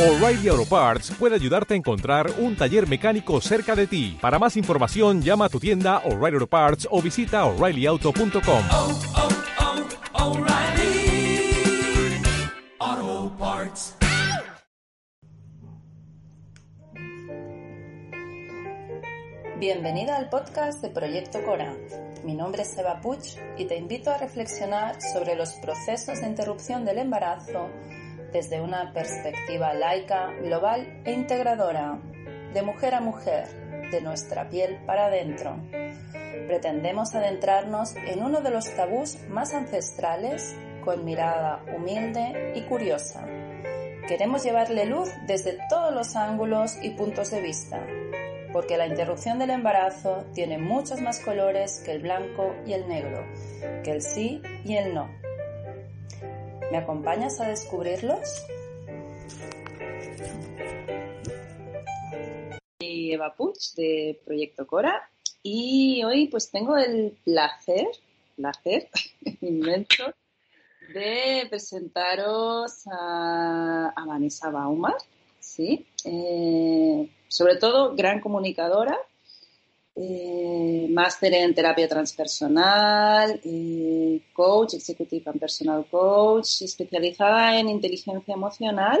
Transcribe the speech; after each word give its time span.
O'Reilly 0.00 0.48
Auto 0.48 0.64
Parts 0.64 1.10
puede 1.10 1.34
ayudarte 1.34 1.74
a 1.74 1.76
encontrar 1.76 2.30
un 2.38 2.56
taller 2.56 2.88
mecánico 2.88 3.38
cerca 3.42 3.76
de 3.76 3.86
ti. 3.86 4.16
Para 4.18 4.38
más 4.38 4.56
información, 4.56 5.20
llama 5.20 5.44
a 5.44 5.48
tu 5.50 5.60
tienda 5.60 5.98
O'Reilly 6.06 6.36
Auto 6.36 6.46
Parts 6.46 6.88
o 6.90 7.02
visita 7.02 7.44
oreillyauto.com. 7.44 8.64
oh, 8.72 9.00
oh, 10.14 10.30
O'Reilly 10.30 11.52
Auto 12.78 13.36
Parts. 13.36 13.96
Bienvenida 19.58 20.16
al 20.16 20.30
podcast 20.30 20.80
de 20.80 20.88
Proyecto 20.88 21.44
Cora. 21.44 21.76
Mi 22.24 22.32
nombre 22.32 22.62
es 22.62 22.78
Eva 22.78 23.02
Puig 23.02 23.20
y 23.58 23.66
te 23.66 23.76
invito 23.76 24.10
a 24.10 24.16
reflexionar 24.16 24.96
sobre 25.12 25.36
los 25.36 25.52
procesos 25.56 26.22
de 26.22 26.26
interrupción 26.26 26.86
del 26.86 26.96
embarazo 26.96 27.68
desde 28.32 28.60
una 28.60 28.92
perspectiva 28.92 29.74
laica, 29.74 30.32
global 30.42 31.02
e 31.04 31.12
integradora, 31.12 31.98
de 32.52 32.62
mujer 32.62 32.94
a 32.94 33.00
mujer, 33.00 33.48
de 33.90 34.00
nuestra 34.00 34.48
piel 34.48 34.78
para 34.86 35.06
adentro. 35.06 35.56
Pretendemos 36.46 37.14
adentrarnos 37.14 37.94
en 37.96 38.22
uno 38.22 38.40
de 38.40 38.50
los 38.50 38.74
tabús 38.74 39.18
más 39.28 39.54
ancestrales 39.54 40.54
con 40.84 41.04
mirada 41.04 41.62
humilde 41.76 42.52
y 42.56 42.62
curiosa. 42.62 43.26
Queremos 44.08 44.42
llevarle 44.42 44.86
luz 44.86 45.08
desde 45.26 45.58
todos 45.68 45.94
los 45.94 46.16
ángulos 46.16 46.76
y 46.82 46.90
puntos 46.90 47.30
de 47.30 47.40
vista, 47.40 47.84
porque 48.52 48.76
la 48.76 48.86
interrupción 48.86 49.38
del 49.38 49.50
embarazo 49.50 50.24
tiene 50.34 50.58
muchos 50.58 51.00
más 51.00 51.20
colores 51.20 51.80
que 51.84 51.92
el 51.92 52.02
blanco 52.02 52.54
y 52.66 52.72
el 52.72 52.88
negro, 52.88 53.24
que 53.84 53.92
el 53.92 54.02
sí 54.02 54.42
y 54.64 54.76
el 54.76 54.94
no. 54.94 55.19
¿Me 56.70 56.78
acompañas 56.78 57.40
a 57.40 57.48
descubrirlos? 57.48 58.46
Soy 62.78 63.12
Eva 63.12 63.34
Puig 63.34 63.56
de 63.76 64.20
Proyecto 64.24 64.68
Cora 64.68 65.10
y 65.42 66.04
hoy 66.04 66.28
pues 66.28 66.48
tengo 66.52 66.76
el 66.76 67.18
placer, 67.24 67.88
placer 68.36 68.88
inmenso 69.40 70.14
de 70.94 71.46
presentaros 71.50 72.86
a, 72.86 73.92
a 73.96 74.04
Vanessa 74.06 74.50
Baumar, 74.50 74.96
¿sí? 75.40 75.88
Eh, 76.04 77.10
sobre 77.26 77.56
todo 77.56 77.96
gran 77.96 78.20
comunicadora, 78.20 78.96
eh, 79.96 80.86
máster 80.90 81.34
en 81.34 81.54
terapia 81.54 81.88
transpersonal, 81.88 83.40
eh, 83.44 84.20
coach, 84.32 84.74
executive 84.74 85.28
and 85.30 85.40
personal 85.40 85.84
coach, 85.90 86.62
especializada 86.62 87.58
en 87.58 87.68
inteligencia 87.68 88.34
emocional 88.34 89.00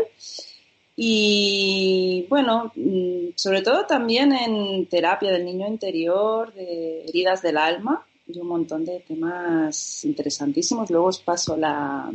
y 0.96 2.26
bueno, 2.28 2.72
mm, 2.74 3.28
sobre 3.34 3.62
todo 3.62 3.86
también 3.86 4.32
en 4.32 4.86
terapia 4.86 5.32
del 5.32 5.46
niño 5.46 5.66
interior, 5.66 6.52
de 6.52 7.04
heridas 7.04 7.40
del 7.40 7.56
alma 7.56 8.06
y 8.26 8.38
un 8.38 8.48
montón 8.48 8.84
de 8.84 9.00
temas 9.00 10.04
interesantísimos. 10.04 10.90
Luego 10.90 11.06
os 11.06 11.20
paso 11.20 11.56
la, 11.56 12.12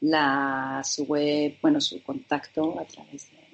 la 0.00 0.82
su 0.84 1.04
web, 1.04 1.56
bueno, 1.60 1.80
su 1.80 2.02
contacto 2.02 2.78
a 2.80 2.84
través 2.86 3.30
de, 3.30 3.45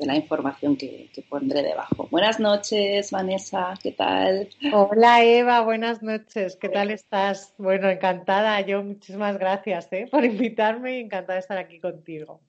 de 0.00 0.06
la 0.06 0.16
información 0.16 0.76
que, 0.76 1.10
que, 1.12 1.20
pondré 1.20 1.62
debajo. 1.62 2.08
Buenas 2.10 2.40
noches, 2.40 3.10
Vanessa, 3.10 3.74
¿qué 3.82 3.92
tal? 3.92 4.48
Hola, 4.72 5.22
Eva, 5.22 5.60
buenas 5.60 6.02
noches, 6.02 6.56
¿qué 6.56 6.70
tal 6.70 6.90
estás? 6.90 7.52
Bueno, 7.58 7.90
encantada, 7.90 8.58
yo 8.62 8.82
muchísimas 8.82 9.38
gracias 9.38 9.88
¿eh? 9.92 10.08
por 10.10 10.24
invitarme 10.24 10.96
y 10.96 11.00
encantada 11.02 11.34
de 11.34 11.40
estar 11.40 11.58
aquí 11.58 11.78
contigo. 11.80 12.40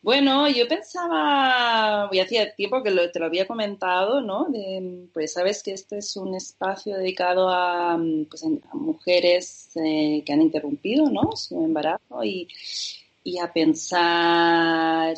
Bueno, 0.00 0.48
yo 0.48 0.66
pensaba, 0.66 2.08
y 2.10 2.20
hacía 2.20 2.54
tiempo 2.54 2.82
que 2.82 2.90
lo, 2.90 3.10
te 3.10 3.18
lo 3.18 3.26
había 3.26 3.46
comentado, 3.46 4.22
¿no? 4.22 4.46
De, 4.48 5.08
pues 5.12 5.34
sabes 5.34 5.62
que 5.62 5.72
este 5.72 5.98
es 5.98 6.16
un 6.16 6.34
espacio 6.36 6.96
dedicado 6.96 7.50
a, 7.50 7.98
pues, 8.30 8.44
a 8.44 8.76
mujeres 8.76 9.72
eh, 9.74 10.22
que 10.24 10.32
han 10.32 10.42
interrumpido, 10.42 11.10
¿no? 11.10 11.34
Su 11.34 11.62
embarazo 11.62 12.24
y, 12.24 12.48
y 13.24 13.40
a 13.40 13.52
pensar, 13.52 15.16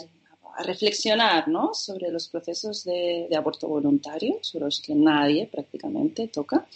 a 0.58 0.62
reflexionar, 0.64 1.46
¿no? 1.46 1.72
Sobre 1.72 2.10
los 2.10 2.28
procesos 2.28 2.84
de, 2.84 3.26
de 3.30 3.36
aborto 3.36 3.68
voluntario, 3.68 4.38
sobre 4.42 4.64
los 4.64 4.80
que 4.80 4.94
nadie 4.94 5.46
prácticamente 5.46 6.26
toca. 6.28 6.66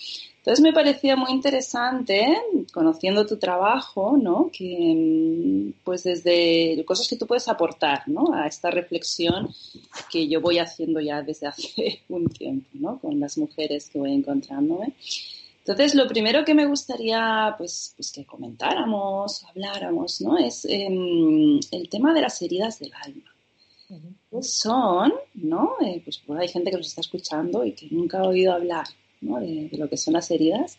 Entonces 0.43 0.61
me 0.61 0.73
parecía 0.73 1.15
muy 1.15 1.31
interesante, 1.31 2.37
conociendo 2.73 3.27
tu 3.27 3.37
trabajo, 3.37 4.17
¿no? 4.17 4.51
Que 4.53 5.73
pues 5.85 6.03
desde 6.03 6.85
cosas 6.85 7.09
que 7.09 7.17
tú 7.17 7.29
puedes 7.29 7.47
aportar, 7.49 8.09
¿no? 8.09 8.35
A 8.35 8.49
esta 8.49 8.71
reflexión 8.71 9.55
que 10.11 10.27
yo 10.27 10.41
voy 10.41 10.59
haciendo 10.59 11.01
ya 11.01 11.23
desde 11.23 11.47
hace 11.47 12.03
un 12.09 12.29
tiempo, 12.29 12.69
¿no? 12.75 12.99
Con 12.99 13.21
las 13.21 13.39
mujeres 13.39 13.89
que 13.89 13.99
voy 14.01 14.13
encontrándome. 14.13 14.95
Entonces, 15.59 15.95
lo 15.95 16.09
primero 16.09 16.45
que 16.45 16.55
me 16.55 16.67
gustaría, 16.67 17.55
pues, 17.57 17.93
pues 17.97 18.11
que 18.11 18.27
comentáramos, 18.27 19.45
habláramos, 19.45 20.21
¿no? 20.21 20.39
Es 20.39 20.65
eh, 20.65 20.89
el 21.71 21.89
tema 21.89 22.13
de 22.13 22.21
las 22.21 22.43
heridas 22.43 22.81
del 22.81 22.93
alma. 22.95 23.32
¿Qué 24.31 24.43
son, 24.43 25.13
no? 25.35 25.75
Eh, 25.85 26.01
pues, 26.05 26.23
hay 26.39 26.49
gente 26.49 26.71
que 26.71 26.79
nos 26.79 26.87
está 26.87 27.03
escuchando 27.03 27.65
y 27.65 27.73
que 27.73 27.89
nunca 27.91 28.21
ha 28.21 28.29
oído 28.29 28.55
hablar 28.55 28.87
¿no? 29.21 29.39
de, 29.39 29.69
lo 29.73 29.89
que 29.89 29.97
son 29.99 30.15
las 30.15 30.31
heridas 30.31 30.79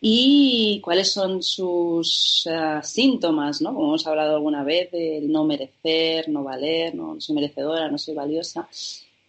y 0.00 0.80
cuáles 0.84 1.10
son 1.10 1.42
sus 1.42 2.46
uh, 2.46 2.82
síntomas, 2.82 3.62
¿no? 3.62 3.72
Como 3.74 3.86
hemos 3.88 4.06
hablado 4.06 4.36
alguna 4.36 4.62
vez 4.62 4.90
del 4.90 5.32
no 5.32 5.44
merecer, 5.44 6.28
no 6.28 6.44
valer, 6.44 6.94
no, 6.94 7.14
no 7.14 7.20
soy 7.20 7.34
merecedora, 7.34 7.90
no 7.90 7.96
soy 7.96 8.14
valiosa 8.14 8.68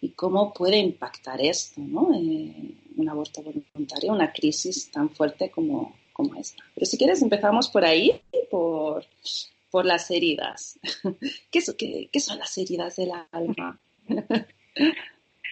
y 0.02 0.10
cómo 0.10 0.52
puede 0.52 0.76
impactar 0.76 1.40
esto, 1.40 1.80
¿no? 1.80 2.14
Eh, 2.14 2.74
un 2.96 3.08
aborto 3.08 3.42
voluntario, 3.42 4.12
una 4.12 4.32
crisis 4.32 4.90
tan 4.90 5.08
fuerte 5.08 5.50
como, 5.50 5.96
como 6.12 6.34
esta. 6.34 6.62
Pero 6.74 6.84
si 6.84 6.98
quieres 6.98 7.22
empezamos 7.22 7.68
por 7.68 7.84
ahí, 7.84 8.20
por, 8.50 9.06
por 9.70 9.84
las 9.84 10.10
heridas. 10.10 10.78
¿Qué, 11.50 11.60
qué, 11.76 12.08
¿Qué, 12.12 12.20
son 12.20 12.38
las 12.38 12.56
heridas 12.58 12.96
del 12.96 13.10
alma? 13.32 13.80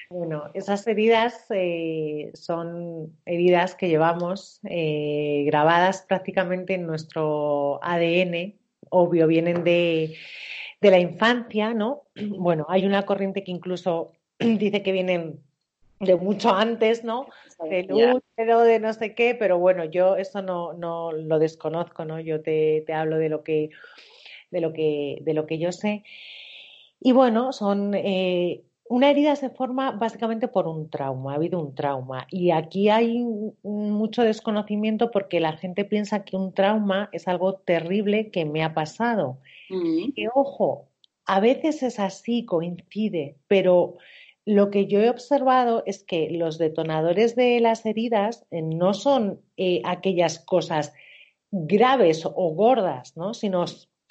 Bueno, 0.09 0.44
esas 0.54 0.87
heridas 0.87 1.47
eh, 1.50 2.31
son 2.34 3.19
heridas 3.25 3.75
que 3.75 3.88
llevamos 3.88 4.60
eh, 4.62 5.43
grabadas 5.47 6.03
prácticamente 6.03 6.75
en 6.75 6.87
nuestro 6.87 7.82
ADN, 7.82 8.55
obvio, 8.88 9.26
vienen 9.26 9.65
de, 9.65 10.15
de, 10.81 10.91
la 10.93 11.00
infancia, 11.00 11.75
¿no? 11.75 12.05
Bueno, 12.38 12.66
hay 12.69 12.87
una 12.87 13.05
corriente 13.05 13.43
que 13.43 13.50
incluso 13.50 14.12
dice 14.38 14.84
que 14.84 14.93
vienen 14.93 15.41
de 16.00 16.16
mucho 16.16 16.50
antes, 16.54 17.04
¿no? 17.04 17.26
Del 17.70 17.92
útero, 17.92 18.60
de 18.60 18.80
no 18.80 18.92
sé 18.92 19.14
qué, 19.14 19.34
pero 19.34 19.58
bueno, 19.58 19.84
yo 19.84 20.16
eso 20.16 20.42
no, 20.42 20.72
no 20.74 21.12
lo 21.12 21.38
desconozco, 21.38 22.04
¿no? 22.04 22.20
Yo 22.20 22.42
te, 22.42 22.82
te 22.86 22.92
hablo 22.92 23.18
de 23.18 23.28
lo 23.28 23.42
que 23.42 23.70
de 24.50 24.60
lo 24.60 24.72
que 24.72 25.18
de 25.22 25.34
lo 25.34 25.46
que 25.46 25.58
yo 25.58 25.72
sé. 25.72 26.04
Y 27.00 27.12
bueno, 27.12 27.52
son 27.52 27.94
eh, 27.94 28.62
una 28.88 29.10
herida 29.10 29.36
se 29.36 29.50
forma 29.50 29.90
básicamente 29.92 30.48
por 30.48 30.68
un 30.68 30.90
trauma, 30.90 31.32
ha 31.32 31.36
habido 31.36 31.60
un 31.60 31.74
trauma. 31.74 32.26
Y 32.30 32.50
aquí 32.50 32.88
hay 32.88 33.24
mucho 33.62 34.22
desconocimiento 34.22 35.10
porque 35.10 35.40
la 35.40 35.56
gente 35.56 35.84
piensa 35.84 36.24
que 36.24 36.36
un 36.36 36.52
trauma 36.52 37.08
es 37.12 37.26
algo 37.26 37.54
terrible 37.54 38.30
que 38.30 38.44
me 38.44 38.62
ha 38.62 38.74
pasado. 38.74 39.38
Mm. 39.70 40.12
Y 40.14 40.26
ojo, 40.34 40.88
a 41.24 41.40
veces 41.40 41.82
es 41.82 41.98
así, 41.98 42.44
coincide, 42.44 43.36
pero 43.48 43.96
lo 44.46 44.70
que 44.70 44.86
yo 44.86 45.00
he 45.00 45.10
observado 45.10 45.82
es 45.86 46.04
que 46.04 46.30
los 46.30 46.56
detonadores 46.56 47.34
de 47.34 47.58
las 47.60 47.84
heridas 47.84 48.46
eh, 48.52 48.62
no 48.62 48.94
son 48.94 49.42
eh, 49.56 49.82
aquellas 49.84 50.38
cosas 50.38 50.94
graves 51.50 52.24
o 52.24 52.54
gordas, 52.54 53.16
¿no? 53.16 53.34
sino 53.34 53.64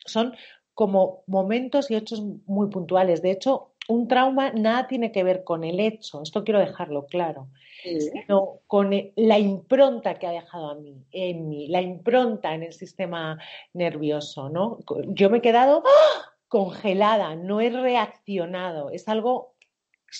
son 0.05 0.35
como 0.73 1.23
momentos 1.25 1.89
y 1.89 1.95
hechos 1.95 2.21
muy 2.45 2.69
puntuales. 2.69 3.21
De 3.21 3.31
hecho, 3.31 3.71
un 3.87 4.09
trauma 4.09 4.51
nada 4.51 4.87
tiene 4.87 5.13
que 5.13 5.23
ver 5.23 5.45
con 5.45 5.63
el 5.63 5.79
hecho, 5.79 6.21
esto 6.21 6.43
quiero 6.43 6.59
dejarlo 6.59 7.05
claro, 7.05 7.47
sí. 7.83 8.01
sino 8.01 8.59
con 8.67 8.91
la 9.15 9.39
impronta 9.39 10.15
que 10.15 10.27
ha 10.27 10.31
dejado 10.31 10.71
a 10.71 10.75
mí, 10.75 11.05
en 11.11 11.47
mí, 11.47 11.67
la 11.67 11.81
impronta 11.81 12.53
en 12.53 12.63
el 12.63 12.73
sistema 12.73 13.39
nervioso, 13.73 14.49
¿no? 14.49 14.79
Yo 15.07 15.29
me 15.29 15.37
he 15.37 15.41
quedado 15.41 15.83
¡oh! 15.85 16.21
congelada, 16.49 17.35
no 17.35 17.61
he 17.61 17.69
reaccionado, 17.69 18.89
es 18.89 19.07
algo 19.07 19.54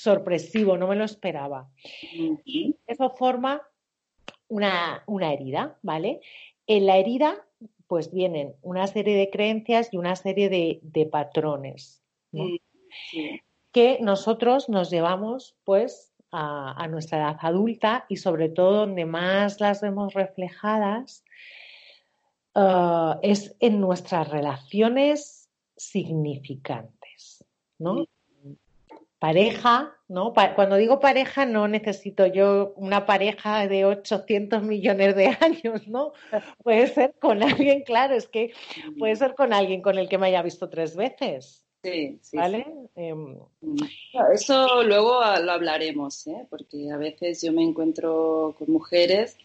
sorpresivo, 0.01 0.77
no 0.77 0.88
me 0.88 0.95
lo 0.95 1.06
esperaba. 1.06 1.69
Y 2.45 2.75
eso 2.88 3.09
forma 3.12 3.62
una, 4.47 5.03
una 5.07 5.33
herida, 5.33 5.77
¿vale? 5.81 6.21
En 6.68 6.86
la 6.86 6.97
herida, 6.97 7.45
pues 7.88 8.12
vienen 8.12 8.56
una 8.62 8.88
serie 8.88 9.15
de 9.15 9.30
creencias 9.30 9.94
y 9.94 9.97
una 9.97 10.15
serie 10.15 10.50
de, 10.50 10.80
de 10.81 11.06
patrones. 11.06 12.01
¿no? 12.31 12.45
Sí 13.12 13.42
que 13.75 13.97
nosotros 14.00 14.69
nos 14.69 14.89
llevamos 14.89 15.57
pues 15.65 16.13
a, 16.31 16.81
a, 16.81 16.88
nuestra 16.88 17.18
edad 17.18 17.38
adulta 17.42 18.06
y 18.07 18.15
sobre 18.15 18.47
todo 18.47 18.71
donde 18.71 19.03
más 19.06 19.59
las 19.59 19.81
vemos 19.81 20.13
reflejadas 20.13 21.25
uh, 22.56 23.19
es 23.21 23.53
en 23.59 23.81
nuestras 23.81 24.30
relaciones 24.30 25.50
significantes, 25.75 27.44
¿no? 27.77 28.06
Pareja, 29.25 29.98
¿no? 30.07 30.36
cuando 30.56 30.75
digo 30.75 31.00
pareja 31.00 31.48
no 31.48 31.68
necesito 31.68 32.27
yo 32.27 32.74
una 32.75 33.07
pareja 33.07 33.68
de 33.68 33.83
800 33.83 34.62
millones 34.62 35.16
de 35.16 35.36
años, 35.42 35.88
¿no? 35.88 36.13
Puede 36.63 36.86
ser 36.86 37.16
con 37.19 37.42
alguien, 37.42 37.81
claro, 37.81 38.13
es 38.13 38.27
que 38.27 38.54
puede 39.00 39.16
ser 39.16 39.33
con 39.33 39.51
alguien 39.51 39.81
con 39.81 39.98
el 39.98 40.07
que 40.07 40.19
me 40.19 40.27
haya 40.27 40.44
visto 40.44 40.69
tres 40.69 40.95
veces. 40.95 41.66
Sí, 41.81 42.19
sí. 42.22 42.38
¿Vale? 42.38 42.68
Em, 42.95 43.36
eso 44.31 44.83
luego 44.83 45.19
lo 45.42 45.51
hablaremos, 45.51 46.28
¿eh? 46.28 46.45
porque 46.48 46.92
a 46.92 46.98
veces 46.98 47.42
yo 47.42 47.51
me 47.51 47.63
encuentro 47.63 48.54
con 48.60 48.71
mujeres 48.71 49.38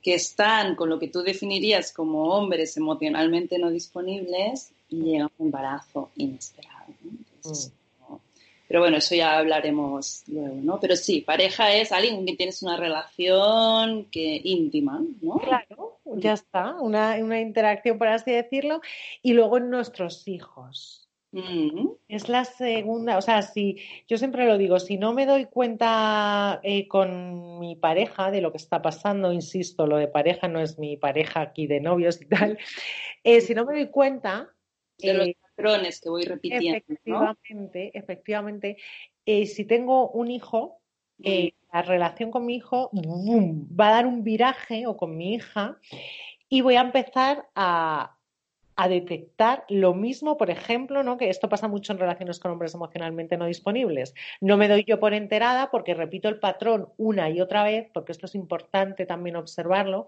que 0.00 0.14
están 0.14 0.76
con 0.76 0.90
lo 0.90 1.00
que 1.00 1.08
tú 1.08 1.22
definirías 1.22 1.92
como 1.92 2.36
hombres 2.36 2.76
emocionalmente 2.76 3.58
no 3.58 3.68
disponibles 3.70 4.70
y 4.88 5.02
llega 5.02 5.28
un 5.38 5.46
embarazo 5.46 6.08
inesperado. 6.14 6.94
Mm. 7.42 7.77
Pero 8.68 8.80
bueno, 8.80 8.98
eso 8.98 9.14
ya 9.14 9.38
hablaremos 9.38 10.24
luego, 10.28 10.56
¿no? 10.62 10.78
Pero 10.78 10.94
sí, 10.94 11.22
pareja 11.22 11.72
es 11.72 11.90
alguien 11.90 12.16
con 12.16 12.24
quien 12.24 12.36
tienes 12.36 12.62
una 12.62 12.76
relación 12.76 14.04
que 14.10 14.40
íntima, 14.44 15.02
¿no? 15.22 15.38
Claro, 15.38 15.98
ya 16.04 16.34
está, 16.34 16.74
una, 16.74 17.16
una 17.16 17.40
interacción, 17.40 17.98
por 17.98 18.08
así 18.08 18.30
decirlo. 18.30 18.82
Y 19.22 19.32
luego 19.32 19.58
nuestros 19.58 20.28
hijos. 20.28 21.08
Es 22.08 22.28
la 22.30 22.44
segunda, 22.44 23.18
o 23.18 23.22
sea, 23.22 23.42
si 23.42 23.76
yo 24.08 24.16
siempre 24.16 24.46
lo 24.46 24.56
digo, 24.56 24.78
si 24.78 24.96
no 24.96 25.12
me 25.12 25.26
doy 25.26 25.44
cuenta 25.44 26.58
eh, 26.62 26.88
con 26.88 27.58
mi 27.58 27.76
pareja 27.76 28.30
de 28.30 28.40
lo 28.40 28.50
que 28.50 28.56
está 28.56 28.80
pasando, 28.80 29.32
insisto, 29.32 29.86
lo 29.86 29.98
de 29.98 30.08
pareja 30.08 30.48
no 30.48 30.60
es 30.60 30.78
mi 30.78 30.96
pareja 30.96 31.42
aquí 31.42 31.66
de 31.66 31.80
novios 31.80 32.20
y 32.22 32.26
tal, 32.26 32.58
eh, 33.24 33.40
si 33.40 33.54
no 33.54 33.66
me 33.66 33.74
doy 33.74 33.88
cuenta... 33.88 34.54
De 34.98 35.14
los 35.14 35.28
eh, 35.28 35.36
patrones 35.40 36.00
que 36.00 36.08
voy 36.10 36.24
repitiendo. 36.24 36.78
Efectivamente, 36.78 37.90
efectivamente. 37.94 38.76
si 39.26 39.64
tengo 39.64 40.10
un 40.10 40.30
hijo, 40.30 40.80
la 41.18 41.82
relación 41.82 42.30
con 42.30 42.46
mi 42.46 42.56
hijo 42.56 42.90
va 42.92 43.88
a 43.88 43.92
dar 43.92 44.06
un 44.06 44.24
viraje 44.24 44.86
o 44.86 44.96
con 44.96 45.16
mi 45.16 45.34
hija 45.34 45.78
y 46.48 46.60
voy 46.62 46.76
a 46.76 46.80
empezar 46.80 47.48
a, 47.54 48.17
a 48.80 48.88
detectar 48.88 49.64
lo 49.68 49.92
mismo, 49.92 50.36
por 50.36 50.50
ejemplo, 50.50 51.02
¿no? 51.02 51.18
que 51.18 51.30
esto 51.30 51.48
pasa 51.48 51.66
mucho 51.66 51.92
en 51.92 51.98
relaciones 51.98 52.38
con 52.38 52.52
hombres 52.52 52.74
emocionalmente 52.74 53.36
no 53.36 53.46
disponibles. 53.46 54.14
No 54.40 54.56
me 54.56 54.68
doy 54.68 54.84
yo 54.86 55.00
por 55.00 55.14
enterada 55.14 55.72
porque 55.72 55.94
repito 55.94 56.28
el 56.28 56.38
patrón 56.38 56.88
una 56.96 57.28
y 57.28 57.40
otra 57.40 57.64
vez, 57.64 57.90
porque 57.92 58.12
esto 58.12 58.26
es 58.26 58.36
importante 58.36 59.04
también 59.04 59.34
observarlo, 59.34 60.06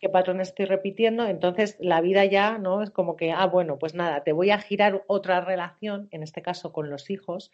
qué 0.00 0.08
patrón 0.08 0.40
estoy 0.40 0.66
repitiendo. 0.66 1.26
Entonces 1.26 1.76
la 1.80 2.00
vida 2.00 2.24
ya 2.24 2.58
no 2.58 2.84
es 2.84 2.90
como 2.90 3.16
que, 3.16 3.32
ah, 3.32 3.46
bueno, 3.46 3.80
pues 3.80 3.96
nada, 3.96 4.22
te 4.22 4.30
voy 4.30 4.50
a 4.50 4.58
girar 4.58 5.02
otra 5.08 5.40
relación, 5.40 6.06
en 6.12 6.22
este 6.22 6.42
caso 6.42 6.72
con 6.72 6.90
los 6.90 7.10
hijos, 7.10 7.50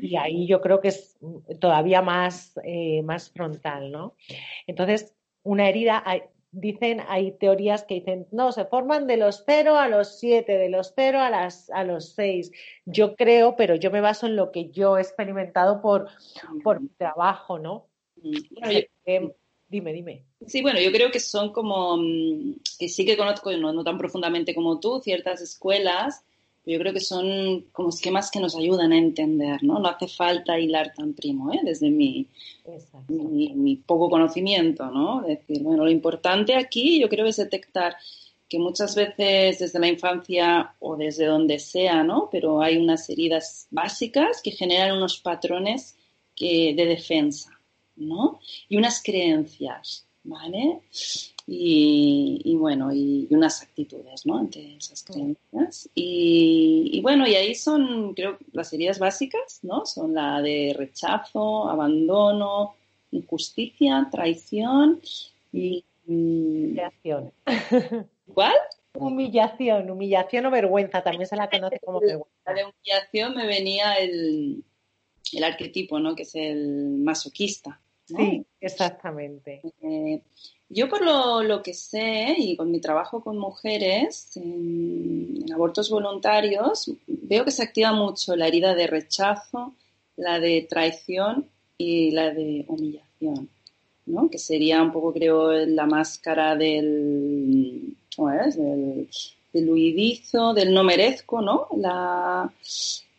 y 0.00 0.14
ahí 0.14 0.46
yo 0.46 0.60
creo 0.60 0.80
que 0.80 0.88
es 0.88 1.18
todavía 1.58 2.02
más, 2.02 2.56
eh, 2.62 3.02
más 3.02 3.30
frontal, 3.30 3.90
¿no? 3.90 4.14
Entonces, 4.68 5.12
una 5.42 5.68
herida, 5.68 6.04
dicen, 6.50 7.02
hay 7.08 7.32
teorías 7.32 7.84
que 7.84 7.96
dicen, 7.96 8.26
no, 8.30 8.52
se 8.52 8.64
forman 8.64 9.06
de 9.06 9.16
los 9.16 9.44
0 9.46 9.78
a 9.78 9.88
los 9.88 10.18
7, 10.18 10.58
de 10.58 10.68
los 10.68 10.92
0 10.94 11.20
a, 11.20 11.30
las, 11.30 11.70
a 11.70 11.84
los 11.84 12.14
6. 12.14 12.50
Yo 12.86 13.16
creo, 13.16 13.56
pero 13.56 13.74
yo 13.74 13.90
me 13.90 14.00
baso 14.00 14.26
en 14.26 14.36
lo 14.36 14.50
que 14.50 14.70
yo 14.70 14.98
he 14.98 15.02
experimentado 15.02 15.80
por, 15.80 16.08
por 16.64 16.80
mi 16.80 16.88
trabajo, 16.88 17.58
¿no? 17.58 17.86
Eh, 18.62 18.88
dime, 19.68 19.92
dime. 19.92 20.24
Sí, 20.46 20.62
bueno, 20.62 20.80
yo 20.80 20.90
creo 20.90 21.10
que 21.10 21.20
son 21.20 21.52
como, 21.52 21.96
mm, 21.96 22.60
que 22.78 22.88
sí 22.88 23.04
que 23.04 23.16
conozco, 23.16 23.52
no, 23.52 23.72
no 23.72 23.84
tan 23.84 23.98
profundamente 23.98 24.54
como 24.54 24.80
tú, 24.80 25.00
ciertas 25.00 25.40
escuelas 25.40 26.24
yo 26.72 26.78
creo 26.78 26.92
que 26.92 27.00
son 27.00 27.64
como 27.72 27.88
esquemas 27.88 28.30
que 28.30 28.40
nos 28.40 28.54
ayudan 28.54 28.92
a 28.92 28.98
entender, 28.98 29.62
¿no? 29.62 29.78
No 29.78 29.88
hace 29.88 30.06
falta 30.06 30.58
hilar 30.58 30.92
tan 30.94 31.14
primo, 31.14 31.52
¿eh? 31.52 31.60
Desde 31.64 31.90
mi, 31.90 32.26
mi, 33.08 33.76
poco 33.76 34.10
conocimiento, 34.10 34.90
¿no? 34.90 35.22
decir, 35.22 35.62
bueno, 35.62 35.84
lo 35.84 35.90
importante 35.90 36.54
aquí 36.54 37.00
yo 37.00 37.08
creo 37.08 37.26
es 37.26 37.36
detectar 37.36 37.96
que 38.48 38.58
muchas 38.58 38.94
veces 38.94 39.58
desde 39.58 39.78
la 39.78 39.88
infancia 39.88 40.74
o 40.80 40.96
desde 40.96 41.26
donde 41.26 41.58
sea, 41.58 42.02
¿no? 42.02 42.28
Pero 42.30 42.60
hay 42.62 42.76
unas 42.76 43.08
heridas 43.08 43.66
básicas 43.70 44.40
que 44.42 44.50
generan 44.50 44.96
unos 44.96 45.18
patrones 45.18 45.96
que, 46.34 46.74
de 46.76 46.86
defensa, 46.86 47.50
¿no? 47.96 48.40
Y 48.68 48.76
unas 48.76 49.02
creencias, 49.02 50.06
¿vale? 50.24 50.80
Y, 51.50 52.56
bueno, 52.56 52.92
y, 52.92 53.26
unas 53.30 53.62
actitudes, 53.62 54.26
¿no? 54.26 54.36
Ante 54.36 54.76
esas 54.76 55.02
creencias. 55.02 55.88
Y, 55.94 57.00
bueno, 57.02 57.26
y 57.26 57.36
ahí 57.36 57.54
son, 57.54 58.12
creo, 58.12 58.36
las 58.52 58.70
heridas 58.74 58.98
básicas, 58.98 59.60
¿no? 59.62 59.86
Son 59.86 60.12
la 60.12 60.42
de 60.42 60.74
rechazo, 60.76 61.70
abandono, 61.70 62.74
injusticia, 63.12 64.08
traición 64.10 65.00
y... 65.52 65.84
Humillación. 66.06 67.32
¿Cuál? 68.34 68.56
Humillación, 68.94 69.90
humillación 69.90 70.46
o 70.46 70.50
vergüenza, 70.50 71.02
también 71.02 71.26
se 71.26 71.36
la 71.36 71.48
conoce 71.48 71.80
como 71.80 72.00
vergüenza. 72.00 72.28
La 72.44 72.54
de 72.54 72.64
humillación 72.64 73.34
me 73.34 73.46
venía 73.46 73.94
el, 73.94 74.64
el 75.32 75.44
arquetipo, 75.44 75.98
¿no? 75.98 76.14
Que 76.14 76.24
es 76.24 76.34
el 76.34 76.98
masoquista. 76.98 77.80
Sí, 78.16 78.46
exactamente. 78.60 79.60
Eh, 79.82 80.22
yo 80.70 80.88
por 80.88 81.02
lo, 81.44 81.62
que 81.62 81.74
sé 81.74 82.34
y 82.38 82.56
con 82.56 82.70
mi 82.70 82.80
trabajo 82.80 83.22
con 83.22 83.38
mujeres 83.38 84.36
en, 84.36 85.44
abortos 85.52 85.90
voluntarios, 85.90 86.90
veo 87.06 87.44
que 87.44 87.50
se 87.50 87.62
activa 87.62 87.92
mucho 87.92 88.34
la 88.36 88.46
herida 88.46 88.74
de 88.74 88.86
rechazo, 88.86 89.74
la 90.16 90.40
de 90.40 90.66
traición 90.68 91.46
y 91.76 92.10
la 92.10 92.30
de 92.30 92.64
humillación, 92.68 93.48
¿no? 94.06 94.30
Que 94.30 94.38
sería 94.38 94.82
un 94.82 94.92
poco, 94.92 95.12
creo, 95.12 95.52
la 95.52 95.86
máscara 95.86 96.56
del, 96.56 97.94
¿cómo 98.16 98.30
es? 98.30 98.56
Del, 98.56 99.08
del 99.52 99.70
huidizo, 99.70 100.54
del 100.54 100.72
no 100.72 100.82
merezco, 100.82 101.40
¿no? 101.42 101.68
La, 101.76 102.50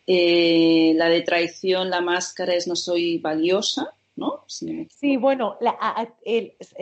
eh, 0.06 0.92
la 0.96 1.08
de 1.08 1.22
traición, 1.22 1.90
la 1.90 2.00
máscara 2.00 2.54
es 2.54 2.66
no 2.66 2.74
soy 2.76 3.18
valiosa, 3.18 3.94
¿no? 4.16 4.44
Sí, 4.46 5.16
bueno, 5.16 5.58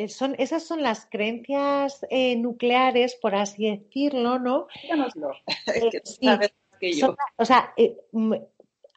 son, 0.08 0.34
esas 0.38 0.62
son 0.64 0.82
las 0.82 1.06
creencias 1.06 2.04
eh, 2.10 2.36
nucleares, 2.36 3.16
por 3.16 3.34
así 3.34 3.70
decirlo, 3.70 4.38
¿no? 4.38 4.66
Díganoslo, 4.82 5.32
eh, 5.74 6.50
que 6.80 6.92
yo. 6.92 7.14
o 7.36 7.44
sea, 7.44 7.72
eh, 7.76 7.96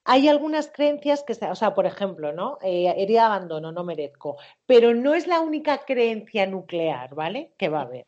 hay 0.04 0.28
algunas 0.28 0.72
creencias 0.72 1.24
que, 1.24 1.34
o 1.34 1.56
sea, 1.56 1.74
por 1.74 1.86
ejemplo, 1.86 2.34
¿no? 2.34 2.58
herida 2.62 3.22
de 3.22 3.25
abandono, 3.25 3.72
no 3.72 3.84
merezco, 3.84 4.38
pero 4.65 4.94
no 4.94 5.13
es 5.13 5.27
la 5.27 5.41
única 5.41 5.86
creencia 5.86 6.46
nuclear, 6.48 7.13
¿vale? 7.13 7.53
Que 7.58 7.70
va 7.70 7.82
a 7.82 7.84
haber. 7.84 8.08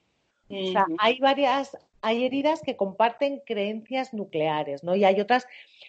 O 0.50 0.72
sea, 0.72 0.86
hay 1.00 1.20
varias, 1.20 1.78
hay 2.02 2.26
heridas 2.26 2.62
que 2.62 2.76
comparten 2.76 3.42
creencias 3.46 4.14
nucleares, 4.14 4.84
¿no? 4.84 4.96
Y 4.96 5.04
hay 5.04 5.20
otras 5.20 5.48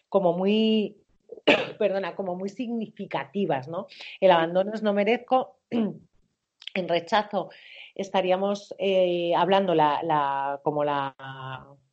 como 0.09 0.32
muy 0.32 1.03
perdona, 1.79 2.14
como 2.14 2.37
muy 2.37 2.49
significativas, 2.49 3.69
¿no? 3.69 3.87
El 4.21 4.31
abandono 4.31 4.73
es 4.75 4.83
no 4.83 4.93
merezco, 4.93 5.59
en 5.71 6.88
rechazo 6.88 7.50
estaríamos 7.95 8.75
eh, 8.79 9.33
hablando 9.37 9.75
la, 9.75 10.61
como 10.64 10.85
la, 10.85 11.14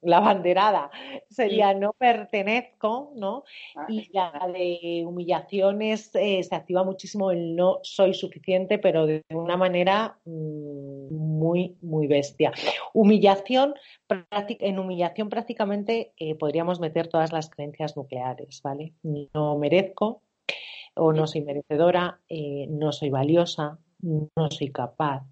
la, 0.01 0.19
banderada, 0.19 0.89
sería 1.29 1.73
no 1.73 1.93
pertenezco, 1.93 3.13
¿no? 3.15 3.43
Ah, 3.75 3.85
y 3.87 4.09
la 4.11 4.31
de 4.51 5.03
humillaciones 5.05 6.09
eh, 6.15 6.41
se 6.43 6.55
activa 6.55 6.83
muchísimo 6.83 7.31
el 7.31 7.55
no 7.55 7.79
soy 7.83 8.13
suficiente, 8.13 8.79
pero 8.79 9.05
de 9.05 9.23
una 9.29 9.57
manera 9.57 10.17
mm, 10.25 10.90
muy, 11.11 11.77
muy 11.81 12.07
bestia. 12.07 12.51
Humillación, 12.93 13.75
en 14.37 14.79
humillación 14.79 15.29
prácticamente 15.29 16.13
eh, 16.17 16.35
podríamos 16.35 16.79
meter 16.79 17.07
todas 17.07 17.31
las 17.31 17.49
creencias 17.49 17.95
nucleares, 17.95 18.61
¿vale? 18.61 18.93
No 19.03 19.57
merezco 19.57 20.21
o 20.95 21.13
no 21.13 21.27
soy 21.27 21.41
merecedora, 21.41 22.19
no 22.67 22.91
soy 22.91 23.09
valiosa, 23.09 23.77
no 24.01 24.49
soy 24.49 24.71
capaz, 24.71 25.23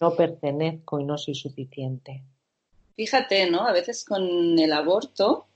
no 0.00 0.14
pertenezco 0.14 1.00
y 1.00 1.04
no 1.04 1.18
soy 1.18 1.34
suficiente. 1.34 2.22
Fíjate, 2.96 3.50
¿no? 3.50 3.66
A 3.66 3.72
veces 3.72 4.04
con 4.04 4.58
el 4.58 4.72
aborto, 4.72 5.46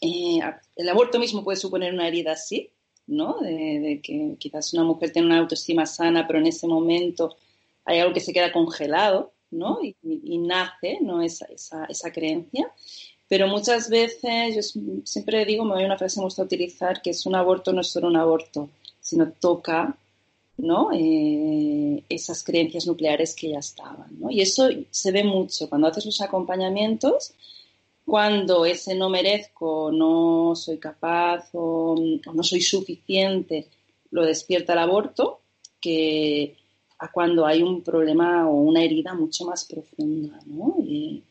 eh, 0.00 0.40
el 0.76 0.88
aborto 0.88 1.18
mismo 1.18 1.44
puede 1.44 1.56
suponer 1.56 1.92
una 1.92 2.08
herida 2.08 2.32
así, 2.32 2.70
¿no? 3.06 3.38
De, 3.40 4.00
que 4.02 4.36
quizás 4.38 4.72
una 4.72 4.84
mujer 4.84 5.12
tiene 5.12 5.26
una 5.26 5.38
autoestima 5.38 5.86
sana, 5.86 6.26
pero 6.26 6.38
en 6.38 6.46
ese 6.46 6.66
momento 6.66 7.36
hay 7.88 8.00
algo 8.00 8.12
que 8.12 8.20
se 8.20 8.32
queda 8.32 8.52
congelado, 8.52 9.32
¿no? 9.50 9.78
Y, 9.82 10.38
nace, 10.38 10.98
¿no? 11.00 11.22
Esa, 11.22 11.46
esa, 11.46 11.86
esa, 11.86 12.12
creencia. 12.12 12.70
Pero 13.28 13.48
muchas 13.48 13.88
veces, 13.88 14.54
yo 14.54 14.80
siempre 15.04 15.44
digo, 15.46 15.64
me 15.64 15.74
voy 15.74 15.82
a 15.84 15.86
una 15.86 15.98
frase 15.98 16.16
que 16.16 16.20
me 16.20 16.26
gusta 16.26 16.42
utilizar, 16.42 17.00
que 17.00 17.10
es 17.10 17.24
un 17.26 17.34
aborto 17.34 17.72
no 17.72 17.80
es 17.80 17.88
solo 17.88 18.08
un 18.08 18.16
aborto, 18.16 18.68
sino 19.00 19.32
toca 19.32 19.96
¿no? 20.58 20.90
Eh, 20.92 22.02
esas 22.08 22.42
creencias 22.42 22.86
nucleares 22.86 23.34
que 23.34 23.50
ya 23.50 23.60
estaban. 23.60 24.18
¿no? 24.18 24.30
Y 24.30 24.40
eso 24.40 24.68
se 24.90 25.12
ve 25.12 25.24
mucho 25.24 25.68
cuando 25.68 25.86
haces 25.86 26.04
los 26.04 26.20
acompañamientos. 26.20 27.32
cuando 28.04 28.64
ese 28.64 28.94
no 28.94 29.10
merezco, 29.10 29.92
no 29.92 30.54
soy 30.56 30.78
capaz 30.78 31.50
o, 31.52 31.94
no 32.34 32.42
soy 32.42 32.62
suficiente, 32.62 33.68
lo 34.10 34.24
despierta 34.24 34.72
el 34.72 34.78
aborto, 34.78 35.40
que 35.80 36.56
a 36.98 37.12
cuando 37.12 37.46
hay 37.46 37.62
un 37.62 37.82
problema 37.82 38.48
o 38.48 38.54
una 38.54 38.82
herida 38.82 39.14
mucho 39.14 39.44
más 39.44 39.64
profunda, 39.64 40.40
¿no? 40.46 40.76
Y, 40.84 41.22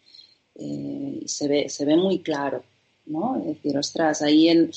eh, 0.56 1.24
se, 1.26 1.48
ve, 1.48 1.70
se 1.70 1.86
ve 1.86 1.96
muy 1.96 2.20
claro, 2.20 2.64
¿no? 3.06 3.38
Es 3.38 3.46
decir, 3.46 3.78
ostras, 3.78 4.22
ahí 4.22 4.50
el, 4.50 4.72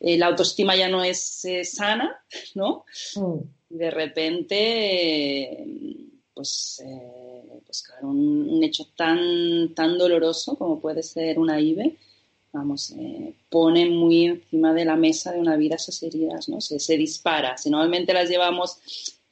la 0.00 0.26
autoestima 0.26 0.76
ya 0.76 0.88
no 0.88 1.02
es 1.02 1.44
eh, 1.44 1.64
sana, 1.64 2.16
¿no? 2.54 2.84
Mm. 3.16 3.38
De 3.70 3.90
repente, 3.90 5.66
pues, 6.32 6.82
eh, 6.84 7.60
pues 7.66 7.82
claro, 7.82 8.08
un, 8.08 8.62
hecho 8.62 8.86
tan, 8.96 9.74
tan 9.74 9.98
doloroso 9.98 10.56
como 10.56 10.80
puede 10.80 11.02
ser 11.02 11.38
una 11.38 11.60
IVE, 11.60 11.96
vamos, 12.52 12.92
eh, 12.92 13.34
pone 13.50 13.90
muy 13.90 14.26
encima 14.26 14.72
de 14.72 14.84
la 14.84 14.94
mesa 14.94 15.32
de 15.32 15.40
una 15.40 15.56
vida 15.56 15.74
esas 15.74 16.00
heridas, 16.04 16.48
¿no? 16.48 16.60
Se, 16.60 16.78
se 16.78 16.96
dispara. 16.96 17.56
Si 17.56 17.68
normalmente 17.68 18.12
las 18.12 18.28
llevamos 18.28 18.78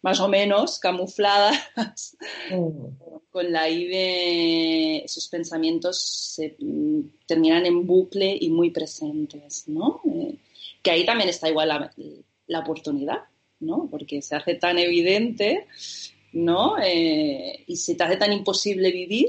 más 0.03 0.21
o 0.21 0.29
menos 0.29 0.79
camufladas, 0.79 2.17
mm. 2.51 3.25
con 3.31 3.53
la 3.53 3.69
IVE 3.69 5.05
esos 5.05 5.29
pensamientos 5.29 6.03
se 6.37 6.57
mm, 6.59 7.01
terminan 7.27 7.67
en 7.67 7.87
bucle 7.87 8.37
y 8.41 8.51
muy 8.51 8.71
presentes, 8.71 9.65
¿no? 9.69 10.01
Eh, 10.05 10.37
que 10.83 10.91
ahí 10.91 11.07
también 11.07 11.31
está 11.31 11.49
igual 11.49 11.69
la, 11.69 11.93
la, 12.49 12.59
oportunidad, 12.61 13.21
¿no? 13.61 13.89
Porque 13.91 14.21
se 14.21 14.35
hace 14.35 14.57
tan 14.57 14.79
evidente 14.79 15.67
¿no? 16.33 16.77
Eh, 16.83 17.65
y 17.67 17.77
se 17.77 17.95
te 17.95 18.05
hace 18.05 18.17
tan 18.17 18.33
imposible 18.33 18.91
vivir, 18.91 19.29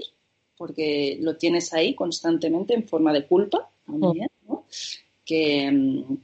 porque 0.57 1.17
lo 1.19 1.35
tienes 1.35 1.73
ahí 1.73 1.95
constantemente 1.95 2.73
en 2.73 2.87
forma 2.87 3.13
de 3.13 3.25
culpa 3.25 3.69
también, 3.85 4.29
¿no? 4.47 4.65
Que, 5.25 5.69
mm, 5.71 6.17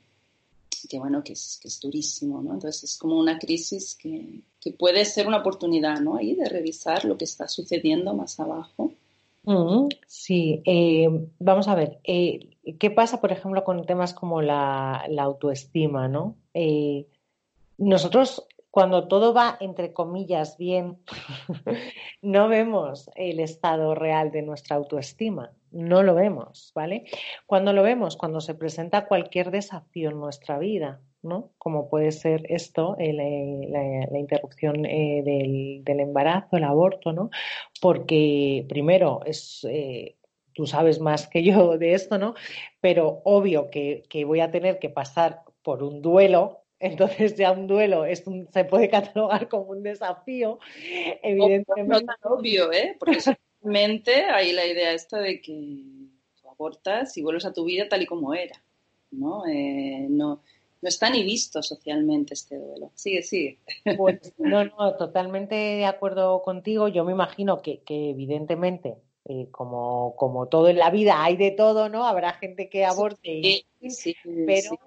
que, 0.89 0.99
bueno, 0.99 1.23
que 1.23 1.33
es, 1.33 1.59
que 1.61 1.67
es 1.67 1.79
durísimo, 1.79 2.41
¿no? 2.41 2.53
Entonces 2.53 2.83
es 2.83 2.97
como 2.97 3.17
una 3.17 3.37
crisis 3.37 3.95
que, 3.95 4.41
que 4.59 4.71
puede 4.71 5.05
ser 5.05 5.27
una 5.27 5.37
oportunidad, 5.37 5.99
¿no? 6.01 6.15
Ahí 6.15 6.35
de 6.35 6.49
revisar 6.49 7.05
lo 7.05 7.17
que 7.17 7.25
está 7.25 7.47
sucediendo 7.47 8.13
más 8.13 8.39
abajo. 8.39 8.91
Mm, 9.43 9.87
sí, 10.07 10.61
eh, 10.65 11.07
vamos 11.39 11.67
a 11.67 11.75
ver, 11.75 11.99
eh, 12.03 12.57
¿qué 12.79 12.89
pasa, 12.91 13.21
por 13.21 13.31
ejemplo, 13.31 13.63
con 13.63 13.85
temas 13.85 14.13
como 14.13 14.41
la, 14.41 15.05
la 15.09 15.23
autoestima, 15.23 16.07
¿no? 16.07 16.35
nosotros 17.77 18.45
cuando 18.71 19.07
todo 19.07 19.33
va, 19.33 19.57
entre 19.59 19.93
comillas, 19.93 20.57
bien, 20.57 20.99
no 22.21 22.47
vemos 22.47 23.09
el 23.15 23.39
estado 23.39 23.95
real 23.95 24.31
de 24.31 24.43
nuestra 24.43 24.75
autoestima, 24.75 25.51
no 25.71 26.03
lo 26.03 26.15
vemos, 26.15 26.71
¿vale? 26.75 27.05
Cuando 27.45 27.73
lo 27.73 27.83
vemos, 27.83 28.15
cuando 28.15 28.41
se 28.41 28.55
presenta 28.55 29.07
cualquier 29.07 29.51
desafío 29.51 30.09
en 30.09 30.19
nuestra 30.19 30.59
vida, 30.59 31.01
¿no? 31.21 31.51
Como 31.57 31.89
puede 31.89 32.11
ser 32.11 32.45
esto, 32.49 32.95
eh, 32.99 33.13
la, 33.13 34.19
interrupción 34.19 34.85
eh, 34.85 35.23
del, 35.85 35.99
embarazo, 35.99 36.57
el 36.57 36.63
aborto, 36.63 37.11
¿no? 37.13 37.29
Porque 37.81 38.65
primero 38.69 39.21
es... 39.25 39.65
Eh, 39.69 40.15
tú 40.53 40.67
sabes 40.67 40.99
más 40.99 41.27
que 41.27 41.41
yo 41.41 41.77
de 41.77 41.93
esto, 41.93 42.17
¿no? 42.17 42.33
Pero 42.81 43.21
obvio 43.23 43.69
que, 43.69 44.03
que 44.09 44.25
voy 44.25 44.41
a 44.41 44.51
tener 44.51 44.77
que 44.77 44.89
pasar 44.89 45.43
por 45.61 45.83
un 45.83 46.01
duelo 46.01 46.63
entonces 46.79 47.35
ya 47.35 47.51
un 47.51 47.67
duelo 47.67 48.05
es 48.05 48.23
se 48.51 48.65
puede 48.65 48.89
catalogar 48.89 49.47
como 49.49 49.71
un 49.71 49.83
desafío, 49.83 50.59
evidentemente. 51.21 51.83
No, 51.83 52.01
tan 52.01 52.17
obvio, 52.23 52.71
¿eh? 52.71 52.95
Porque 52.97 53.19
solamente 53.61 54.23
hay 54.25 54.53
la 54.53 54.65
idea 54.65 54.93
esta 54.93 55.19
de 55.19 55.41
que 55.41 55.83
abortas 56.49 57.17
y 57.17 57.21
vuelves 57.21 57.45
a 57.45 57.53
tu 57.53 57.65
vida 57.65 57.87
tal 57.89 58.01
y 58.01 58.05
como 58.05 58.33
era, 58.33 58.61
¿no? 59.11 59.45
Eh, 59.47 60.07
no, 60.09 60.41
no 60.81 60.89
está 60.89 61.09
ni 61.09 61.23
visto 61.23 61.61
socialmente 61.61 62.33
este 62.33 62.57
duelo. 62.57 62.91
Sigue, 62.95 63.23
sigue. 63.23 63.59
Pues 63.97 64.33
no, 64.37 64.63
no, 64.63 64.95
totalmente 64.95 65.55
de 65.55 65.85
acuerdo 65.85 66.41
contigo. 66.41 66.87
Yo 66.87 67.03
me 67.03 67.11
imagino 67.11 67.61
que, 67.61 67.81
evidentemente, 67.87 68.95
eh, 69.25 69.47
como, 69.51 70.15
como 70.15 70.47
todo 70.47 70.69
en 70.69 70.77
la 70.77 70.91
vida 70.91 71.23
hay 71.23 71.35
de 71.35 71.51
todo, 71.51 71.89
¿no? 71.89 72.05
Habrá 72.05 72.33
gente 72.33 72.69
que 72.69 72.85
aborte, 72.85 73.65
y, 73.81 73.89
sí, 73.89 74.15
pero 74.45 74.71
Sí, 74.71 74.77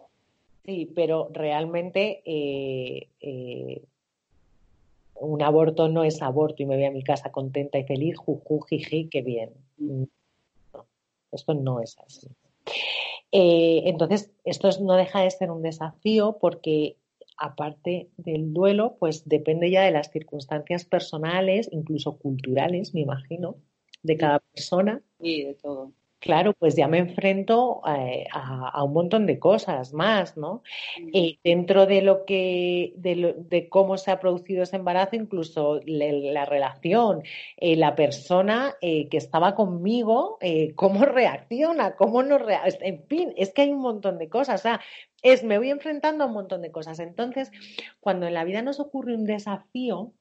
pero 0.94 1.28
realmente 1.32 2.22
eh, 2.24 3.08
eh, 3.20 3.82
un 5.14 5.42
aborto 5.42 5.88
no 5.88 6.04
es 6.04 6.22
aborto 6.22 6.62
y 6.62 6.66
me 6.66 6.76
voy 6.76 6.84
a 6.84 6.90
mi 6.90 7.02
casa 7.02 7.32
contenta 7.32 7.78
y 7.78 7.84
feliz, 7.84 8.16
juju, 8.16 8.60
jiji, 8.60 9.08
qué 9.08 9.22
bien. 9.22 9.50
Mm. 9.78 10.04
esto 11.32 11.54
no 11.54 11.80
es 11.80 11.98
así. 11.98 12.28
Eh, 13.32 13.82
entonces, 13.86 14.30
esto 14.44 14.68
no 14.82 14.94
deja 14.94 15.22
de 15.22 15.30
ser 15.30 15.50
un 15.50 15.62
desafío 15.62 16.38
porque 16.40 16.96
aparte 17.38 18.10
del 18.18 18.52
duelo, 18.52 18.96
pues 18.98 19.28
depende 19.28 19.70
ya 19.70 19.82
de 19.82 19.90
las 19.90 20.10
circunstancias 20.10 20.84
personales, 20.84 21.68
incluso 21.72 22.18
culturales, 22.18 22.94
me 22.94 23.00
imagino, 23.00 23.56
de 24.02 24.16
cada 24.16 24.38
persona. 24.38 25.02
Y 25.18 25.44
de 25.44 25.54
todo. 25.54 25.92
Claro, 26.22 26.54
pues 26.56 26.76
ya 26.76 26.86
me 26.86 26.98
enfrento 26.98 27.82
eh, 27.84 28.28
a, 28.32 28.84
un 28.84 28.92
montón 28.92 29.26
de 29.26 29.40
cosas 29.40 29.92
más, 29.92 30.36
¿no? 30.36 30.62
Eh, 31.12 31.40
dentro 31.42 31.84
de 31.84 32.00
lo 32.00 32.24
que, 32.24 32.92
de, 32.94 33.68
cómo 33.68 33.98
se 33.98 34.12
ha 34.12 34.20
producido 34.20 34.62
ese 34.62 34.76
embarazo, 34.76 35.16
incluso 35.16 35.80
la 35.84 36.44
relación, 36.44 37.24
eh, 37.56 37.74
la 37.74 37.96
persona 37.96 38.76
que 38.80 39.08
estaba 39.10 39.56
conmigo, 39.56 40.38
cómo 40.76 41.04
reacciona, 41.04 41.96
cómo 41.96 42.22
no 42.22 42.38
reacciona, 42.38 42.86
en 42.86 43.04
fin, 43.08 43.34
es 43.36 43.52
que 43.52 43.62
hay 43.62 43.72
un 43.72 43.80
montón 43.80 44.18
de 44.18 44.28
cosas, 44.28 44.60
o 44.60 44.62
sea, 44.62 44.80
es, 45.22 45.42
me 45.42 45.58
voy 45.58 45.70
enfrentando 45.70 46.22
a 46.22 46.28
un 46.28 46.34
montón 46.34 46.62
de 46.62 46.70
cosas. 46.70 47.00
Entonces, 47.00 47.50
cuando 47.98 48.28
en 48.28 48.34
la 48.34 48.44
vida 48.44 48.62
nos 48.62 48.78
ocurre 48.78 49.16
un 49.16 49.24
desafío, 49.24 50.12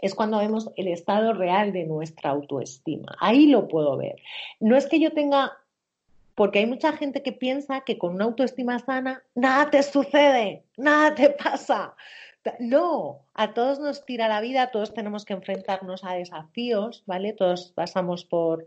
es 0.00 0.14
cuando 0.14 0.38
vemos 0.38 0.70
el 0.76 0.88
estado 0.88 1.32
real 1.32 1.72
de 1.72 1.84
nuestra 1.84 2.30
autoestima. 2.30 3.16
Ahí 3.20 3.46
lo 3.46 3.68
puedo 3.68 3.96
ver. 3.96 4.16
No 4.60 4.76
es 4.76 4.86
que 4.86 5.00
yo 5.00 5.12
tenga, 5.12 5.52
porque 6.34 6.60
hay 6.60 6.66
mucha 6.66 6.92
gente 6.92 7.22
que 7.22 7.32
piensa 7.32 7.82
que 7.82 7.98
con 7.98 8.14
una 8.14 8.24
autoestima 8.24 8.78
sana 8.78 9.22
nada 9.34 9.70
te 9.70 9.82
sucede, 9.82 10.64
nada 10.76 11.14
te 11.14 11.30
pasa. 11.30 11.94
No, 12.58 13.20
a 13.34 13.54
todos 13.54 13.78
nos 13.78 14.04
tira 14.04 14.26
la 14.26 14.40
vida, 14.40 14.72
todos 14.72 14.94
tenemos 14.94 15.24
que 15.24 15.32
enfrentarnos 15.32 16.02
a 16.04 16.14
desafíos, 16.14 17.04
¿vale? 17.06 17.32
Todos 17.34 17.72
pasamos 17.72 18.24
por, 18.24 18.66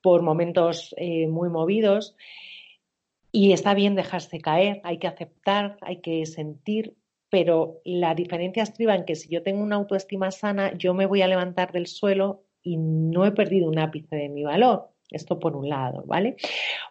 por 0.00 0.22
momentos 0.22 0.92
eh, 0.96 1.28
muy 1.28 1.48
movidos 1.48 2.16
y 3.32 3.52
está 3.52 3.72
bien 3.72 3.94
dejarse 3.94 4.40
caer, 4.40 4.82
hay 4.84 4.98
que 4.98 5.06
aceptar, 5.06 5.78
hay 5.80 6.02
que 6.02 6.26
sentir, 6.26 6.94
pero 7.32 7.80
la 7.86 8.14
diferencia 8.14 8.62
estriba 8.62 8.94
en 8.94 9.06
que 9.06 9.14
si 9.16 9.30
yo 9.30 9.42
tengo 9.42 9.62
una 9.62 9.76
autoestima 9.76 10.30
sana, 10.30 10.76
yo 10.76 10.92
me 10.92 11.06
voy 11.06 11.22
a 11.22 11.26
levantar 11.26 11.72
del 11.72 11.86
suelo 11.86 12.42
y 12.62 12.76
no 12.76 13.24
he 13.24 13.32
perdido 13.32 13.70
un 13.70 13.78
ápice 13.78 14.16
de 14.16 14.28
mi 14.28 14.44
valor. 14.44 14.90
Esto 15.10 15.38
por 15.38 15.56
un 15.56 15.66
lado, 15.66 16.02
¿vale? 16.04 16.36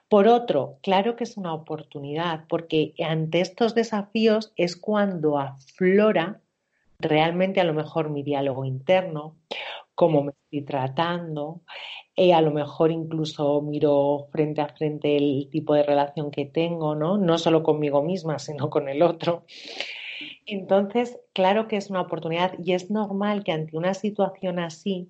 Por 0.09 0.27
otro, 0.27 0.79
claro 0.81 1.15
que 1.15 1.25
es 1.25 1.37
una 1.37 1.53
oportunidad, 1.53 2.45
porque 2.49 2.95
ante 3.07 3.39
estos 3.39 3.75
desafíos 3.75 4.51
es 4.55 4.75
cuando 4.75 5.37
aflora 5.37 6.41
realmente 6.97 7.61
a 7.61 7.63
lo 7.63 7.75
mejor 7.75 8.09
mi 8.09 8.23
diálogo 8.23 8.65
interno, 8.65 9.35
cómo 9.93 10.23
me 10.23 10.31
estoy 10.31 10.63
tratando, 10.63 11.61
y 12.15 12.31
a 12.31 12.41
lo 12.41 12.49
mejor 12.49 12.91
incluso 12.91 13.61
miro 13.61 14.27
frente 14.31 14.61
a 14.61 14.69
frente 14.69 15.17
el 15.17 15.49
tipo 15.51 15.75
de 15.75 15.83
relación 15.83 16.31
que 16.31 16.45
tengo, 16.45 16.95
¿no? 16.95 17.19
No 17.19 17.37
solo 17.37 17.61
conmigo 17.61 18.01
misma, 18.01 18.39
sino 18.39 18.71
con 18.71 18.89
el 18.89 19.03
otro. 19.03 19.45
Entonces, 20.51 21.17
claro 21.31 21.69
que 21.69 21.77
es 21.77 21.89
una 21.89 22.01
oportunidad 22.01 22.53
y 22.59 22.73
es 22.73 22.91
normal 22.91 23.45
que 23.45 23.53
ante 23.53 23.77
una 23.77 23.93
situación 23.93 24.59
así 24.59 25.09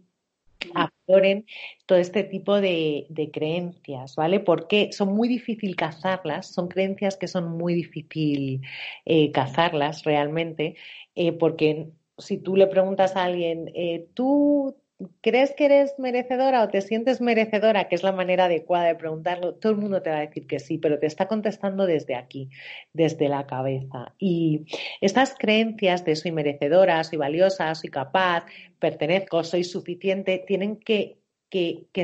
afloren 0.75 1.47
todo 1.87 1.97
este 1.97 2.23
tipo 2.23 2.61
de, 2.61 3.07
creencias, 3.33 4.15
¿vale? 4.15 4.39
Porque 4.39 4.91
son 4.93 5.15
muy 5.15 5.27
difícil 5.27 5.75
cazarlas, 5.75 6.53
son 6.53 6.67
creencias 6.67 7.17
que 7.17 7.27
son 7.27 7.57
muy 7.57 7.73
difícil 7.73 8.61
eh, 9.05 9.31
cazarlas 9.31 10.03
realmente, 10.03 10.75
eh, 11.15 11.31
porque 11.31 11.89
si 12.19 12.37
tú 12.37 12.55
le 12.55 12.67
preguntas 12.67 13.15
a 13.15 13.23
alguien, 13.23 13.71
eh, 13.73 14.09
¿tú 14.13 14.75
¿crees 15.21 15.53
que 15.55 15.65
eres 15.65 15.93
merecedora 15.97 16.63
o 16.63 16.69
te 16.69 16.81
sientes 16.81 17.21
merecedora? 17.21 17.87
Que 17.87 17.95
es 17.95 18.03
la 18.03 18.11
manera 18.11 18.45
adecuada 18.45 18.85
de 18.85 18.95
preguntarlo. 18.95 19.55
Todo 19.55 19.73
el 19.73 19.77
mundo 19.77 20.01
te 20.01 20.09
va 20.09 20.17
a 20.17 20.21
decir 20.21 20.47
que 20.47 20.59
sí, 20.59 20.77
pero 20.77 20.99
te 20.99 21.07
está 21.07 21.27
contestando 21.27 21.85
desde 21.85 22.15
aquí, 22.15 22.49
desde 22.93 23.29
la 23.29 23.45
cabeza. 23.47 24.13
Y 24.17 24.65
estas 25.01 25.35
creencias 25.37 26.05
de 26.05 26.15
soy 26.15 26.31
merecedora, 26.31 27.03
soy 27.03 27.17
valiosa, 27.17 27.73
soy 27.75 27.89
capaz, 27.89 28.45
pertenezco, 28.79 29.43
soy 29.43 29.63
suficiente, 29.63 30.43
tienen 30.45 30.77
que, 30.77 31.17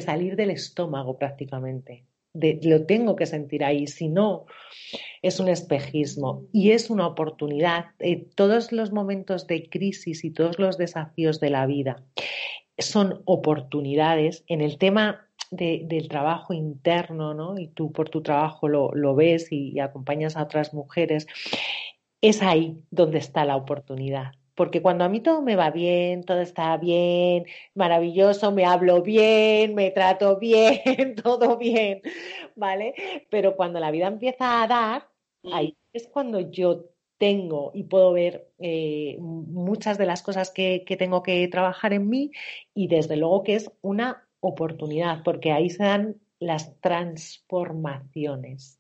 salir 0.02 0.36
del 0.36 0.52
estómago 0.52 1.18
prácticamente. 1.18 2.06
lo 2.34 2.86
tengo 2.86 3.16
que 3.16 3.26
sentir 3.26 3.64
ahí, 3.64 3.88
si 3.88 4.10
no, 4.10 4.46
es 5.22 5.40
un 5.40 5.48
espejismo 5.48 6.44
y 6.54 6.72
es 6.72 6.90
una 6.90 7.08
oportunidad. 7.08 7.86
Eh, 8.00 8.28
todos 8.36 8.72
los 8.72 8.92
momentos 8.92 9.48
de 9.48 9.70
crisis 9.70 10.24
y 10.24 10.32
todos 10.32 10.60
los 10.60 10.78
desafíos 10.78 11.40
de 11.40 11.50
la 11.50 11.66
vida 11.66 12.04
son 12.78 13.22
oportunidades. 13.26 14.44
En 14.48 14.62
el 14.62 14.78
tema 14.78 15.28
del 15.52 16.10
trabajo 16.10 16.54
interno, 16.54 17.34
¿no? 17.34 17.58
Y 17.58 17.68
tú 17.70 17.92
por 17.92 18.10
tu 18.10 18.22
trabajo 18.22 18.68
lo, 18.68 19.16
ves 19.16 19.52
y, 19.52 19.80
acompañas 19.80 20.36
a 20.36 20.44
otras 20.44 20.74
mujeres, 20.74 21.28
es 22.22 22.42
ahí 22.42 22.78
donde 22.92 23.20
está 23.20 23.46
la 23.46 23.56
oportunidad. 23.56 24.34
Porque 24.56 24.82
cuando 24.82 25.04
a 25.04 25.10
mí 25.10 25.20
todo 25.20 25.42
me 25.44 25.56
va 25.56 25.70
bien, 25.70 26.24
todo 26.24 26.42
está 26.42 26.76
bien, 26.78 27.46
maravilloso, 27.76 28.52
me 28.52 28.66
hablo 28.66 29.04
bien, 29.04 29.76
me 29.76 29.92
trato 29.92 30.38
bien, 30.38 31.16
todo 31.24 31.58
bien, 31.58 32.02
¿vale? 32.56 32.96
Pero 33.30 33.56
cuando 33.56 33.80
la 33.80 33.92
vida 33.92 34.08
empieza 34.08 34.64
a 34.64 34.68
dar, 34.68 35.10
mm. 35.44 35.54
ahí 35.54 35.78
es 35.94 36.08
cuando 36.08 36.40
yo 36.40 36.86
tengo 37.18 37.72
y 37.74 37.84
puedo 37.84 38.14
ver 38.14 38.52
eh, 38.60 39.18
muchas 39.20 39.98
de 39.98 40.06
las 40.06 40.22
cosas 40.22 40.52
que, 40.52 40.86
tengo 40.98 41.24
que 41.24 41.48
trabajar 41.48 41.94
en 41.94 42.10
mí 42.10 42.32
y 42.74 42.88
desde 42.88 43.18
luego 43.18 43.44
que 43.44 43.56
es 43.56 43.72
una 43.82 44.28
oportunidad 44.40 45.24
porque 45.24 45.52
ahí 45.52 45.70
se 45.70 45.84
dan 45.84 46.22
las 46.40 46.80
transformaciones. 46.82 48.80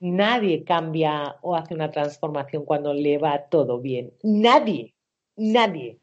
Nadie 0.00 0.64
cambia 0.64 1.36
o 1.42 1.56
hace 1.56 1.74
una 1.74 1.90
transformación 1.90 2.64
cuando 2.64 2.94
le 2.94 3.18
va 3.18 3.48
todo 3.48 3.80
bien. 3.80 4.14
Nadie, 4.22 4.94
nadie. 5.36 6.00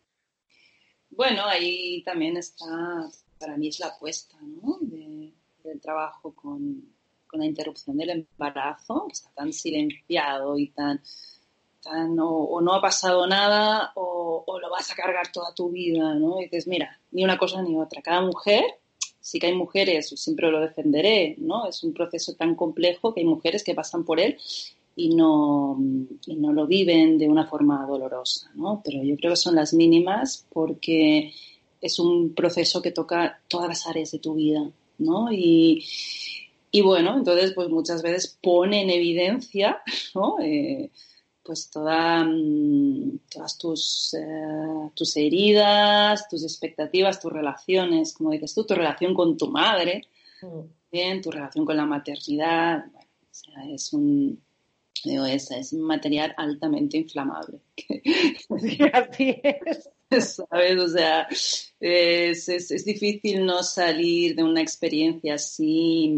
Bueno, 1.10 1.46
ahí 1.46 2.04
también 2.04 2.36
está, 2.38 2.66
para 3.40 3.56
mí 3.58 3.70
es 3.70 3.80
la 3.80 3.88
apuesta 3.88 4.38
¿no? 4.42 4.78
del 4.82 5.82
trabajo 5.82 6.36
con, 6.36 6.84
con 7.28 7.40
la 7.40 7.46
interrupción 7.46 7.98
del 7.98 8.10
embarazo, 8.10 9.06
que 9.08 9.14
está 9.14 9.32
tan 9.34 9.54
silenciado 9.54 10.58
y 10.58 10.72
tan 10.72 11.02
o, 11.88 12.62
no 12.62 12.74
ha 12.74 12.82
pasado 12.82 13.28
nada 13.28 13.92
o, 13.96 14.44
lo 14.60 14.70
vas 14.70 14.92
a 14.92 14.96
cargar 14.96 15.32
toda 15.32 15.54
tu 15.54 15.70
vida, 15.70 16.14
¿no? 16.16 16.40
Y 16.40 16.46
dices, 16.46 16.68
mira, 16.68 17.00
ni 17.12 17.24
una 17.24 17.38
cosa 17.38 17.62
ni 17.62 17.78
otra. 17.78 18.02
Cada 18.02 18.22
mujer, 18.22 18.64
sí 19.20 19.40
que 19.40 19.48
hay 19.48 19.54
mujeres, 19.54 20.10
siempre 20.16 20.52
lo 20.52 20.60
defenderé, 20.60 21.36
¿no? 21.38 21.68
Es 21.68 21.84
un 21.84 21.94
proceso 21.94 22.36
tan 22.36 22.56
complejo 22.56 23.14
que 23.14 23.22
hay 23.22 23.26
mujeres 23.26 23.64
que 23.64 23.76
pasan 23.76 24.04
por 24.06 24.20
él 24.20 24.38
y 24.96 25.14
no, 25.14 25.78
y 26.26 26.36
no 26.36 26.54
lo 26.54 26.68
viven 26.68 27.18
de 27.18 27.28
una 27.28 27.46
forma 27.46 27.86
dolorosa, 27.86 28.52
¿no? 28.56 28.82
Pero 28.84 29.04
yo 29.04 29.16
creo 29.18 29.32
que 29.32 29.38
son 29.38 29.56
las 29.56 29.74
mínimas 29.74 30.46
porque 30.52 31.34
es 31.82 32.00
un 32.00 32.34
proceso 32.34 32.82
que 32.82 32.92
toca 32.92 33.42
todas 33.48 33.68
las 33.68 33.88
áreas 33.88 34.12
de 34.12 34.20
tu 34.20 34.36
vida, 34.36 34.70
¿no? 35.00 35.32
Y, 35.32 35.86
y 36.72 36.82
bueno, 36.82 37.16
entonces 37.18 37.52
pues 37.54 37.70
muchas 37.70 38.02
veces 38.02 38.38
pone 38.42 38.82
en 38.82 38.90
evidencia, 38.90 39.82
¿no? 40.16 40.38
Eh, 40.42 40.92
pues 41.46 41.70
toda, 41.70 42.24
mm, 42.24 43.20
todas 43.30 43.58
tus, 43.58 44.16
eh, 44.16 44.90
tus 44.96 45.16
heridas, 45.16 46.28
tus 46.28 46.44
expectativas, 46.44 47.20
tus 47.20 47.32
relaciones, 47.32 48.14
como 48.14 48.32
dices 48.32 48.56
tú, 48.56 48.66
tu 48.66 48.74
relación 48.74 49.14
con 49.14 49.38
tu 49.38 49.48
madre, 49.48 50.08
mm. 50.42 50.60
bien, 50.92 51.22
tu 51.22 51.30
relación 51.30 51.66
con 51.66 51.78
la 51.78 51.86
maternidad, 51.86 52.86
o 52.88 53.28
sea, 53.30 53.70
es 53.70 53.94
un, 53.94 54.42
digo, 55.04 55.26
es, 55.26 55.52
es 55.52 55.72
un 55.74 55.82
material 55.82 56.34
altamente 56.38 56.98
inflamable. 56.98 57.60
Sí, 58.60 58.80
así 58.92 59.42
es. 59.44 59.90
¿sabes? 60.22 60.80
O 60.80 60.88
sea, 60.88 61.28
es, 61.80 62.50
es, 62.50 62.86
difícil 62.86 63.46
no 63.46 63.64
salir 63.64 64.36
de 64.36 64.44
una 64.44 64.62
experiencia 64.62 65.36
así 65.36 66.10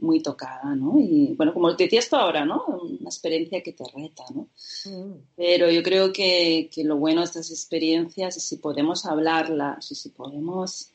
muy 0.00 0.20
tocada, 0.22 0.74
¿no? 0.74 0.98
Y 0.98 1.34
bueno, 1.36 1.52
como 1.52 1.74
te 1.76 1.84
decías 1.84 2.08
tú 2.08 2.16
ahora, 2.16 2.44
¿no? 2.44 2.64
Una 2.66 3.08
experiencia 3.08 3.62
que 3.62 3.72
te 3.72 3.84
reta, 3.94 4.24
¿no? 4.34 4.48
Mm. 4.86 5.14
Pero 5.36 5.70
yo 5.70 5.82
creo 5.82 6.12
que, 6.12 6.70
que, 6.72 6.84
lo 6.84 6.96
bueno 6.96 7.20
de 7.20 7.26
estas 7.26 7.50
experiencias 7.50 8.36
es 8.36 8.42
si 8.42 8.56
podemos 8.56 9.04
hablarlas, 9.04 9.90
y 9.90 9.94
si 9.94 10.08
podemos 10.10 10.90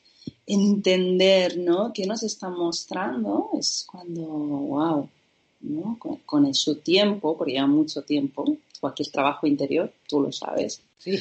entender, 0.46 1.58
¿no? 1.58 1.92
¿Qué 1.92 2.06
nos 2.06 2.22
está 2.22 2.48
mostrando? 2.50 3.50
Es 3.58 3.86
cuando, 3.90 4.22
wow, 4.22 5.08
¿no? 5.60 5.96
Con, 5.98 6.16
con 6.26 6.52
su 6.54 6.76
tiempo, 6.76 7.36
porque 7.36 7.52
lleva 7.52 7.66
mucho 7.68 8.02
tiempo, 8.02 8.56
cualquier 8.80 9.08
trabajo 9.10 9.46
interior, 9.46 9.92
tú 10.08 10.20
lo 10.20 10.32
sabes. 10.32 10.82
Sí 10.98 11.18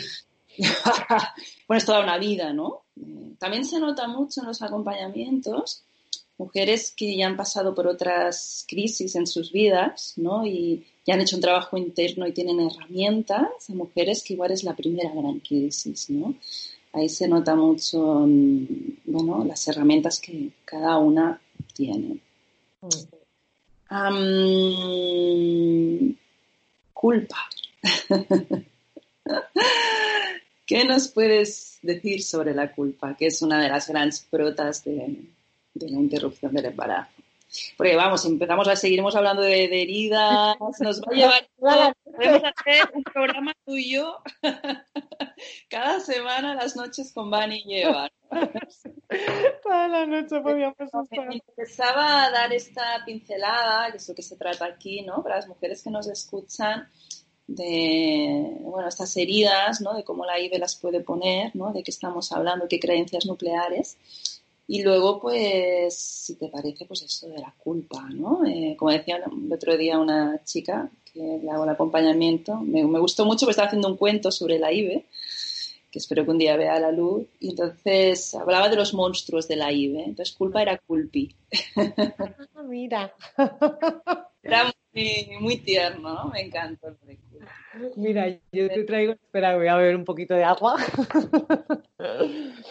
bueno, 1.67 1.77
es 1.77 1.85
toda 1.85 2.03
una 2.03 2.17
vida, 2.17 2.53
¿no? 2.53 2.83
Eh, 2.99 3.35
también 3.39 3.65
se 3.65 3.79
nota 3.79 4.07
mucho 4.07 4.41
en 4.41 4.47
los 4.47 4.61
acompañamientos 4.61 5.83
mujeres 6.37 6.93
que 6.95 7.15
ya 7.15 7.27
han 7.27 7.37
pasado 7.37 7.75
por 7.75 7.87
otras 7.87 8.65
crisis 8.67 9.15
en 9.15 9.27
sus 9.27 9.51
vidas, 9.51 10.13
¿no? 10.17 10.45
Y 10.45 10.85
ya 11.05 11.13
han 11.13 11.21
hecho 11.21 11.35
un 11.35 11.41
trabajo 11.41 11.77
interno 11.77 12.27
y 12.27 12.33
tienen 12.33 12.59
herramientas, 12.59 13.69
a 13.69 13.73
mujeres 13.73 14.23
que 14.23 14.33
igual 14.33 14.51
es 14.51 14.63
la 14.63 14.75
primera 14.75 15.11
gran 15.13 15.39
crisis, 15.39 16.09
¿no? 16.09 16.35
Ahí 16.93 17.09
se 17.09 17.27
nota 17.27 17.55
mucho, 17.55 18.25
mm, 18.27 18.65
bueno, 19.05 19.43
las 19.45 19.67
herramientas 19.67 20.19
que 20.19 20.51
cada 20.65 20.97
una 20.97 21.39
tiene. 21.73 22.19
culpa. 26.93 27.37
¿Qué 30.73 30.85
nos 30.85 31.07
puedes 31.07 31.77
decir 31.83 32.23
sobre 32.23 32.55
la 32.55 32.71
culpa, 32.71 33.15
que 33.15 33.27
es 33.27 33.43
una 33.43 33.61
de 33.61 33.69
las 33.69 33.87
grandes 33.87 34.21
protas 34.21 34.83
de, 34.83 35.19
la 35.75 35.99
interrupción 35.99 36.51
del 36.51 36.65
embarazo? 36.65 37.11
Porque 37.77 37.95
vamos, 37.95 38.25
empezamos 38.25 38.67
a 38.67 38.75
seguiremos 38.75 39.15
hablando 39.15 39.43
de, 39.43 39.65
heridas, 39.65 40.55
nos 40.79 40.99
va 40.99 41.11
a 41.11 41.15
llevar. 41.15 41.47
Podemos 42.15 42.41
hacer 42.43 42.89
un 42.91 43.03
programa 43.03 43.53
tuyo 43.63 44.17
cada 45.69 45.99
semana 45.99 46.55
las 46.55 46.75
noches 46.75 47.11
con 47.13 47.29
Vani 47.29 47.61
y 47.67 47.75
Eva. 47.75 48.09
Toda 49.61 49.87
la 49.87 50.07
noche 50.07 50.39
podíamos 50.41 50.75
estar. 50.79 51.27
Me 51.27 51.35
interesaba 51.35 52.31
dar 52.31 52.51
esta 52.51 53.03
pincelada, 53.05 53.91
que 53.91 53.97
es 53.97 54.09
lo 54.09 54.15
que 54.15 54.23
se 54.23 54.37
trata 54.37 54.65
aquí, 54.65 55.03
¿no? 55.03 55.21
Para 55.21 55.35
las 55.35 55.47
mujeres 55.47 55.83
que 55.83 55.91
nos 55.91 56.07
escuchan, 56.07 56.89
de 57.47 58.57
bueno, 58.61 58.87
estas 58.87 59.15
heridas, 59.17 59.81
¿no? 59.81 59.93
de 59.93 60.03
cómo 60.03 60.25
la 60.25 60.39
IBE 60.39 60.57
las 60.59 60.75
puede 60.75 61.01
poner, 61.01 61.55
¿no? 61.55 61.73
de 61.73 61.83
qué 61.83 61.91
estamos 61.91 62.31
hablando, 62.31 62.67
qué 62.67 62.79
creencias 62.79 63.25
nucleares. 63.25 63.97
Y 64.65 64.81
luego, 64.81 65.19
pues, 65.19 65.95
si 65.95 66.35
te 66.35 66.47
parece, 66.47 66.85
pues 66.85 67.01
esto 67.01 67.27
de 67.27 67.39
la 67.39 67.53
culpa, 67.57 68.07
¿no? 68.09 68.45
Eh, 68.45 68.75
como 68.79 68.91
decía 68.91 69.17
el 69.17 69.51
otro 69.51 69.75
día 69.75 69.99
una 69.99 70.41
chica 70.45 70.89
que 71.03 71.19
le 71.43 71.51
hago 71.51 71.65
el 71.65 71.69
acompañamiento, 71.69 72.55
me, 72.61 72.83
gustó 72.99 73.25
mucho 73.25 73.45
porque 73.45 73.51
estaba 73.51 73.67
haciendo 73.67 73.89
un 73.89 73.97
cuento 73.97 74.31
sobre 74.31 74.59
la 74.59 74.71
IBE, 74.71 75.05
que 75.91 75.99
espero 75.99 76.23
que 76.23 76.31
un 76.31 76.37
día 76.37 76.55
vea 76.55 76.79
la 76.79 76.91
luz, 76.91 77.27
y 77.39 77.49
entonces 77.49 78.33
hablaba 78.35 78.69
de 78.69 78.77
los 78.77 78.93
monstruos 78.93 79.47
de 79.47 79.57
la 79.57 79.71
IBE, 79.71 80.05
entonces 80.05 80.33
culpa 80.33 80.61
era 80.61 80.77
culpi. 80.77 81.35
Ah, 82.55 82.63
mira. 82.63 83.13
Era 84.43 84.73
muy, 85.39 85.57
tierno, 85.57 86.13
¿no? 86.13 86.29
Me 86.29 86.41
encanta. 86.41 86.95
Mira, 87.95 88.29
yo 88.51 88.67
te 88.67 88.83
traigo, 88.83 89.13
espera, 89.13 89.55
voy 89.55 89.67
a 89.67 89.75
beber 89.75 89.95
un 89.95 90.05
poquito 90.05 90.35
de 90.35 90.43
agua. 90.43 90.77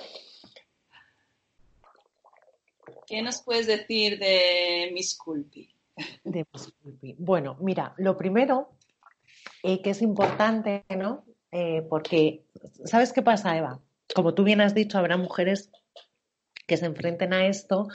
¿Qué 3.06 3.22
nos 3.22 3.42
puedes 3.42 3.66
decir 3.66 4.18
de 4.18 4.90
Miss 4.94 5.16
Culpi? 5.16 5.68
De 6.24 6.46
Miss 6.52 6.72
Culpi. 6.82 7.14
Bueno, 7.18 7.56
mira, 7.60 7.94
lo 7.98 8.16
primero 8.16 8.70
eh, 9.62 9.82
que 9.82 9.90
es 9.90 10.00
importante, 10.00 10.84
¿no? 10.96 11.24
Eh, 11.50 11.82
porque, 11.90 12.44
¿sabes 12.84 13.12
qué 13.12 13.22
pasa, 13.22 13.56
Eva? 13.56 13.80
Como 14.14 14.34
tú 14.34 14.44
bien 14.44 14.60
has 14.60 14.74
dicho, 14.74 14.98
habrá 14.98 15.16
mujeres 15.16 15.70
que 16.66 16.76
se 16.76 16.86
enfrenten 16.86 17.32
a 17.32 17.46
esto 17.46 17.88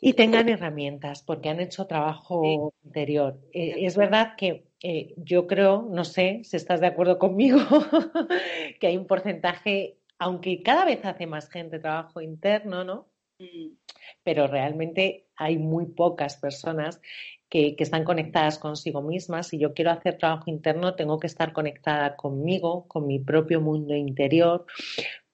y 0.00 0.14
tengan 0.14 0.48
herramientas 0.48 1.22
porque 1.22 1.48
han 1.48 1.60
hecho 1.60 1.86
trabajo 1.86 2.72
interior. 2.84 3.38
Eh, 3.52 3.74
es 3.84 3.96
verdad 3.96 4.34
que 4.36 4.66
eh, 4.82 5.14
yo 5.16 5.46
creo, 5.46 5.86
no 5.90 6.04
sé 6.04 6.40
si 6.44 6.56
estás 6.56 6.80
de 6.80 6.86
acuerdo 6.86 7.18
conmigo, 7.18 7.58
que 8.80 8.86
hay 8.86 8.96
un 8.96 9.06
porcentaje, 9.06 9.98
aunque 10.18 10.62
cada 10.62 10.84
vez 10.84 11.04
hace 11.04 11.26
más 11.26 11.50
gente 11.50 11.78
trabajo 11.78 12.20
interno, 12.20 12.84
¿no? 12.84 13.08
Mm. 13.38 13.74
Pero 14.22 14.46
realmente 14.46 15.26
hay 15.36 15.58
muy 15.58 15.86
pocas 15.86 16.36
personas 16.36 17.00
que, 17.48 17.74
que, 17.76 17.82
están 17.82 18.04
conectadas 18.04 18.58
consigo 18.58 19.02
mismas. 19.02 19.48
Si 19.48 19.58
yo 19.58 19.74
quiero 19.74 19.90
hacer 19.90 20.18
trabajo 20.18 20.44
interno, 20.50 20.94
tengo 20.94 21.18
que 21.18 21.26
estar 21.26 21.52
conectada 21.52 22.16
conmigo, 22.16 22.86
con 22.86 23.06
mi 23.06 23.18
propio 23.18 23.60
mundo 23.60 23.94
interior, 23.94 24.66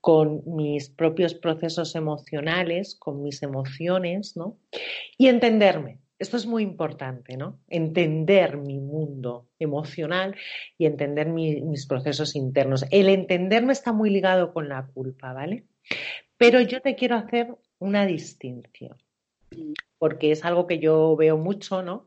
con 0.07 0.42
mis 0.47 0.88
propios 0.88 1.35
procesos 1.35 1.97
emocionales, 1.97 2.95
con 2.95 3.25
mis 3.25 3.42
emociones, 3.42 4.37
¿no? 4.37 4.57
Y 5.19 5.27
entenderme. 5.27 5.99
Esto 6.21 6.37
es 6.37 6.47
muy 6.47 6.62
importante, 6.62 7.37
¿no? 7.37 7.59
Entender 7.66 8.57
mi 8.57 8.79
mundo 8.79 9.49
emocional 9.59 10.37
y 10.79 10.87
entender 10.87 11.27
mis 11.27 11.87
procesos 11.87 12.37
internos. 12.37 12.85
El 12.92 13.09
entenderme 13.09 13.73
está 13.73 13.92
muy 13.92 14.11
ligado 14.11 14.55
con 14.55 14.69
la 14.69 14.87
culpa, 14.87 15.33
¿vale? 15.33 15.64
Pero 16.37 16.61
yo 16.61 16.81
te 16.81 16.95
quiero 16.95 17.16
hacer 17.16 17.57
una 17.81 18.07
distinción, 18.07 18.97
porque 19.99 20.31
es 20.31 20.45
algo 20.45 20.69
que 20.69 20.79
yo 20.79 21.16
veo 21.16 21.37
mucho, 21.37 21.83
¿no? 21.83 22.07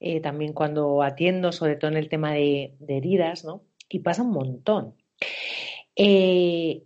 Eh, 0.00 0.18
también 0.18 0.52
cuando 0.52 1.00
atiendo, 1.00 1.52
sobre 1.52 1.76
todo 1.76 1.92
en 1.92 1.96
el 1.96 2.08
tema 2.08 2.32
de, 2.32 2.74
heridas, 2.88 3.44
¿no? 3.44 3.62
Y 3.88 4.00
pasa 4.00 4.22
un 4.22 4.32
montón. 4.32 4.96
Eh, 5.94 6.82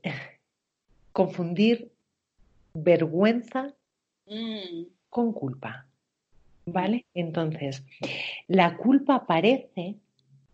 confundir 1.12 1.92
vergüenza 2.75 3.75
Mm. 4.27 4.85
con 5.09 5.33
culpa. 5.33 5.87
¿Vale? 6.66 7.07
Entonces, 7.14 7.83
la 8.46 8.77
culpa 8.77 9.16
aparece, 9.16 9.96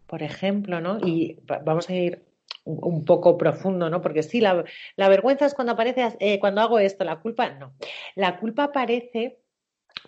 por 0.06 0.22
ejemplo, 0.22 0.80
¿no? 0.80 0.98
Y 1.06 1.38
va- 1.50 1.58
vamos 1.58 1.90
a 1.90 1.94
ir 1.94 2.24
un 2.64 2.78
un 2.82 3.04
poco 3.04 3.36
profundo, 3.36 3.90
¿no? 3.90 4.00
Porque 4.00 4.22
sí, 4.22 4.40
la, 4.40 4.64
la 4.96 5.08
vergüenza 5.08 5.44
es 5.46 5.54
cuando 5.54 5.72
aparece, 5.74 6.16
eh, 6.20 6.38
cuando 6.40 6.60
hago 6.62 6.78
esto, 6.78 7.04
la 7.04 7.20
culpa 7.20 7.50
no. 7.50 7.74
La 8.14 8.38
culpa 8.38 8.64
aparece 8.64 9.38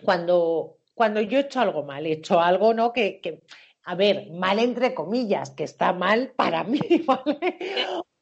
cuando, 0.03 0.77
cuando 0.95 1.21
yo 1.21 1.37
he 1.37 1.41
hecho 1.41 1.59
algo 1.59 1.83
mal, 1.83 2.05
he 2.07 2.13
hecho 2.13 2.39
algo, 2.39 2.73
¿no? 2.73 2.91
Que, 2.91 3.21
que, 3.21 3.43
a 3.83 3.95
ver, 3.95 4.31
mal 4.31 4.59
entre 4.59 4.93
comillas, 4.95 5.51
que 5.51 5.63
está 5.63 5.93
mal 5.93 6.33
para 6.35 6.63
mí, 6.63 6.79
¿vale? 7.05 7.57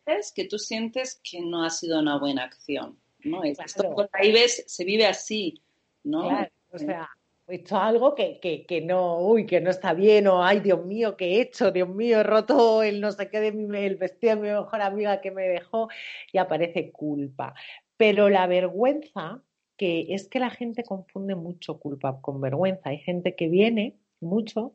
Es 0.08 0.32
que 0.32 0.46
tú 0.46 0.58
sientes 0.58 1.22
que 1.24 1.42
no 1.42 1.64
ha 1.64 1.70
sido 1.70 2.00
una 2.00 2.18
buena 2.18 2.44
acción, 2.46 2.98
¿no? 3.24 3.44
Es- 3.44 3.60
Esto 3.60 3.96
ahí 4.14 4.32
ves, 4.32 4.64
se 4.68 4.84
vive 4.86 5.06
así, 5.06 5.62
¿no? 6.04 6.22
Claro, 6.22 6.52
o 6.72 6.78
sea, 6.78 7.10
he 7.48 7.56
hecho 7.56 7.78
algo 7.78 8.16
que, 8.16 8.40
que, 8.40 8.66
que 8.66 8.82
no, 8.82 9.20
uy, 9.20 9.46
que 9.46 9.62
no 9.62 9.70
está 9.70 9.94
bien, 9.94 10.28
o 10.28 10.44
ay, 10.44 10.62
Dios 10.62 10.86
mío, 10.86 11.16
¿qué 11.18 11.26
he 11.36 11.42
hecho? 11.42 11.72
Dios 11.72 11.90
mío, 11.90 12.20
he 12.22 12.24
roto 12.24 12.84
el 12.84 13.00
no 13.02 13.12
sé 13.12 13.30
qué 13.30 13.40
de 13.40 13.52
mi, 13.52 13.78
el 13.80 13.96
vestido 13.98 14.36
de 14.36 14.42
mi 14.42 14.48
mejor 14.50 14.82
amiga 14.82 15.22
que 15.22 15.32
me 15.32 15.44
dejó 15.48 15.90
y 16.32 16.38
aparece 16.38 16.92
culpa. 16.92 17.54
Pero 17.98 18.30
la 18.30 18.48
vergüenza, 18.48 19.42
que 19.76 20.08
es 20.14 20.28
que 20.30 20.40
la 20.40 20.50
gente 20.50 20.84
confunde 20.84 21.36
mucho 21.36 21.80
culpa 21.80 22.20
con 22.22 22.42
vergüenza. 22.42 22.90
Hay 22.90 23.00
gente 23.00 23.36
que 23.36 23.48
viene 23.48 23.96
mucho 24.20 24.74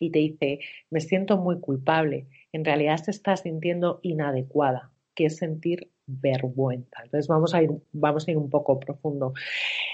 y 0.00 0.10
te 0.10 0.18
dice, 0.18 0.60
me 0.90 1.00
siento 1.00 1.38
muy 1.38 1.58
culpable. 1.60 2.26
En 2.56 2.64
realidad 2.64 2.96
se 2.96 3.10
está 3.10 3.36
sintiendo 3.36 4.00
inadecuada, 4.02 4.90
que 5.14 5.26
es 5.26 5.36
sentir 5.36 5.90
vergüenza. 6.06 7.02
Entonces 7.04 7.28
vamos 7.28 7.52
a 7.52 7.62
ir, 7.62 7.70
vamos 7.92 8.26
a 8.26 8.30
ir 8.30 8.38
un 8.38 8.48
poco 8.48 8.80
profundo. 8.80 9.34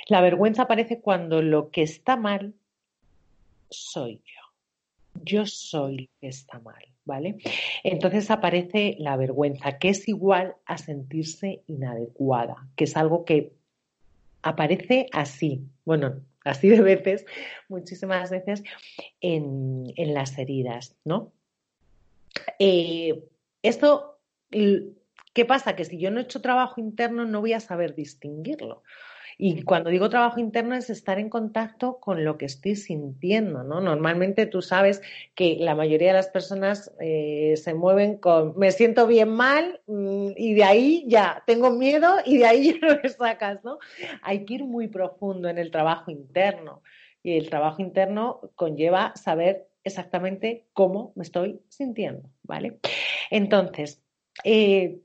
La 0.06 0.20
vergüenza 0.20 0.62
aparece 0.62 1.00
cuando 1.00 1.42
lo 1.42 1.70
que 1.70 1.82
está 1.82 2.14
mal 2.16 2.54
soy 3.68 4.22
yo. 4.24 5.22
Yo 5.24 5.44
soy 5.44 6.02
lo 6.02 6.08
que 6.20 6.28
está 6.28 6.60
mal, 6.60 6.84
¿vale? 7.04 7.38
Entonces 7.82 8.30
aparece 8.30 8.94
la 9.00 9.16
vergüenza, 9.16 9.78
que 9.78 9.88
es 9.88 10.06
igual 10.06 10.54
a 10.64 10.78
sentirse 10.78 11.64
inadecuada, 11.66 12.68
que 12.76 12.84
es 12.84 12.96
algo 12.96 13.24
que 13.24 13.54
aparece 14.40 15.08
así, 15.12 15.66
bueno, 15.84 16.20
así 16.44 16.68
de 16.68 16.80
veces, 16.80 17.26
muchísimas 17.68 18.30
veces 18.30 18.62
en, 19.20 19.92
en 19.96 20.14
las 20.14 20.38
heridas, 20.38 20.96
¿no? 21.04 21.32
Eh, 22.58 23.24
esto, 23.62 24.20
¿qué 24.50 25.44
pasa? 25.46 25.76
Que 25.76 25.84
si 25.84 25.98
yo 25.98 26.10
no 26.10 26.20
he 26.20 26.24
hecho 26.24 26.40
trabajo 26.40 26.80
interno 26.80 27.24
no 27.24 27.40
voy 27.40 27.52
a 27.52 27.60
saber 27.60 27.94
distinguirlo. 27.94 28.82
Y 29.38 29.62
cuando 29.62 29.90
digo 29.90 30.08
trabajo 30.08 30.40
interno 30.40 30.74
es 30.74 30.90
estar 30.90 31.18
en 31.18 31.28
contacto 31.28 31.98
con 32.00 32.24
lo 32.24 32.38
que 32.38 32.46
estoy 32.46 32.76
sintiendo, 32.76 33.64
¿no? 33.64 33.80
Normalmente 33.80 34.46
tú 34.46 34.62
sabes 34.62 35.02
que 35.34 35.56
la 35.58 35.74
mayoría 35.74 36.08
de 36.08 36.14
las 36.14 36.28
personas 36.28 36.92
eh, 37.00 37.54
se 37.56 37.74
mueven 37.74 38.18
con 38.18 38.56
me 38.58 38.70
siento 38.70 39.06
bien 39.06 39.30
mal 39.30 39.80
mm, 39.86 40.32
y 40.36 40.54
de 40.54 40.64
ahí 40.64 41.04
ya 41.08 41.42
tengo 41.46 41.70
miedo 41.70 42.16
y 42.24 42.38
de 42.38 42.46
ahí 42.46 42.78
ya 42.80 42.86
no 42.86 43.00
me 43.02 43.08
sacas, 43.08 43.64
¿no? 43.64 43.78
Hay 44.22 44.44
que 44.44 44.54
ir 44.54 44.64
muy 44.64 44.88
profundo 44.88 45.48
en 45.48 45.58
el 45.58 45.70
trabajo 45.70 46.10
interno 46.10 46.82
y 47.22 47.36
el 47.36 47.48
trabajo 47.48 47.82
interno 47.82 48.40
conlleva 48.54 49.12
saber 49.16 49.71
exactamente 49.84 50.66
cómo 50.72 51.12
me 51.16 51.24
estoy 51.24 51.60
sintiendo, 51.68 52.30
¿vale? 52.42 52.78
Entonces, 53.30 54.02
eh, 54.44 55.00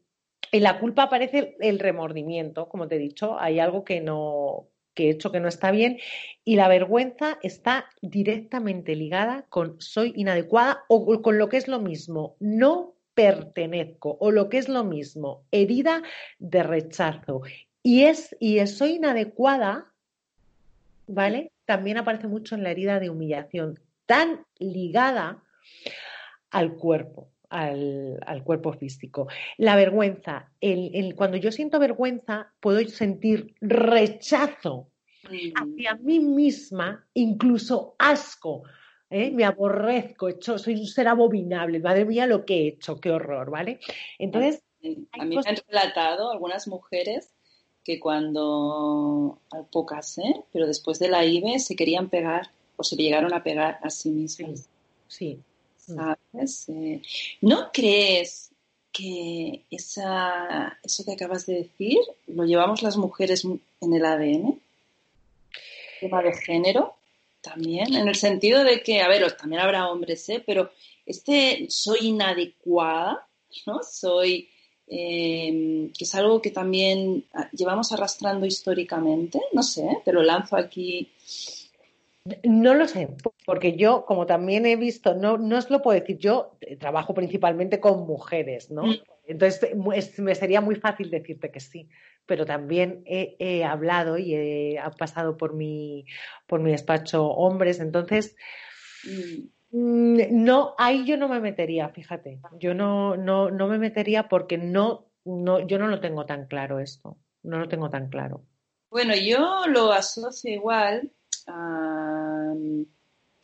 en 0.52 0.64
la 0.64 0.80
culpa 0.80 1.04
aparece 1.04 1.58
el 1.60 1.80
remordimiento, 1.80 2.70
como 2.70 2.88
te 2.88 2.96
he 2.96 3.00
dicho, 3.00 3.40
hay 3.40 3.60
algo 3.60 3.84
que 3.84 4.02
no 4.02 4.68
que 4.94 5.10
he 5.10 5.12
hecho 5.12 5.32
que 5.32 5.40
no 5.40 5.48
está 5.48 5.70
bien 5.70 6.00
y 6.44 6.56
la 6.56 6.68
vergüenza 6.68 7.38
está 7.44 7.86
directamente 8.02 8.96
ligada 8.96 9.46
con 9.50 9.80
soy 9.80 10.12
inadecuada 10.16 10.86
o 10.88 11.22
con 11.22 11.38
lo 11.38 11.50
que 11.50 11.58
es 11.58 11.68
lo 11.68 11.80
mismo, 11.80 12.36
no 12.40 12.96
pertenezco 13.14 14.18
o 14.20 14.32
lo 14.32 14.50
que 14.50 14.58
es 14.58 14.70
lo 14.70 14.84
mismo, 14.84 15.44
herida 15.52 16.02
de 16.40 16.64
rechazo. 16.64 17.42
Y 17.84 18.04
es 18.04 18.36
y 18.40 18.66
soy 18.68 18.96
inadecuada, 18.96 19.94
¿vale? 21.08 21.52
También 21.66 21.98
aparece 21.98 22.28
mucho 22.28 22.56
en 22.56 22.64
la 22.64 22.72
herida 22.72 23.00
de 23.00 23.10
humillación, 23.10 23.80
tan 24.08 24.46
ligada 24.58 25.44
al 26.50 26.76
cuerpo 26.76 27.30
al, 27.50 28.20
al, 28.26 28.44
cuerpo 28.44 28.74
físico. 28.74 29.28
La 29.58 29.76
vergüenza, 29.76 30.52
el, 30.60 30.92
el, 30.94 31.16
cuando 31.16 31.38
yo 31.38 31.52
siento 31.52 31.80
vergüenza, 31.80 32.54
puedo 32.60 32.86
sentir 32.90 33.56
rechazo 33.62 34.90
mm. 35.24 35.54
hacia 35.56 35.96
mí 35.96 36.20
misma, 36.20 37.08
incluso 37.14 37.96
asco. 38.00 38.64
¿eh? 39.10 39.32
Me 39.32 39.46
aborrezco, 39.46 40.28
hecho, 40.28 40.58
soy 40.58 40.76
un 40.76 40.88
ser 40.88 41.08
abominable, 41.08 41.80
madre 41.80 42.06
mía 42.06 42.28
lo 42.28 42.46
que 42.46 42.56
he 42.56 42.68
hecho, 42.68 43.00
qué 43.00 43.12
horror, 43.12 43.50
¿vale? 43.50 43.80
Entonces... 44.20 44.64
A 45.14 45.26
mí 45.26 45.36
cosas... 45.36 45.54
me 45.54 45.58
han 45.58 45.64
relatado 45.68 46.32
algunas 46.32 46.68
mujeres 46.68 47.34
que 47.84 48.00
cuando, 48.00 49.42
pocas, 49.72 50.18
¿eh? 50.18 50.44
pero 50.52 50.68
después 50.68 51.00
de 51.00 51.10
la 51.10 51.26
IBE 51.26 51.60
se 51.60 51.76
querían 51.76 52.10
pegar 52.10 52.52
o 52.78 52.84
se 52.84 52.96
llegaron 52.96 53.34
a 53.34 53.44
pegar 53.44 53.80
a 53.84 53.90
sí 53.90 54.10
mismas. 54.10 54.70
Sí. 55.08 55.40
sí. 55.78 55.94
¿Sabes? 55.96 56.70
Eh, 56.70 57.02
¿No 57.42 57.70
crees 57.74 58.52
que 58.92 59.64
esa, 59.70 60.78
eso 60.84 61.06
que 61.06 61.12
acabas 61.12 61.46
de 61.46 61.56
decir 61.56 62.00
lo 62.28 62.46
llevamos 62.46 62.82
las 62.82 62.98
mujeres 62.98 63.46
en 63.46 63.94
el 63.94 64.06
ADN? 64.06 64.60
Tema 66.00 66.22
de 66.22 66.34
género 66.34 66.96
también, 67.42 67.96
en 67.96 68.08
el 68.08 68.16
sentido 68.16 68.64
de 68.64 68.82
que, 68.82 69.02
a 69.02 69.08
ver, 69.08 69.32
también 69.38 69.62
habrá 69.62 69.90
hombres, 69.90 70.28
¿eh? 70.30 70.44
pero 70.46 70.72
este 71.06 71.68
soy 71.70 72.08
inadecuada, 72.08 73.26
¿no? 73.66 73.82
Soy, 73.84 74.50
eh, 74.88 75.90
que 75.98 76.04
es 76.04 76.16
algo 76.16 76.42
que 76.42 76.52
también 76.52 77.24
llevamos 77.54 77.92
arrastrando 77.92 78.46
históricamente, 78.46 79.40
no 79.54 79.64
sé, 79.64 80.00
te 80.04 80.12
lo 80.12 80.22
lanzo 80.24 80.58
aquí. 80.58 81.10
No 82.44 82.74
lo 82.74 82.88
sé, 82.88 83.16
porque 83.46 83.78
yo, 83.78 84.06
como 84.06 84.26
también 84.26 84.66
he 84.66 84.76
visto, 84.76 85.14
no, 85.14 85.38
no 85.38 85.58
os 85.58 85.70
lo 85.70 85.82
puedo 85.82 86.00
decir, 86.00 86.18
yo 86.18 86.58
trabajo 86.80 87.14
principalmente 87.14 87.80
con 87.80 88.08
mujeres, 88.08 88.72
¿no? 88.72 88.84
Mm. 88.84 88.96
Entonces 89.28 89.72
es, 89.94 90.20
me 90.20 90.36
sería 90.36 90.62
muy 90.62 90.76
fácil 90.76 91.10
decirte 91.10 91.52
que 91.52 91.60
sí, 91.60 91.90
pero 92.26 92.46
también 92.46 93.04
he, 93.06 93.36
he 93.40 93.64
hablado 93.64 94.18
y 94.18 94.34
he, 94.34 94.80
ha 94.80 94.90
pasado 94.92 95.38
por 95.38 95.54
mi, 95.54 96.06
por 96.48 96.60
mi 96.60 96.72
despacho 96.72 97.28
hombres, 97.28 97.80
entonces 97.80 98.36
mm. 99.04 99.48
no, 99.72 100.76
ahí 100.78 101.06
yo 101.06 101.18
no 101.18 101.28
me 101.28 101.40
metería, 101.40 101.90
fíjate, 101.90 102.40
yo 102.60 102.74
no, 102.74 103.16
no, 103.16 103.52
no 103.52 103.68
me 103.68 103.78
metería 103.78 104.28
porque 104.28 104.58
no, 104.58 105.12
no, 105.26 105.60
yo 105.68 105.78
no 105.78 105.88
lo 105.88 106.00
tengo 106.00 106.26
tan 106.26 106.48
claro 106.48 106.80
esto, 106.80 107.18
no 107.44 107.60
lo 107.60 107.68
tengo 107.68 107.90
tan 107.90 108.10
claro. 108.10 108.44
Bueno, 108.90 109.14
yo 109.16 109.66
lo 109.68 109.92
asocio 109.92 110.52
igual 110.54 111.12
Uh, 111.48 112.86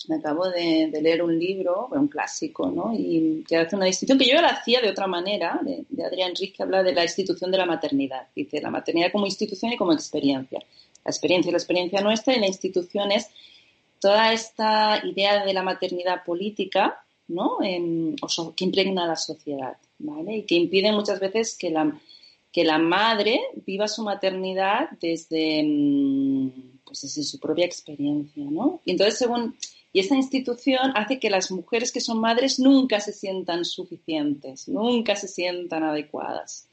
me 0.07 0.15
acabo 0.15 0.49
de, 0.49 0.89
leer 1.01 1.23
un 1.23 1.37
libro, 1.37 1.87
un 1.91 2.07
clásico, 2.07 2.69
¿no? 2.69 2.93
Y 2.93 3.43
que 3.47 3.57
hace 3.57 3.75
una 3.75 3.85
distinción 3.85 4.17
que 4.17 4.27
yo 4.27 4.41
la 4.41 4.49
hacía 4.49 4.81
de 4.81 4.89
otra 4.89 5.07
manera, 5.07 5.59
de, 5.63 6.03
Adrián 6.03 6.31
Enrique, 6.31 6.53
que 6.57 6.63
habla 6.63 6.83
de 6.83 6.93
la 6.93 7.03
institución 7.03 7.51
de 7.51 7.57
la 7.57 7.65
maternidad. 7.65 8.27
Dice, 8.35 8.61
la 8.61 8.69
maternidad 8.69 9.11
como 9.11 9.25
institución 9.25 9.71
y 9.71 9.77
como 9.77 9.93
experiencia. 9.93 10.59
La 11.05 11.11
experiencia 11.11 11.49
es 11.49 11.53
la 11.53 11.57
experiencia 11.57 12.01
nuestra 12.01 12.35
y 12.35 12.39
la 12.39 12.47
institución 12.47 13.11
es 13.11 13.29
toda 13.99 14.33
esta 14.33 15.01
idea 15.05 15.45
de 15.45 15.53
la 15.53 15.63
maternidad 15.63 16.23
política, 16.25 17.03
¿no? 17.27 17.59
Que 17.59 18.65
impregna 18.65 19.07
la 19.07 19.15
sociedad, 19.15 19.77
¿vale? 19.99 20.37
Y 20.37 20.43
que 20.43 20.55
impide 20.55 20.91
muchas 20.91 21.19
veces 21.19 21.57
que 21.57 21.69
la, 21.69 21.97
que 22.51 22.65
la 22.65 22.77
madre 22.77 23.39
viva 23.65 23.87
su 23.87 24.03
maternidad 24.03 24.89
desde 24.99 25.63
pues 26.85 27.01
desde 27.01 27.23
su 27.23 27.39
propia 27.39 27.65
experiencia, 27.65 28.43
¿no? 28.49 28.81
Y 28.85 28.91
entonces, 28.91 29.17
según, 29.17 29.55
y 29.91 29.99
esta 29.99 30.15
institución 30.15 30.91
hace 30.95 31.19
que 31.19 31.29
las 31.29 31.51
mujeres 31.51 31.91
que 31.91 32.01
son 32.01 32.19
madres 32.19 32.59
nunca 32.59 32.99
se 32.99 33.13
sientan 33.13 33.63
suficientes, 33.63 34.67
nunca 34.67 35.15
se 35.15 35.27
sientan 35.27 35.83
adecuadas, 35.83 36.67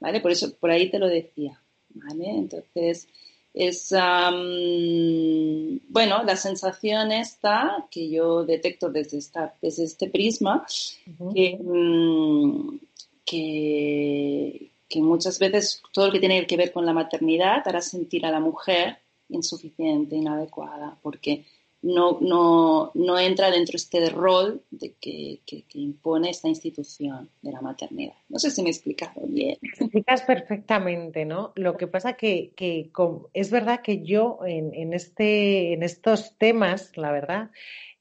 ¿vale? 0.00 0.20
Por 0.20 0.32
eso, 0.32 0.54
por 0.54 0.70
ahí 0.70 0.90
te 0.90 0.98
lo 0.98 1.08
decía, 1.08 1.60
¿vale? 1.90 2.30
Entonces, 2.30 3.08
es, 3.54 3.92
um, 3.92 5.78
bueno, 5.88 6.24
la 6.24 6.34
sensación 6.34 7.12
está 7.12 7.86
que 7.88 8.10
yo 8.10 8.44
detecto 8.44 8.90
desde, 8.90 9.18
esta, 9.18 9.54
desde 9.62 9.84
este 9.84 10.10
prisma, 10.10 10.66
uh 11.06 11.24
-huh. 11.24 11.34
que, 11.34 11.56
um, 11.60 12.78
que, 13.24 14.72
que 14.88 15.00
muchas 15.00 15.38
veces 15.38 15.80
todo 15.92 16.06
lo 16.06 16.12
que 16.12 16.18
tiene 16.18 16.44
que 16.46 16.56
ver 16.56 16.72
con 16.72 16.84
la 16.84 16.92
maternidad 16.92 17.62
hará 17.66 17.80
sentir 17.80 18.26
a 18.26 18.32
la 18.32 18.40
mujer 18.40 18.98
insuficiente, 19.28 20.16
inadecuada, 20.16 20.98
porque 21.02 21.44
no, 21.84 22.18
no, 22.20 22.90
no 22.94 23.18
entra 23.18 23.50
dentro 23.50 23.72
de 23.72 23.76
este 23.76 24.08
rol 24.08 24.62
de 24.70 24.94
que, 25.00 25.40
que, 25.44 25.64
impone 25.74 26.30
esta 26.30 26.48
institución 26.48 27.28
de 27.42 27.52
la 27.52 27.60
maternidad. 27.60 28.14
No 28.30 28.38
sé 28.38 28.50
si 28.50 28.62
me 28.62 28.68
he 28.68 28.72
explicado 28.72 29.20
bien. 29.26 29.58
Me 29.60 29.68
explicas 29.68 30.22
perfectamente, 30.22 31.26
¿no? 31.26 31.52
Lo 31.56 31.76
que 31.76 31.86
pasa 31.86 32.14
que, 32.14 32.52
que 32.56 32.90
es 33.34 33.50
verdad 33.50 33.82
que 33.82 34.02
yo 34.02 34.38
en, 34.46 34.72
en, 34.74 34.94
este, 34.94 35.74
en 35.74 35.82
estos 35.82 36.38
temas, 36.38 36.96
la 36.96 37.12
verdad, 37.12 37.50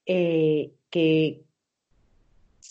eh, 0.05 0.71
que 0.89 1.43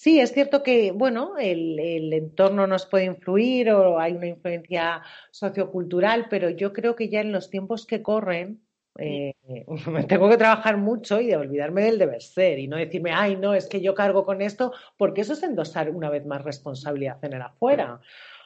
sí, 0.03 0.19
es 0.19 0.33
cierto 0.33 0.65
que, 0.65 0.91
bueno, 0.91 1.39
el, 1.39 1.79
el, 1.79 2.13
entorno 2.13 2.67
nos 2.67 2.87
puede 2.87 3.05
influir 3.05 3.71
o 3.71 4.01
hay 4.01 4.15
una 4.15 4.27
influencia 4.27 5.01
sociocultural, 5.31 6.27
pero 6.29 6.51
yo 6.51 6.73
creo 6.73 6.97
que 6.97 7.09
ya 7.09 7.21
en 7.21 7.31
los 7.31 7.51
tiempos 7.51 7.87
que 7.87 8.03
corren, 8.03 8.61
eh, 8.99 9.35
me 9.87 10.03
tengo 10.03 10.29
que 10.29 10.37
trabajar 10.37 10.77
mucho 10.77 11.21
y 11.21 11.29
de 11.29 11.37
olvidarme 11.37 11.85
del 11.85 12.01
deber 12.01 12.21
ser 12.21 12.59
y 12.59 12.67
no 12.67 12.79
decirme, 12.79 13.13
ay, 13.13 13.37
no, 13.37 13.55
es 13.55 13.69
que 13.69 13.81
yo 13.81 13.95
cargo 13.95 14.27
con 14.27 14.43
esto, 14.43 14.73
porque 14.97 15.21
eso 15.21 15.35
es 15.35 15.43
endosar 15.45 15.89
una 15.89 16.11
vez 16.11 16.27
más 16.27 16.43
responsabilidad 16.43 17.25
en 17.25 17.35
el 17.35 17.43
afuera. 17.43 18.01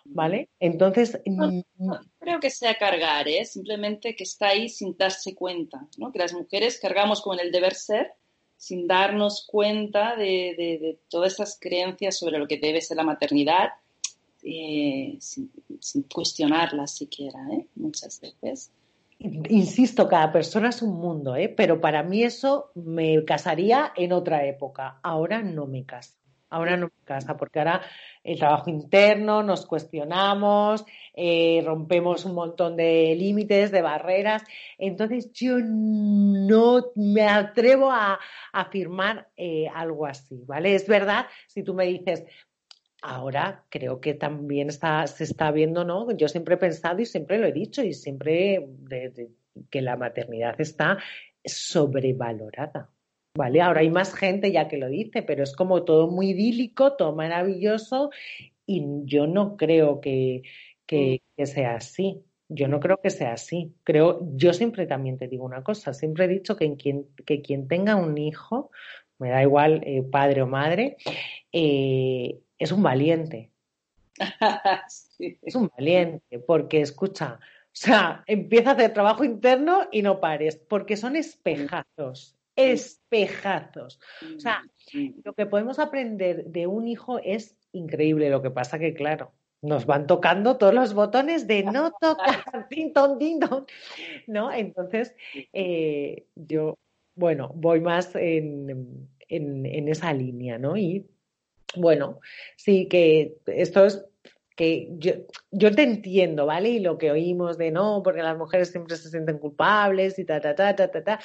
¿Vale? 0.09 0.51
Entonces. 0.61 1.21
No, 1.25 1.65
creo 2.21 2.39
que 2.39 2.51
sea 2.51 2.77
cargar, 2.77 3.27
¿eh? 3.27 3.45
simplemente 3.45 4.15
que 4.15 4.23
está 4.23 4.49
ahí 4.49 4.69
sin 4.69 4.97
darse 4.97 5.35
cuenta, 5.35 5.89
¿no? 5.99 6.13
Que 6.13 6.21
las 6.21 6.33
mujeres 6.33 6.79
cargamos 6.81 7.23
con 7.23 7.41
el 7.41 7.51
deber 7.51 7.75
ser 7.75 8.13
sin 8.57 8.87
darnos 8.87 9.47
cuenta 9.47 10.17
de, 10.17 10.99
todas 11.09 11.35
esas 11.35 11.59
creencias 11.61 12.19
sobre 12.19 12.39
lo 12.39 12.47
que 12.47 12.59
debe 12.59 12.81
ser 12.81 12.97
la 12.97 13.05
maternidad, 13.05 13.71
eh, 14.43 15.17
sin, 15.21 15.51
cuestionarlas 16.13 16.93
siquiera, 16.93 17.39
¿eh? 17.53 17.67
muchas 17.75 18.21
veces 18.21 18.71
insisto, 19.19 20.09
cada 20.09 20.33
persona 20.33 20.69
es 20.69 20.83
un 20.83 20.99
mundo, 20.99 21.37
¿eh? 21.37 21.49
pero 21.49 21.81
para 21.81 22.03
mí 22.03 22.23
eso 22.23 22.71
me 22.75 23.25
casaría 23.25 23.93
en 23.97 24.13
otra 24.13 24.47
época. 24.47 24.99
Ahora 25.03 25.43
no 25.43 25.67
me 25.67 25.85
casa. 25.85 26.15
Ahora 26.49 26.77
no 26.77 26.87
me 26.87 27.05
casa, 27.05 27.37
porque 27.37 27.59
ahora 27.59 27.83
el 28.23 28.39
trabajo 28.39 28.71
interno, 28.71 29.43
nos 29.43 29.67
cuestionamos, 29.67 30.85
eh, 31.15 31.63
rompemos 31.65 32.25
un 32.25 32.35
montón 32.35 32.77
de 32.77 33.15
límites, 33.19 33.73
de 33.73 33.83
barreras. 33.83 34.43
Entonces 34.79 35.33
yo 35.33 35.59
no 35.59 36.93
me 36.95 37.23
atrevo 37.23 37.91
a, 37.91 38.19
afirmar 38.53 39.29
eh, 39.37 39.67
algo 39.75 40.07
así, 40.07 40.43
¿vale? 40.47 40.75
Es 40.75 40.87
verdad, 40.87 41.27
si 41.49 41.63
tú 41.63 41.75
me 41.75 41.87
dices, 41.87 42.25
ahora 43.03 43.65
creo 43.69 44.01
que 44.01 44.15
también 44.15 44.69
está, 44.69 45.07
se 45.07 45.25
está 45.25 45.51
viendo, 45.51 45.85
¿no? 45.85 46.11
Yo 46.13 46.29
siempre 46.29 46.55
he 46.55 46.59
pensado 46.59 47.01
y 47.01 47.07
siempre 47.07 47.39
lo 47.39 47.47
he 47.47 47.53
dicho 47.53 47.83
y 47.83 47.93
siempre 47.93 48.69
que 49.71 49.83
la 49.83 49.97
maternidad 49.97 50.61
está 50.61 50.99
sobrevalorada. 51.45 52.91
¿Vale? 53.37 53.61
Ahora 53.61 53.81
hay 53.81 53.91
más 53.91 54.15
gente 54.15 54.51
ya 54.51 54.69
que 54.69 54.79
lo 54.79 54.89
dice, 54.89 55.23
pero 55.23 55.43
es 55.43 55.55
como 55.55 55.85
todo 55.85 56.11
muy 56.11 56.31
idílico, 56.31 56.95
todo 56.95 57.15
maravilloso 57.15 58.11
y 58.67 58.85
yo 59.05 59.27
no 59.27 59.57
creo 59.57 60.01
que, 60.01 60.43
que, 60.87 61.23
mm. 61.37 61.45
sea 61.45 61.77
así. 61.77 62.23
Yo 62.49 62.69
no 62.69 62.81
creo 62.81 62.99
que 63.03 63.11
sea 63.11 63.33
así. 63.33 63.75
Creo, 63.85 64.21
yo 64.35 64.53
siempre 64.53 64.87
también 64.87 65.19
te 65.19 65.29
digo 65.29 65.45
una 65.45 65.63
cosa, 65.63 65.93
siempre 65.93 66.25
he 66.25 66.29
dicho 66.29 66.57
que, 66.57 66.77
quien, 66.77 67.07
que 67.25 67.43
quien 67.43 67.69
tenga 67.69 67.97
un 67.97 68.17
hijo, 68.19 68.71
me 69.19 69.31
da 69.31 69.43
igual 69.43 69.83
eh, 69.85 70.03
padre 70.03 70.43
o 70.43 70.47
madre, 70.47 70.97
eh, 71.53 72.39
es 72.59 72.73
un 72.73 72.83
valiente. 72.83 73.53
Es 75.19 75.55
un 75.55 75.71
valiente, 75.75 76.39
porque 76.41 76.83
escucha, 76.83 77.39
o 77.41 77.69
sea, 77.73 78.23
empieza 78.27 78.71
a 78.71 78.73
hacer 78.75 78.93
trabajo 78.93 79.25
interno 79.25 79.89
y 79.91 80.03
no 80.03 80.21
pares, 80.21 80.57
porque 80.57 80.97
son 80.97 81.17
espejazos, 81.17 82.36
espejazos. 82.57 84.01
O 84.37 84.41
sea, 84.41 84.63
lo 85.23 85.35
que 85.35 85.47
podemos 85.47 85.79
aprender 85.79 86.47
de 86.47 86.67
un 86.67 86.89
hijo 86.89 87.21
es 87.23 87.57
increíble. 87.73 88.31
Lo 88.31 88.43
que 88.43 88.51
pasa 88.51 88.79
que, 88.79 88.95
claro, 88.95 89.33
nos 89.63 89.87
van 89.87 90.07
tocando 90.07 90.57
todos 90.57 90.75
los 90.75 90.95
botones 90.95 91.47
de 91.47 91.63
no 91.63 91.93
tocar, 92.01 92.69
tin, 92.69 92.93
ton, 92.93 93.19
¿no? 94.27 94.53
Entonces, 94.53 95.15
eh, 95.53 96.27
yo, 96.35 96.79
bueno, 97.15 97.53
voy 97.55 97.81
más 97.81 98.15
en, 98.15 99.09
en, 99.29 99.67
en, 99.67 99.89
esa 99.89 100.13
línea, 100.13 100.59
¿no? 100.59 100.77
Y 100.77 101.07
bueno, 101.77 102.21
sí 102.57 102.89
que 102.89 103.37
esto 103.47 103.85
es 103.85 104.05
que 104.57 104.89
yo, 104.99 105.13
yo 105.51 105.71
te 105.75 105.83
entiendo, 105.83 106.47
¿vale? 106.47 106.71
Y 106.71 106.81
lo 106.81 106.97
que 106.97 107.11
oímos 107.11 107.59
de 107.59 107.71
no, 107.71 108.03
porque 108.03 108.23
las 108.23 108.39
mujeres 108.39 108.71
siempre 108.71 108.97
se 108.97 109.11
sienten 109.11 109.39
culpables 109.39 110.19
y 110.19 110.25
ta, 110.25 110.41
ta, 110.41 110.55
ta, 110.55 110.75
ta, 110.75 110.91
ta, 110.91 111.05
ta. 111.05 111.21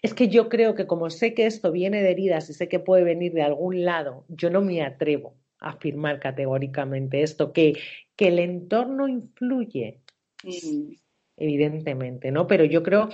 Es 0.00 0.14
que 0.14 0.28
yo 0.28 0.48
creo 0.48 0.74
que 0.76 0.86
como 0.86 1.10
sé 1.10 1.34
que 1.34 1.46
esto 1.46 1.72
viene 1.72 2.02
de 2.02 2.12
heridas 2.12 2.48
y 2.48 2.54
sé 2.54 2.68
que 2.68 2.78
puede 2.78 3.02
venir 3.02 3.32
de 3.32 3.42
algún 3.42 3.84
lado, 3.84 4.24
yo 4.28 4.48
no 4.48 4.62
me 4.62 4.82
atrevo 4.82 5.34
a 5.58 5.70
afirmar 5.70 6.20
categóricamente 6.20 7.22
esto, 7.22 7.52
que, 7.52 7.76
que 8.14 8.28
el 8.28 8.38
entorno 8.38 9.08
influye. 9.08 9.98
Mm. 10.44 10.92
Evidentemente, 11.40 12.32
¿no? 12.32 12.48
Pero 12.48 12.64
yo 12.64 12.82
creo 12.82 13.10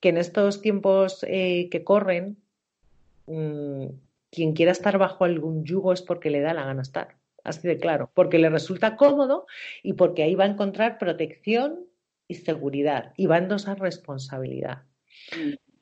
que 0.00 0.08
en 0.08 0.16
estos 0.16 0.60
tiempos 0.62 1.24
eh, 1.28 1.68
que 1.70 1.84
corren, 1.84 2.36
mm, 3.26 3.86
quien 4.30 4.52
quiera 4.52 4.72
estar 4.72 4.98
bajo 4.98 5.24
algún 5.24 5.64
yugo 5.64 5.92
es 5.92 6.02
porque 6.02 6.30
le 6.30 6.40
da 6.40 6.54
la 6.54 6.64
gana 6.64 6.82
estar, 6.82 7.16
así 7.44 7.66
de 7.66 7.78
claro, 7.78 8.10
porque 8.14 8.38
le 8.38 8.50
resulta 8.50 8.96
cómodo 8.96 9.46
y 9.82 9.94
porque 9.94 10.22
ahí 10.22 10.34
va 10.34 10.44
a 10.44 10.48
encontrar 10.48 10.98
protección 10.98 11.86
y 12.28 12.34
seguridad 12.34 13.12
y 13.16 13.26
va 13.26 13.36
a 13.36 13.38
endosar 13.38 13.80
responsabilidad. 13.80 14.82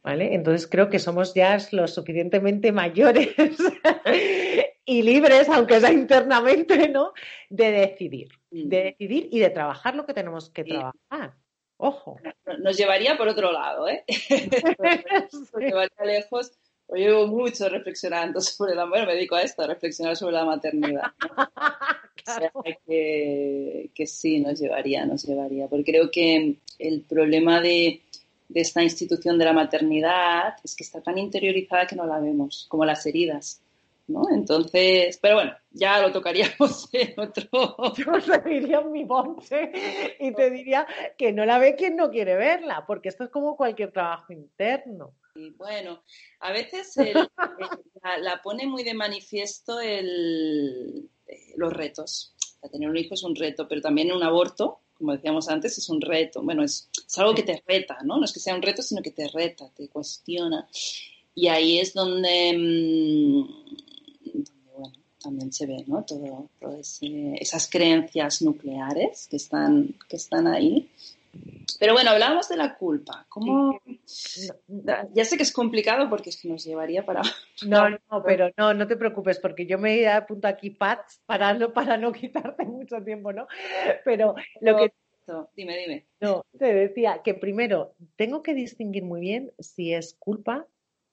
¿Vale? 0.02 0.34
Entonces 0.34 0.68
creo 0.68 0.88
que 0.88 1.00
somos 1.00 1.34
ya 1.34 1.58
lo 1.72 1.88
suficientemente 1.88 2.70
mayores 2.70 3.34
y 4.84 5.02
libres, 5.02 5.48
aunque 5.48 5.80
sea 5.80 5.92
internamente, 5.92 6.88
¿no? 6.88 7.12
De 7.50 7.72
decidir, 7.72 8.28
de 8.50 8.84
decidir 8.84 9.28
y 9.32 9.40
de 9.40 9.50
trabajar 9.50 9.96
lo 9.96 10.06
que 10.06 10.14
tenemos 10.14 10.48
que 10.50 10.62
trabajar. 10.62 11.34
Ojo. 11.78 12.18
Nos 12.60 12.76
llevaría 12.76 13.18
por 13.18 13.28
otro 13.28 13.52
lado, 13.52 13.88
¿eh? 13.88 14.04
Nos 15.32 15.54
llevaría 15.58 16.04
lejos 16.04 16.56
yo 16.88 16.94
llevo 16.96 17.26
mucho 17.26 17.68
reflexionando 17.68 18.40
sobre 18.42 18.74
la 18.74 18.84
bueno, 18.84 19.06
me 19.06 19.14
dedico 19.14 19.36
a 19.36 19.42
esto, 19.42 19.62
a 19.62 19.66
reflexionar 19.66 20.16
sobre 20.16 20.34
la 20.34 20.44
maternidad. 20.44 21.02
que, 22.86 23.90
que, 23.94 24.06
sí, 24.06 24.40
nos 24.40 24.58
llevaría, 24.58 25.06
nos 25.06 25.24
llevaría. 25.24 25.68
Porque 25.68 25.92
creo 25.92 26.10
que 26.10 26.56
el 26.78 27.00
problema 27.02 27.60
de, 27.60 28.02
de, 28.48 28.60
esta 28.60 28.82
institución 28.82 29.38
de 29.38 29.44
la 29.44 29.52
maternidad 29.52 30.54
es 30.64 30.74
que 30.74 30.84
está 30.84 31.00
tan 31.00 31.18
interiorizada 31.18 31.86
que 31.86 31.96
no 31.96 32.06
la 32.06 32.18
vemos, 32.18 32.66
como 32.68 32.84
las 32.84 33.06
heridas. 33.06 33.60
¿no? 34.08 34.22
Entonces, 34.32 35.18
pero 35.20 35.36
bueno, 35.36 35.52
ya 35.72 36.00
lo 36.00 36.12
tocaríamos 36.12 36.88
en 36.92 37.18
otro. 37.18 37.92
Yo 37.94 38.20
te 38.20 38.48
diría 38.48 38.80
mi 38.80 39.04
bonche 39.04 39.72
y 40.20 40.32
te 40.32 40.50
diría 40.50 40.86
que 41.16 41.32
no 41.32 41.44
la 41.44 41.58
ve 41.58 41.74
quien 41.74 41.96
no 41.96 42.10
quiere 42.10 42.36
verla, 42.36 42.84
porque 42.86 43.08
esto 43.08 43.24
es 43.24 43.30
como 43.30 43.56
cualquier 43.56 43.92
trabajo 43.92 44.32
interno. 44.32 45.12
Bueno, 45.56 46.02
a 46.40 46.52
veces 46.52 46.94
la, 48.20 48.40
pone 48.42 48.66
muy 48.66 48.82
de 48.84 48.94
manifiesto 48.94 49.80
el, 49.80 51.08
eh, 51.26 51.54
los 51.56 51.72
retos. 51.72 52.34
tener 52.70 52.88
un 52.88 52.96
hijo 52.96 53.14
es 53.14 53.22
un 53.22 53.34
reto, 53.34 53.68
pero 53.68 53.80
también 53.80 54.12
un 54.12 54.22
aborto, 54.22 54.80
como 54.94 55.12
decíamos 55.12 55.48
antes, 55.48 55.76
es 55.78 55.88
un 55.88 56.00
reto. 56.00 56.42
Bueno, 56.42 56.62
es, 56.62 56.88
algo 57.16 57.34
que 57.34 57.42
te 57.42 57.62
reta, 57.66 57.98
¿no? 58.04 58.18
No 58.18 58.24
es 58.24 58.32
que 58.32 58.40
sea 58.40 58.54
un 58.54 58.62
reto, 58.62 58.82
sino 58.82 59.02
que 59.02 59.10
te 59.10 59.28
reta, 59.28 59.70
te 59.74 59.88
cuestiona. 59.88 60.68
Y 61.34 61.48
ahí 61.48 61.78
es 61.78 61.92
donde, 61.92 62.56
mm, 62.56 64.44
bueno, 64.74 64.92
también 65.20 65.52
se 65.52 65.66
ve, 65.66 65.84
¿no? 65.86 66.04
Todo, 66.04 66.48
esas 67.40 67.68
creencias 67.68 68.42
nucleares 68.42 69.28
que 69.28 69.36
están, 69.36 69.94
que 70.08 70.16
están 70.16 70.46
ahí 70.46 70.88
pero 71.78 71.92
bueno, 71.92 72.10
hablábamos 72.10 72.48
de 72.48 72.56
la 72.56 72.76
culpa. 72.76 73.26
¿Cómo? 73.28 73.80
Ya 75.12 75.24
sé 75.24 75.36
que 75.36 75.42
es 75.42 75.52
complicado 75.52 76.08
porque 76.08 76.30
es 76.30 76.40
que 76.40 76.48
nos 76.48 76.64
llevaría 76.64 77.04
para. 77.04 77.22
No, 77.66 77.88
no, 77.88 78.22
pero 78.24 78.50
no, 78.56 78.74
no 78.74 78.86
te 78.86 78.96
preocupes, 78.96 79.38
porque 79.40 79.66
yo 79.66 79.78
me 79.78 80.06
apunto 80.08 80.46
aquí 80.46 80.70
Pats 80.70 81.22
para 81.24 81.54
no, 81.54 81.72
para 81.72 81.96
no 81.96 82.12
quitarte 82.12 82.64
mucho 82.64 83.02
tiempo, 83.02 83.32
¿no? 83.32 83.46
Pero 84.04 84.34
lo 84.60 84.76
que. 84.76 84.92
Dime, 85.56 85.76
dime. 85.78 86.06
No, 86.20 86.44
te 86.56 86.72
decía 86.72 87.20
que 87.24 87.34
primero 87.34 87.94
tengo 88.14 88.42
que 88.42 88.54
distinguir 88.54 89.04
muy 89.04 89.20
bien 89.20 89.52
si 89.58 89.92
es 89.92 90.14
culpa 90.14 90.66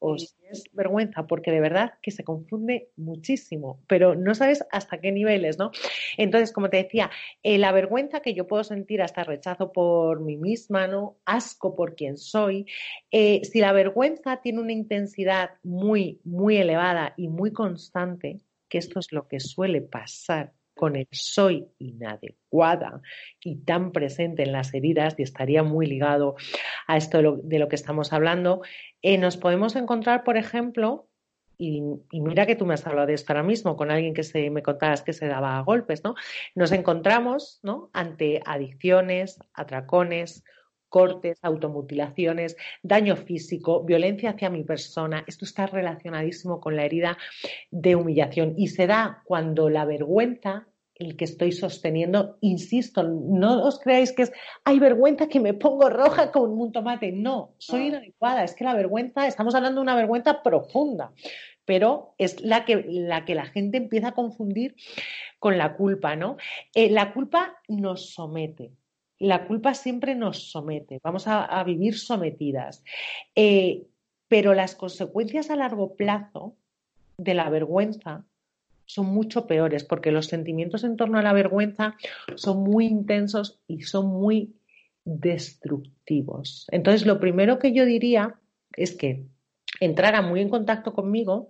o 0.05 0.17
si 0.17 0.35
es 0.51 0.65
vergüenza, 0.73 1.27
porque 1.27 1.49
de 1.49 1.61
verdad 1.61 1.93
que 2.01 2.11
se 2.11 2.25
confunde 2.25 2.89
muchísimo, 2.97 3.81
pero 3.87 4.15
no 4.15 4.35
sabes 4.35 4.65
hasta 4.69 4.99
qué 4.99 5.13
niveles, 5.13 5.57
¿no? 5.57 5.71
Entonces, 6.17 6.51
como 6.51 6.69
te 6.69 6.75
decía, 6.75 7.09
eh, 7.41 7.57
la 7.57 7.71
vergüenza 7.71 8.19
que 8.19 8.33
yo 8.33 8.45
puedo 8.45 8.65
sentir 8.65 9.01
hasta 9.01 9.23
rechazo 9.23 9.71
por 9.71 10.19
mí 10.19 10.35
misma, 10.35 10.87
¿no? 10.87 11.15
Asco 11.23 11.73
por 11.73 11.95
quien 11.95 12.17
soy. 12.17 12.65
Eh, 13.11 13.45
si 13.45 13.61
la 13.61 13.71
vergüenza 13.71 14.41
tiene 14.41 14.59
una 14.59 14.73
intensidad 14.73 15.51
muy, 15.63 16.19
muy 16.25 16.57
elevada 16.57 17.13
y 17.15 17.29
muy 17.29 17.53
constante, 17.53 18.41
que 18.67 18.79
esto 18.79 18.99
es 18.99 19.13
lo 19.13 19.29
que 19.29 19.39
suele 19.39 19.81
pasar 19.81 20.51
con 20.83 20.97
el 20.97 21.07
soy 21.11 21.65
inadecuada 21.79 23.01
y 23.39 23.59
tan 23.59 23.93
presente 23.93 24.43
en 24.43 24.51
las 24.51 24.73
heridas, 24.73 25.15
y 25.17 25.23
estaría 25.23 25.63
muy 25.63 25.85
ligado 25.85 26.35
a 26.87 26.97
esto 26.97 27.39
de 27.41 27.57
lo, 27.57 27.69
que 27.69 27.77
estamos 27.77 28.11
hablando, 28.11 28.63
eh, 29.01 29.17
nos 29.17 29.37
podemos 29.37 29.77
encontrar, 29.77 30.25
por 30.25 30.35
ejemplo, 30.35 31.07
y, 31.57 31.81
mira 32.11 32.45
que 32.45 32.57
tú 32.57 32.65
me 32.65 32.73
has 32.73 32.85
hablado 32.85 33.07
de 33.07 33.13
esto 33.13 33.31
ahora 33.31 33.43
mismo 33.43 33.77
con 33.77 33.91
alguien 33.91 34.13
que 34.13 34.23
se, 34.23 34.49
me 34.49 34.61
contabas 34.61 35.03
que 35.03 35.13
se 35.13 35.25
daba 35.25 35.57
golpes, 35.61 36.03
¿no? 36.03 36.15
Nos 36.53 36.73
encontramos 36.73 37.61
¿no? 37.63 37.89
ante 37.93 38.41
adicciones, 38.45 39.39
atracones, 39.53 40.43
cortes, 40.93 41.39
automutilaciones, 41.41 42.55
daño 42.83 43.15
físico, 43.15 43.83
violencia 43.83 44.29
hacia 44.29 44.51
mi 44.51 44.63
persona. 44.63 45.23
Esto 45.25 45.43
está 45.43 45.65
relacionadísimo 45.65 46.61
con 46.61 46.75
la 46.75 46.85
herida 46.85 47.17
de 47.71 47.95
humillación 47.95 48.53
y 48.57 48.67
se 48.67 48.85
da 48.85 49.23
cuando 49.25 49.69
la 49.71 49.85
vergüenza 49.85 50.67
el 50.95 51.17
que 51.17 51.25
estoy 51.25 51.51
sosteniendo, 51.51 52.37
insisto, 52.41 53.03
no 53.03 53.63
os 53.63 53.79
creáis 53.79 54.11
que 54.11 54.23
es, 54.23 54.31
hay 54.63 54.79
vergüenza 54.79 55.27
que 55.27 55.39
me 55.39 55.53
pongo 55.53 55.89
roja 55.89 56.31
con 56.31 56.51
un 56.51 56.71
tomate. 56.71 57.11
No, 57.11 57.55
soy 57.57 57.87
inadecuada. 57.87 58.43
Es 58.43 58.55
que 58.55 58.63
la 58.63 58.75
vergüenza, 58.75 59.27
estamos 59.27 59.55
hablando 59.55 59.79
de 59.79 59.83
una 59.83 59.95
vergüenza 59.95 60.43
profunda, 60.43 61.11
pero 61.65 62.13
es 62.17 62.41
la 62.41 62.65
que 62.65 62.85
la, 62.87 63.25
que 63.25 63.35
la 63.35 63.45
gente 63.45 63.77
empieza 63.77 64.09
a 64.09 64.15
confundir 64.15 64.75
con 65.39 65.57
la 65.57 65.75
culpa, 65.75 66.15
¿no? 66.15 66.37
Eh, 66.73 66.89
la 66.89 67.13
culpa 67.13 67.57
nos 67.67 68.13
somete 68.13 68.71
la 69.23 69.47
culpa 69.47 69.73
siempre 69.73 70.15
nos 70.15 70.51
somete, 70.51 70.99
vamos 71.01 71.27
a, 71.27 71.63
vivir 71.63 71.97
sometidas. 71.97 72.83
Eh, 73.35 73.87
pero 74.27 74.53
las 74.53 74.75
consecuencias 74.75 75.49
a 75.49 75.55
largo 75.55 75.95
plazo 75.95 76.57
de 77.17 77.33
la 77.33 77.49
vergüenza 77.49 78.25
son 78.85 79.07
mucho 79.07 79.47
peores 79.47 79.83
porque 79.83 80.11
los 80.11 80.27
sentimientos 80.27 80.83
en 80.83 80.97
torno 80.97 81.17
a 81.17 81.23
la 81.23 81.33
vergüenza 81.33 81.95
son 82.35 82.63
muy 82.63 82.85
intensos 82.85 83.59
y 83.67 83.81
son 83.81 84.07
muy 84.07 84.55
destructivos. 85.05 86.67
Entonces, 86.71 87.05
lo 87.05 87.19
primero 87.19 87.59
que 87.59 87.73
yo 87.73 87.85
diría 87.85 88.35
es 88.75 88.95
que 88.95 89.25
entrara 89.79 90.21
muy 90.21 90.41
en 90.41 90.49
contacto 90.49 90.93
conmigo 90.93 91.47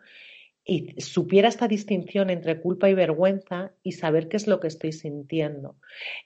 y 0.66 1.00
supiera 1.02 1.50
esta 1.50 1.68
distinción 1.68 2.30
entre 2.30 2.62
culpa 2.62 2.90
y 2.90 2.94
vergüenza 2.94 3.72
y 3.84 3.94
saber 3.94 4.30
qué 4.30 4.38
es 4.38 4.48
lo 4.48 4.60
que 4.60 4.68
estoy 4.68 4.94
sintiendo. 4.94 5.76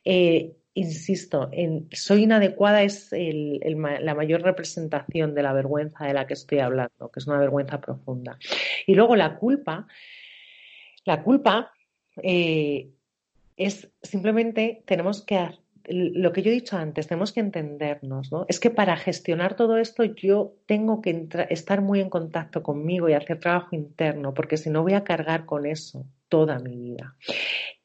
Eh, 0.05 0.53
insisto, 0.75 1.49
en 1.51 1.87
soy 1.91 2.23
inadecuada 2.23 2.83
es 2.83 3.09
la 3.11 4.13
mayor 4.13 4.43
representación 4.43 5.33
de 5.33 5.41
la 5.41 5.53
vergüenza 5.53 6.05
de 6.05 6.13
la 6.13 6.27
que 6.27 6.35
estoy 6.35 6.59
hablando, 6.59 7.09
que 7.11 7.19
es 7.19 7.25
una 7.25 7.39
vergüenza 7.39 7.81
profunda. 7.81 8.37
Y 8.85 8.93
luego 8.93 9.15
la 9.15 9.37
culpa, 9.37 9.87
la 11.07 11.23
culpa 11.23 11.71
eh, 12.21 12.89
es 13.55 13.89
simplemente 14.03 14.83
tenemos 14.85 15.23
que 15.23 15.57
lo 15.89 16.33
que 16.33 16.41
yo 16.41 16.51
he 16.51 16.53
dicho 16.53 16.75
antes, 16.75 17.07
tenemos 17.07 17.31
que 17.31 17.39
entendernos, 17.39 18.29
¿no? 18.29 18.45
Es 18.49 18.59
que 18.59 18.69
para 18.69 18.97
gestionar 18.97 19.55
todo 19.55 19.77
esto 19.77 20.03
yo 20.03 20.55
tengo 20.65 20.99
que 20.99 21.29
estar 21.49 21.81
muy 21.81 22.01
en 22.01 22.09
contacto 22.09 22.61
conmigo 22.61 23.07
y 23.07 23.13
hacer 23.13 23.39
trabajo 23.39 23.73
interno, 23.73 24.33
porque 24.33 24.57
si 24.57 24.69
no 24.69 24.83
voy 24.83 24.95
a 24.95 25.05
cargar 25.05 25.45
con 25.45 25.65
eso 25.65 26.05
toda 26.27 26.59
mi 26.59 26.75
vida. 26.75 27.15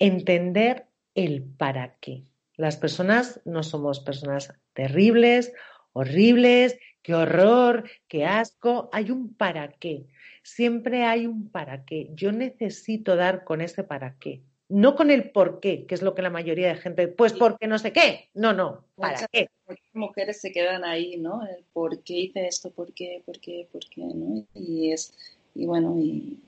Entender 0.01 0.87
el 1.15 1.45
para 1.45 1.95
qué. 2.01 2.25
Las 2.57 2.77
personas 2.77 3.41
no 3.45 3.63
somos 3.63 4.01
personas 4.01 4.53
terribles, 4.73 5.53
horribles, 5.93 6.77
qué 7.03 7.15
horror, 7.15 7.85
qué 8.09 8.27
asco. 8.27 8.91
Hay 8.93 9.13
un 9.13 9.33
para 9.35 9.69
qué. 9.69 10.07
Siempre 10.43 11.05
hay 11.05 11.27
un 11.27 11.49
para 11.49 11.85
qué. 11.85 12.11
Yo 12.15 12.33
necesito 12.33 13.17
dar 13.17 13.45
con 13.45 13.61
ese 13.61 13.85
para 13.85 14.17
qué. 14.19 14.43
No 14.69 14.97
con 14.97 15.11
el 15.11 15.31
por 15.31 15.61
qué, 15.61 15.85
que 15.87 15.95
es 15.95 16.03
lo 16.03 16.15
que 16.15 16.23
la 16.23 16.31
mayoría 16.31 16.69
de 16.69 16.77
gente, 16.77 17.07
pues 17.09 17.35
porque 17.35 17.67
no 17.67 17.79
sé 17.79 17.93
qué. 17.93 18.31
No, 18.33 18.53
no, 18.55 18.87
¿para 18.97 19.27
qué? 19.31 19.51
Muchas 19.69 19.95
mujeres 19.95 20.41
se 20.41 20.51
quedan 20.51 20.85
ahí, 20.85 21.19
¿no? 21.19 21.47
El 21.47 21.63
por 21.73 22.03
qué 22.03 22.15
hice 22.15 22.47
esto, 22.47 22.71
por 22.71 22.95
qué, 22.95 23.23
por 23.27 23.39
qué, 23.39 23.69
por 23.71 23.83
qué, 23.89 24.03
¿no? 24.03 24.47
Y 24.55 24.91
es, 24.93 25.15
y 25.55 25.67
bueno, 25.67 25.99
y, 25.99 26.41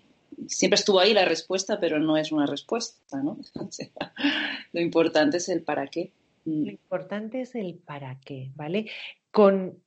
siempre 0.49 0.77
estuvo 0.77 1.01
ahí 1.01 1.13
la 1.13 1.25
respuesta, 1.25 1.79
pero 1.81 1.99
no 1.99 2.17
es 2.17 2.33
una 2.33 2.47
respuesta, 2.47 3.23
¿no? 3.23 3.39
lo 4.73 4.81
importante 4.81 5.37
es 5.37 5.49
el 5.49 5.63
para 5.63 5.87
qué. 5.89 6.13
Mm. 6.45 6.65
Lo 6.65 6.71
importante 6.71 7.41
es 7.43 7.55
el 7.55 7.75
para 7.75 8.19
qué, 8.21 8.51
¿vale? 8.55 8.91
Con, 9.31 9.79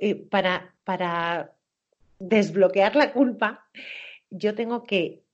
eh, 0.00 0.14
para, 0.14 0.74
para 0.84 1.54
desbloquear 2.18 2.96
la 2.96 3.12
culpa, 3.12 3.66
yo 4.30 4.54
tengo 4.54 4.84
que 4.84 5.24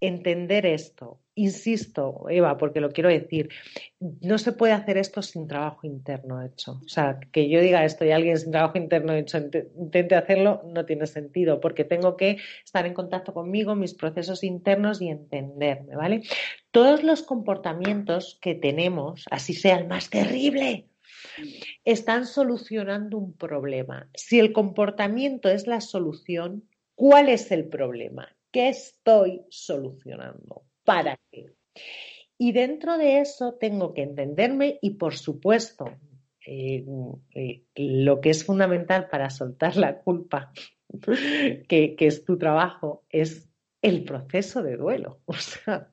entender 0.00 0.66
esto. 0.66 1.20
Insisto, 1.34 2.26
Eva, 2.30 2.56
porque 2.56 2.80
lo 2.80 2.90
quiero 2.90 3.10
decir, 3.10 3.50
no 4.00 4.38
se 4.38 4.52
puede 4.52 4.72
hacer 4.72 4.96
esto 4.96 5.20
sin 5.20 5.46
trabajo 5.46 5.86
interno 5.86 6.42
hecho. 6.42 6.80
O 6.84 6.88
sea, 6.88 7.18
que 7.30 7.50
yo 7.50 7.60
diga 7.60 7.84
esto 7.84 8.06
y 8.06 8.10
alguien 8.10 8.38
sin 8.38 8.52
trabajo 8.52 8.78
interno 8.78 9.12
hecho 9.12 9.38
intente 9.38 10.14
hacerlo, 10.14 10.62
no 10.64 10.86
tiene 10.86 11.06
sentido, 11.06 11.60
porque 11.60 11.84
tengo 11.84 12.16
que 12.16 12.38
estar 12.64 12.86
en 12.86 12.94
contacto 12.94 13.34
conmigo, 13.34 13.74
mis 13.74 13.92
procesos 13.92 14.44
internos 14.44 15.02
y 15.02 15.08
entenderme, 15.08 15.94
¿vale? 15.94 16.22
Todos 16.70 17.02
los 17.02 17.22
comportamientos 17.22 18.38
que 18.40 18.54
tenemos, 18.54 19.26
así 19.30 19.52
sea 19.52 19.76
el 19.76 19.86
más 19.86 20.08
terrible, 20.08 20.86
están 21.84 22.26
solucionando 22.26 23.18
un 23.18 23.36
problema. 23.36 24.08
Si 24.14 24.38
el 24.38 24.52
comportamiento 24.52 25.48
es 25.48 25.66
la 25.66 25.80
solución, 25.80 26.68
¿cuál 26.94 27.28
es 27.28 27.50
el 27.50 27.68
problema? 27.68 28.28
¿Qué 28.50 28.68
estoy 28.68 29.42
solucionando? 29.50 30.64
¿Para 30.84 31.18
qué? 31.30 31.52
Y 32.38 32.52
dentro 32.52 32.98
de 32.98 33.20
eso 33.20 33.54
tengo 33.54 33.94
que 33.94 34.02
entenderme 34.02 34.78
y, 34.82 34.90
por 34.90 35.16
supuesto, 35.16 35.86
eh, 36.46 36.84
eh, 37.34 37.62
lo 37.74 38.20
que 38.20 38.30
es 38.30 38.44
fundamental 38.44 39.08
para 39.08 39.30
soltar 39.30 39.76
la 39.76 39.98
culpa, 39.98 40.52
que, 41.68 41.96
es 41.98 42.24
tu 42.24 42.38
trabajo, 42.38 43.04
es 43.10 43.48
el 43.82 44.04
proceso 44.04 44.62
de 44.62 44.76
duelo. 44.76 45.20
O 45.26 45.34
sea, 45.34 45.90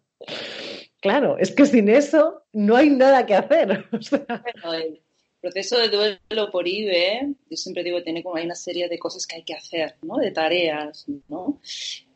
claro, 1.02 1.38
es 1.38 1.52
que 1.52 1.66
sin 1.66 1.90
eso 1.90 2.46
no 2.54 2.76
hay 2.76 2.90
nada 2.90 3.26
que 3.26 3.36
hacer. 3.36 3.86
el 3.92 5.02
proceso 5.44 5.78
de 5.78 5.90
duelo 5.90 6.50
por 6.52 6.68
IBE, 6.68 7.34
yo 7.50 7.58
siempre 7.58 7.84
digo, 7.84 8.02
tiene 8.02 8.24
como 8.24 8.38
hay 8.38 8.46
una 8.46 8.56
serie 8.56 8.88
de 8.88 8.98
cosas 8.98 9.28
que 9.28 9.36
hay 9.36 9.44
que 9.44 9.54
hacer, 9.54 9.96
¿no? 10.02 10.18
De 10.18 10.32
tareas, 10.32 11.06
¿no? 11.28 11.60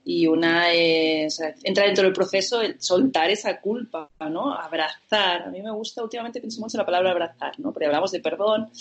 y 0.10 0.26
una 0.26 0.72
es, 0.72 1.42
entra 1.63 1.84
dentro 1.84 2.06
del 2.06 2.13
proceso 2.13 2.62
el 2.62 2.82
soltar 2.82 3.30
esa 3.30 3.60
culpa, 3.60 4.10
¿no? 4.32 4.54
Abrazar. 4.54 5.42
A 5.42 5.50
mí 5.50 5.62
me 5.62 5.72
gusta, 5.72 6.02
últimamente 6.02 6.40
pienso 6.40 6.62
mucho 6.62 6.78
en 6.78 6.80
la 6.80 6.86
palabra 6.86 7.12
abrazar, 7.12 7.60
¿no? 7.60 7.74
Porque 7.74 7.88
hablamos 7.88 8.13
de 8.13 8.22
perdón, 8.22 8.72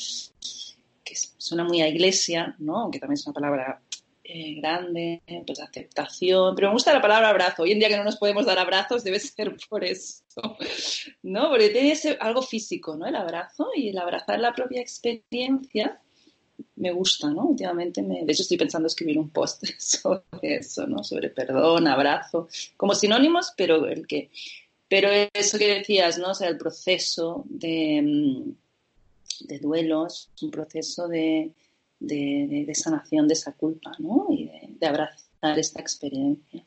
que 1.03 1.17
suena 1.17 1.65
muy 1.65 1.83
a 1.83 1.89
iglesia, 1.89 2.55
¿no? 2.61 2.79
Aunque 2.79 3.01
también 3.01 3.15
es 3.15 3.27
una 3.27 3.35
palabra 3.35 3.83
grande, 4.57 5.23
pues 5.47 5.61
aceptación, 5.61 6.55
pero 6.55 6.69
me 6.69 6.75
gusta 6.75 6.93
la 6.93 7.03
palabra 7.03 7.31
abrazo. 7.31 7.63
Hoy 7.63 7.73
en 7.73 7.79
día 7.79 7.89
que 7.89 7.97
no 7.97 8.05
nos 8.05 8.17
podemos 8.17 8.47
dar 8.47 8.59
abrazos 8.59 9.05
debe 9.05 9.21
ser 9.21 9.57
por 9.69 9.85
eso, 9.85 10.23
¿no? 11.23 11.49
Porque 11.49 11.71
tiene 11.71 11.95
algo 12.21 12.43
físico, 12.43 12.97
¿no? 12.97 13.07
El 13.07 13.17
abrazo 13.17 13.69
y 13.75 13.91
el 13.91 13.99
abrazar 13.99 14.41
la 14.41 14.55
propia 14.55 14.81
experiencia 14.81 16.01
me 16.77 16.93
gusta, 16.93 17.31
¿no? 17.31 17.47
Últimamente, 17.47 18.03
me, 18.03 18.25
de 18.25 18.33
hecho, 18.33 18.43
estoy 18.43 18.57
pensando 18.57 18.87
escribir 18.87 19.19
un 19.19 19.31
post 19.31 19.65
sobre 19.79 20.57
eso, 20.57 20.87
¿no? 20.87 21.03
Sobre 21.05 21.31
perdón, 21.31 21.87
abrazo, 21.87 22.49
como 22.77 22.95
sinónimos, 22.95 23.53
pero 23.57 23.87
el 23.87 24.07
que, 24.07 24.31
pero 24.89 25.09
eso 25.33 25.59
que 25.59 25.75
decías, 25.79 26.19
¿no? 26.19 26.31
O 26.31 26.35
sea, 26.35 26.49
el 26.49 26.59
proceso 26.59 27.45
de, 27.49 28.03
mm, 28.03 29.47
de 29.47 29.59
duelo 29.59 30.07
es 30.07 30.31
un 30.43 30.51
proceso 30.51 31.09
de, 31.09 31.53
de, 31.99 32.71
sanación 32.75 33.29
de 33.29 33.35
esa 33.35 33.53
culpa, 33.53 33.93
¿no? 33.99 34.27
Y 34.31 34.51
de, 34.79 34.87
abrazar 34.87 35.59
esta 35.59 35.81
experiencia. 35.81 36.65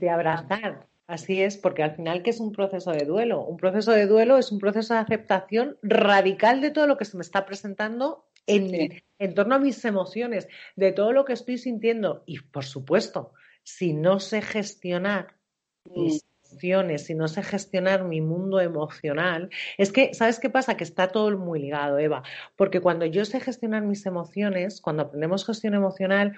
De 0.00 0.10
abrazar, 0.10 0.86
Así 1.12 1.42
es, 1.42 1.58
porque 1.58 1.82
al 1.82 1.94
final, 1.94 2.22
¿qué 2.22 2.30
es 2.30 2.40
un 2.40 2.52
proceso 2.52 2.90
de 2.90 3.04
duelo? 3.04 3.44
Un 3.44 3.58
proceso 3.58 3.92
de 3.92 4.06
duelo 4.06 4.38
es 4.38 4.50
un 4.50 4.58
proceso 4.58 4.94
de 4.94 5.00
aceptación 5.00 5.76
radical 5.82 6.60
de 6.60 6.70
todo 6.70 6.86
lo 6.86 6.96
que 6.96 7.04
se 7.04 7.18
me 7.18 7.22
está 7.22 7.44
presentando 7.44 8.24
en, 8.46 9.34
torno 9.34 9.56
a 9.56 9.58
mis 9.58 9.84
emociones, 9.84 10.48
de 10.76 10.92
todo 10.92 11.12
lo 11.12 11.24
que 11.24 11.32
estoy 11.34 11.58
sintiendo. 11.58 12.22
Y 12.24 12.40
por 12.40 12.64
supuesto, 12.64 13.32
si 13.62 13.92
no 13.92 14.20
sé 14.20 14.42
gestionar 14.42 15.36
mis 15.84 16.24
si 16.60 17.14
no 17.14 17.28
sé 17.28 17.42
gestionar 17.42 18.04
mi 18.04 18.20
mundo 18.20 18.60
emocional, 18.60 19.50
es 19.78 19.92
que, 19.92 20.14
¿sabes 20.14 20.38
qué 20.38 20.50
pasa? 20.50 20.76
Que 20.76 20.84
está 20.84 21.08
todo 21.08 21.36
muy 21.38 21.60
ligado, 21.60 21.98
Eva, 21.98 22.22
porque 22.56 22.80
cuando 22.80 23.06
yo 23.06 23.24
sé 23.24 23.40
gestionar 23.40 23.82
mis 23.82 24.06
emociones, 24.06 24.80
cuando 24.80 25.04
aprendemos 25.04 25.44
gestión 25.44 25.74
emocional, 25.74 26.36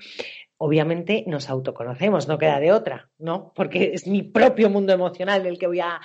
obviamente 0.57 1.25
nos 1.27 1.51
autoconocemos, 1.51 2.29
no 2.29 2.39
queda 2.39 2.61
de 2.61 2.73
otra, 2.73 3.11
¿no? 3.19 3.53
Porque 3.55 3.93
es 3.95 4.07
mi 4.07 4.23
propio 4.23 4.71
mundo 4.71 4.93
emocional 4.93 5.47
el 5.47 5.59
que 5.59 5.67
voy 5.67 5.81
a, 5.81 6.01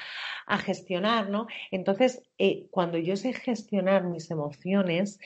gestionar, 0.66 1.30
¿no? 1.30 1.46
Entonces, 1.70 2.24
eh, 2.40 2.66
cuando 2.72 2.98
yo 2.98 3.16
sé 3.16 3.34
gestionar 3.34 4.06
mis 4.06 4.32
emociones, 4.32 5.20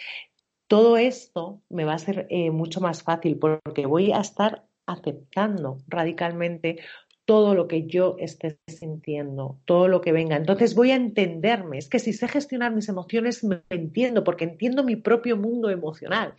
todo 0.68 0.98
esto 0.98 1.62
me 1.70 1.86
va 1.86 1.94
a 1.94 2.00
ser 2.00 2.28
eh, 2.30 2.52
mucho 2.52 2.82
más 2.82 3.04
fácil 3.04 3.40
porque 3.40 3.86
voy 3.86 4.12
a 4.12 4.20
estar 4.20 4.66
aceptando 4.86 5.78
radicalmente 5.88 6.80
todo 7.26 7.56
lo 7.56 7.68
que 7.68 7.86
yo 7.86 8.16
esté 8.20 8.60
sintiendo, 8.68 9.60
todo 9.66 9.88
lo 9.88 10.02
que 10.02 10.12
venga. 10.12 10.36
Entonces 10.36 10.76
voy 10.76 10.92
a 10.92 10.96
entenderme. 10.96 11.78
Es 11.78 11.88
que 11.88 12.00
si 12.00 12.14
sé 12.14 12.28
gestionar 12.28 12.74
mis 12.74 12.90
emociones, 12.90 13.44
me 13.44 13.62
entiendo, 13.70 14.24
porque 14.24 14.44
entiendo 14.44 14.84
mi 14.84 14.96
propio 14.96 15.38
mundo 15.38 15.70
emocional. 15.70 16.34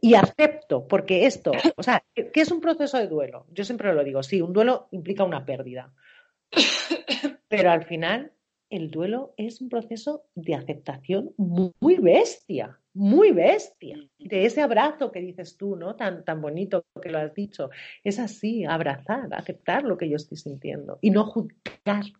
Y 0.00 0.14
acepto, 0.14 0.86
porque 0.86 1.26
esto, 1.26 1.52
o 1.76 1.82
sea, 1.82 2.04
¿qué 2.14 2.30
es 2.34 2.50
un 2.50 2.60
proceso 2.60 2.98
de 2.98 3.08
duelo? 3.08 3.46
Yo 3.52 3.64
siempre 3.64 3.92
lo 3.94 4.04
digo, 4.04 4.22
sí, 4.22 4.40
un 4.40 4.52
duelo 4.52 4.88
implica 4.90 5.24
una 5.24 5.46
pérdida. 5.46 5.92
Pero 7.48 7.70
al 7.70 7.84
final, 7.84 8.32
el 8.70 8.90
duelo 8.90 9.32
es 9.36 9.60
un 9.60 9.68
proceso 9.68 10.24
de 10.34 10.54
aceptación 10.54 11.32
muy 11.36 11.96
bestia 11.96 12.78
muy 12.98 13.30
bestia. 13.30 13.96
De 14.18 14.44
ese 14.44 14.60
abrazo 14.60 15.12
que 15.12 15.20
dices 15.20 15.56
tú, 15.56 15.76
¿no? 15.76 15.94
Tan, 15.94 16.24
tan 16.24 16.42
bonito 16.42 16.84
que 17.00 17.10
lo 17.10 17.18
has 17.18 17.32
dicho. 17.32 17.70
Es 18.02 18.18
así, 18.18 18.64
abrazar, 18.64 19.28
aceptar 19.32 19.84
lo 19.84 19.96
que 19.96 20.08
yo 20.08 20.16
estoy 20.16 20.36
sintiendo 20.36 20.98
y 21.00 21.10
no 21.10 21.24
juzgarlo. 21.24 22.18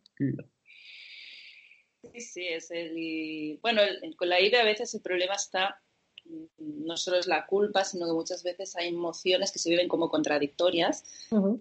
Sí, 2.12 2.20
sí, 2.20 2.46
es 2.46 2.70
el... 2.70 3.58
Bueno, 3.60 3.82
con 4.16 4.28
la 4.28 4.40
ira 4.40 4.60
a 4.60 4.64
veces 4.64 4.94
el 4.94 5.00
problema 5.00 5.34
está, 5.34 5.80
mm, 6.24 6.86
no 6.86 6.96
solo 6.96 7.18
es 7.18 7.26
la 7.26 7.44
culpa, 7.46 7.82
sino 7.82 8.06
que 8.06 8.12
muchas 8.12 8.44
veces 8.44 8.76
hay 8.76 8.88
emociones 8.88 9.50
que 9.50 9.58
se 9.58 9.70
viven 9.70 9.88
como 9.88 10.08
contradictorias. 10.08 11.04
Uh 11.32 11.60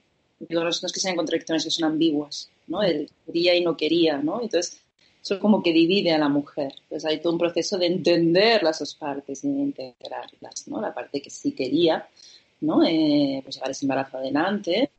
no 0.49 0.70
es 0.70 0.93
que 0.93 0.99
sean 0.99 1.15
contradictorias, 1.15 1.63
que 1.63 1.72
son 1.72 1.86
ambiguas, 1.86 2.51
¿no? 2.68 2.84
El 2.84 3.09
quería 3.26 3.55
y 3.55 3.63
no 3.63 3.76
quería, 3.76 4.18
¿no? 4.18 4.41
Entonces, 4.41 4.80
eso 5.28 5.39
como 5.39 5.61
que 5.61 5.73
divide 5.73 6.11
a 6.11 6.17
la 6.17 6.30
mujer. 6.30 6.73
Pues 6.89 7.05
hay 7.05 7.19
todo 7.19 7.34
un 7.34 7.39
proceso 7.39 7.78
de 7.78 7.88
entender 7.88 8.63
las 8.63 8.80
dos 8.80 8.95
partes 8.95 9.43
y 9.43 9.49
de 9.49 9.59
integrarlas, 9.59 10.67
¿no? 10.67 10.82
La 10.82 10.93
parte 10.93 11.21
que 11.21 11.30
sí 11.30 11.51
quería, 11.51 12.07
¿no? 12.61 12.84
Eh, 12.86 13.41
pues 13.43 13.55
llevar 13.55 13.71
ese 13.71 13.86
embarazo 13.86 14.17
adelante 14.17 14.89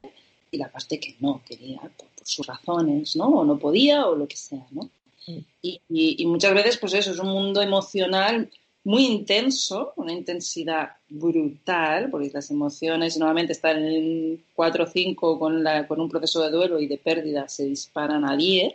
y 0.50 0.58
la 0.58 0.68
parte 0.70 1.00
que 1.00 1.16
no 1.20 1.42
quería 1.46 1.80
por, 1.80 2.08
sus 2.22 2.46
razones, 2.46 3.16
¿no? 3.16 3.28
O 3.28 3.44
no 3.44 3.58
podía 3.58 4.06
o 4.06 4.14
lo 4.14 4.28
que 4.28 4.36
sea, 4.36 4.66
¿no? 4.70 4.90
Y, 5.60 5.80
y, 5.90 6.24
muchas 6.26 6.54
veces, 6.54 6.78
pues 6.78 6.94
eso, 6.94 7.10
es 7.10 7.18
un 7.18 7.28
mundo 7.28 7.60
emocional 7.60 8.50
muy 8.84 9.04
intenso, 9.04 9.92
una 9.96 10.12
intensidad 10.12 10.92
brutal, 11.10 12.08
porque 12.10 12.30
las 12.32 12.50
emociones 12.50 13.18
normalmente 13.18 13.52
están 13.52 13.84
en 13.84 14.42
4 14.54 14.84
o 14.84 14.86
5 14.86 15.38
con, 15.38 15.62
la, 15.62 15.86
con 15.86 16.00
un 16.00 16.08
proceso 16.08 16.42
de 16.42 16.50
duelo 16.50 16.80
y 16.80 16.86
de 16.86 16.96
pérdida 16.96 17.46
se 17.46 17.66
disparan 17.66 18.24
a 18.24 18.36
10 18.36 18.72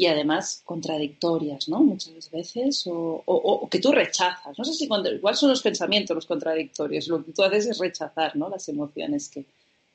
y 0.00 0.06
además 0.06 0.62
contradictorias, 0.64 1.68
¿no? 1.68 1.80
Muchas 1.80 2.30
veces, 2.30 2.84
o, 2.86 3.68
que 3.70 3.80
tú 3.80 3.92
rechazas. 3.92 4.58
No 4.58 4.64
sé 4.64 4.72
si 4.72 4.84
igual 4.84 5.36
son 5.36 5.50
los 5.50 5.60
pensamientos 5.60 6.14
los 6.14 6.24
contradictorios. 6.24 7.06
Lo 7.08 7.22
que 7.22 7.32
tú 7.32 7.42
haces 7.42 7.66
es 7.66 7.78
rechazar, 7.78 8.34
¿no? 8.34 8.48
Las 8.48 8.66
emociones 8.70 9.28
que 9.28 9.44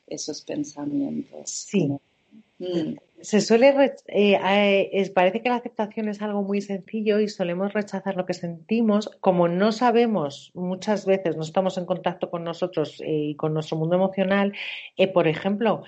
esos 0.06 0.42
pensamientos. 0.42 1.50
Sí. 1.50 1.90
Mm. 2.60 2.94
Se 3.20 3.40
suele, 3.40 3.74
eh, 4.06 4.38
eh, 4.92 5.10
parece 5.12 5.42
que 5.42 5.48
la 5.48 5.56
aceptación 5.56 6.08
es 6.08 6.22
algo 6.22 6.44
muy 6.44 6.60
sencillo 6.60 7.18
y 7.18 7.28
solemos 7.28 7.72
rechazar 7.72 8.14
lo 8.14 8.26
que 8.26 8.34
sentimos. 8.34 9.10
Como 9.18 9.48
no 9.48 9.72
sabemos, 9.72 10.52
muchas 10.54 11.04
veces 11.04 11.34
no 11.34 11.42
estamos 11.42 11.78
en 11.78 11.84
contacto 11.86 12.30
con 12.30 12.44
nosotros 12.44 13.00
eh, 13.00 13.30
y 13.30 13.34
con 13.34 13.54
nuestro 13.54 13.76
mundo 13.76 13.96
emocional, 13.96 14.52
por 15.12 15.26
ejemplo, 15.26 15.82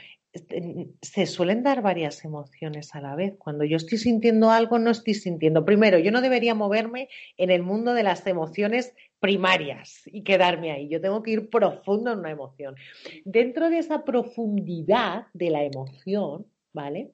se 1.03 1.27
suelen 1.27 1.63
dar 1.63 1.83
varias 1.83 2.25
emociones 2.25 2.95
a 2.95 3.01
la 3.01 3.15
vez. 3.15 3.35
Cuando 3.39 3.65
yo 3.65 3.77
estoy 3.77 3.99
sintiendo 3.99 4.51
algo, 4.51 4.79
no 4.79 4.91
estoy 4.91 5.15
sintiendo. 5.15 5.65
Primero, 5.65 5.99
yo 5.99 6.11
no 6.11 6.21
debería 6.21 6.55
moverme 6.55 7.09
en 7.37 7.51
el 7.51 7.63
mundo 7.63 7.95
de 7.95 8.03
las 8.03 8.27
emociones 8.27 8.95
primarias 9.21 10.03
y 10.07 10.23
quedarme 10.23 10.73
ahí. 10.73 10.89
Yo 10.89 11.01
tengo 11.01 11.23
que 11.23 11.33
ir 11.33 11.51
profundo 11.51 12.13
en 12.13 12.21
una 12.21 12.31
emoción. 12.31 12.77
Dentro 13.25 13.71
de 13.71 13.79
esa 13.79 14.05
profundidad 14.05 15.27
de 15.33 15.51
la 15.51 15.65
emoción, 15.65 16.47
¿vale? 16.73 17.13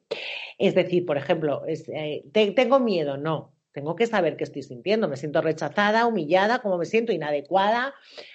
Es 0.59 0.75
decir, 0.75 1.07
por 1.07 1.16
ejemplo, 1.16 1.62
eh, 1.66 2.25
tengo 2.33 2.81
miedo, 2.81 3.16
no. 3.16 3.53
Tengo 3.72 3.97
que 3.97 4.07
saber 4.07 4.37
qué 4.37 4.45
estoy 4.45 4.62
sintiendo. 4.62 5.09
Me 5.09 5.16
siento 5.16 5.41
rechazada, 5.41 6.07
humillada, 6.07 6.61
como 6.61 6.79
me 6.79 6.87
siento 6.87 7.12
inadecuada. 7.12 7.93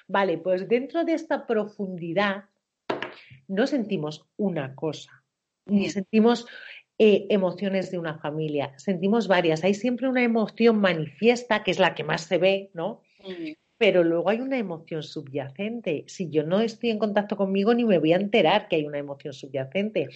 Vale, 0.07 0.37
pues 0.37 0.67
dentro 0.67 1.05
de 1.05 1.13
esta 1.13 1.47
profundidad 1.47 2.45
no 3.49 3.67
sentimos 3.67 4.25
una 4.37 4.75
cosa, 4.75 5.25
ni 5.65 5.89
sentimos 5.89 6.45
eh, 6.97 7.25
emociones 7.29 7.91
de 7.91 7.97
una 7.97 8.19
familia, 8.19 8.73
sentimos 8.77 9.27
varias. 9.27 9.63
Hay 9.63 9.73
siempre 9.73 10.07
una 10.07 10.23
emoción 10.23 10.79
manifiesta, 10.79 11.63
que 11.63 11.71
es 11.71 11.79
la 11.79 11.95
que 11.95 12.03
más 12.03 12.21
se 12.21 12.37
ve, 12.37 12.71
¿no? 12.73 13.01
Pero 13.77 14.03
luego 14.03 14.29
hay 14.29 14.39
una 14.41 14.57
emoción 14.57 15.03
subyacente. 15.03 16.03
Si 16.07 16.29
yo 16.29 16.43
no 16.43 16.59
estoy 16.59 16.91
en 16.91 16.99
contacto 16.99 17.37
conmigo, 17.37 17.73
ni 17.73 17.85
me 17.85 17.99
voy 17.99 18.13
a 18.13 18.17
enterar 18.17 18.67
que 18.67 18.75
hay 18.75 18.85
una 18.85 18.97
emoción 18.97 19.33
subyacente. 19.33 20.09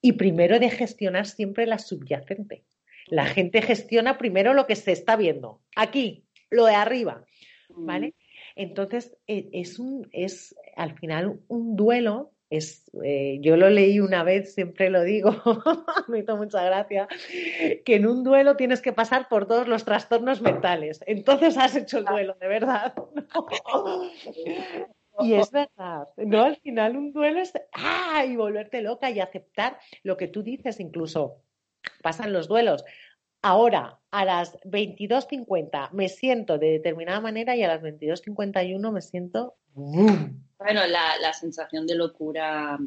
Y 0.00 0.12
primero 0.12 0.58
de 0.58 0.70
gestionar 0.70 1.26
siempre 1.26 1.66
la 1.66 1.78
subyacente. 1.78 2.64
La 3.06 3.26
gente 3.26 3.60
gestiona 3.60 4.16
primero 4.16 4.54
lo 4.54 4.66
que 4.66 4.76
se 4.76 4.92
está 4.92 5.16
viendo. 5.16 5.60
Aquí, 5.76 6.24
lo 6.48 6.64
de 6.66 6.74
arriba. 6.74 7.24
¿Vale? 7.68 8.14
Entonces, 8.54 9.16
e, 9.26 9.48
es, 9.52 9.78
un, 9.78 10.08
es 10.12 10.54
al 10.76 10.96
final 10.96 11.40
un 11.48 11.76
duelo 11.76 12.32
es, 12.50 12.90
eh, 13.04 13.38
yo 13.40 13.56
lo 13.56 13.70
leí 13.70 14.00
una 14.00 14.24
vez, 14.24 14.54
siempre 14.54 14.90
lo 14.90 15.02
digo, 15.02 15.30
me 16.08 16.18
hizo 16.18 16.36
mucha 16.36 16.62
gracia, 16.64 17.06
que 17.84 17.94
en 17.94 18.06
un 18.06 18.24
duelo 18.24 18.56
tienes 18.56 18.82
que 18.82 18.92
pasar 18.92 19.28
por 19.28 19.46
todos 19.46 19.68
los 19.68 19.84
trastornos 19.84 20.42
mentales. 20.42 21.00
Entonces 21.06 21.56
has 21.56 21.76
hecho 21.76 21.98
el 21.98 22.04
duelo, 22.04 22.36
de 22.40 22.48
verdad. 22.48 22.94
y 25.20 25.34
es 25.34 25.50
verdad, 25.52 26.08
¿no? 26.16 26.42
Al 26.42 26.56
final 26.56 26.96
un 26.96 27.12
duelo 27.12 27.40
es, 27.40 27.52
¡ah! 27.72 28.24
Y 28.26 28.34
volverte 28.34 28.82
loca 28.82 29.10
y 29.10 29.20
aceptar 29.20 29.78
lo 30.02 30.16
que 30.16 30.26
tú 30.26 30.42
dices, 30.42 30.80
incluso 30.80 31.42
pasan 32.02 32.32
los 32.32 32.48
duelos. 32.48 32.84
Ahora, 33.42 34.00
a 34.10 34.24
las 34.24 34.60
22.50 34.62 35.92
me 35.92 36.08
siento 36.08 36.58
de 36.58 36.72
determinada 36.72 37.20
manera 37.20 37.54
y 37.54 37.62
a 37.62 37.68
las 37.68 37.80
22.51 37.80 38.92
me 38.92 39.00
siento 39.00 39.54
bueno, 40.60 40.86
la, 40.86 41.32
sensación 41.32 41.86
de 41.86 41.94
locura 41.94 42.78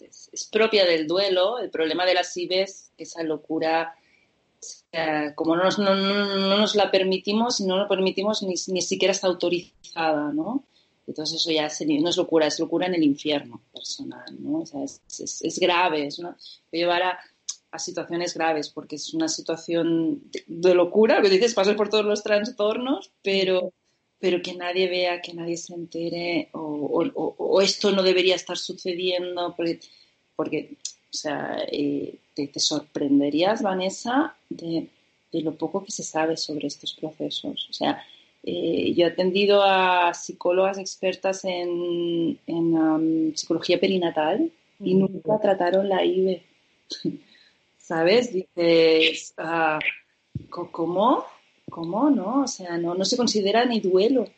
es, 0.00 0.48
propia 0.52 0.84
del 0.84 1.06
duelo. 1.06 1.58
El 1.58 1.70
problema 1.70 2.04
de 2.04 2.14
las 2.14 2.36
IBES, 2.36 2.92
esa 2.98 3.22
locura, 3.22 3.94
como 5.34 5.56
no 5.56 5.64
nos, 5.64 5.78
no, 5.78 5.94
nos, 5.94 6.74
la 6.74 6.90
permitimos 6.90 7.60
no 7.60 7.78
lo 7.78 7.88
permitimos, 7.88 8.42
ni, 8.42 8.54
ni 8.68 8.82
siquiera 8.82 9.12
está 9.12 9.26
autorizada, 9.28 10.32
¿no? 10.32 10.64
Entonces 11.06 11.40
eso 11.40 11.50
ya 11.50 11.68
no 11.98 12.10
es 12.10 12.16
locura, 12.18 12.46
es 12.46 12.60
locura 12.60 12.86
en 12.86 12.94
el 12.94 13.02
infierno 13.02 13.62
personal, 13.72 14.26
¿no? 14.38 14.58
O 14.58 14.66
sea, 14.66 14.84
es, 14.84 15.58
grave, 15.58 16.06
es 16.06 16.18
una, 16.18 16.36
llevar 16.70 17.02
a, 17.02 17.18
a, 17.70 17.78
situaciones 17.78 18.34
graves 18.34 18.68
porque 18.68 18.96
es 18.96 19.14
una 19.14 19.28
situación 19.28 20.24
de, 20.46 20.74
locura, 20.74 21.22
que 21.22 21.30
dices, 21.30 21.54
pasar 21.54 21.76
por 21.76 21.88
todos 21.88 22.04
los 22.04 22.22
trastornos, 22.22 23.10
pero 23.22 23.72
pero 24.20 24.42
que 24.42 24.54
nadie 24.54 24.88
vea, 24.88 25.20
que 25.20 25.34
nadie 25.34 25.56
se 25.56 25.74
entere, 25.74 26.48
o, 26.52 27.60
esto 27.62 27.92
no 27.92 28.02
debería 28.02 28.34
estar 28.34 28.56
sucediendo, 28.56 29.54
porque, 30.36 30.76
o 31.10 31.12
sea, 31.12 31.58
eh, 31.70 32.16
te, 32.34 32.60
sorprenderías, 32.60 33.62
Vanessa, 33.62 34.36
de, 34.48 34.88
lo 35.32 35.54
poco 35.54 35.84
que 35.84 35.92
se 35.92 36.02
sabe 36.02 36.36
sobre 36.36 36.66
estos 36.66 36.94
procesos. 36.94 37.68
O 37.70 37.72
sea, 37.72 38.02
eh, 38.42 38.92
yo 38.94 39.06
he 39.06 39.10
atendido 39.10 39.62
a 39.62 40.12
psicólogas 40.14 40.78
expertas 40.78 41.44
en, 41.44 42.38
en 42.46 43.32
psicología 43.36 43.78
perinatal 43.78 44.50
y 44.80 44.94
mm. 44.94 44.98
nunca 44.98 45.40
trataron 45.40 45.88
la 45.88 46.04
IVE. 46.04 46.42
¿Sabes? 47.78 48.32
Dices, 48.32 49.32
ah, 49.38 49.78
¿cómo? 50.50 51.24
¿Cómo 51.70 52.10
no? 52.10 52.42
O 52.42 52.46
sea, 52.46 52.78
no, 52.78 52.94
no 52.94 53.04
se 53.04 53.16
considera 53.16 53.64
ni 53.64 53.80
duelo. 53.80 54.22
O 54.22 54.28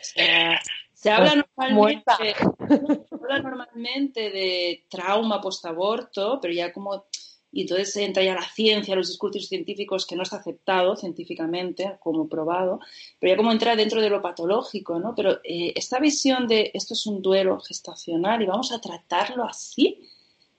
sea, 0.00 0.60
se 0.92 1.10
habla 1.10 1.34
normalmente, 1.36 2.12
se 3.08 3.14
habla 3.14 3.38
normalmente 3.40 4.30
de 4.30 4.86
trauma 4.88 5.40
post-aborto, 5.40 6.38
pero 6.40 6.52
ya 6.54 6.72
como... 6.72 7.04
Y 7.52 7.62
entonces 7.62 7.96
entra 7.96 8.22
ya 8.22 8.34
la 8.34 8.42
ciencia, 8.42 8.96
los 8.96 9.08
discursos 9.08 9.46
científicos, 9.46 10.06
que 10.06 10.16
no 10.16 10.24
está 10.24 10.36
aceptado 10.36 10.94
científicamente 10.94 11.96
como 12.00 12.28
probado, 12.28 12.80
pero 13.18 13.32
ya 13.32 13.36
como 13.36 13.52
entra 13.52 13.76
dentro 13.76 14.02
de 14.02 14.10
lo 14.10 14.20
patológico, 14.20 14.98
¿no? 14.98 15.14
Pero 15.14 15.38
eh, 15.42 15.72
esta 15.74 15.98
visión 15.98 16.48
de 16.48 16.70
esto 16.74 16.92
es 16.92 17.06
un 17.06 17.22
duelo 17.22 17.58
gestacional 17.60 18.42
y 18.42 18.46
vamos 18.46 18.72
a 18.72 18.80
tratarlo 18.80 19.44
así, 19.44 20.02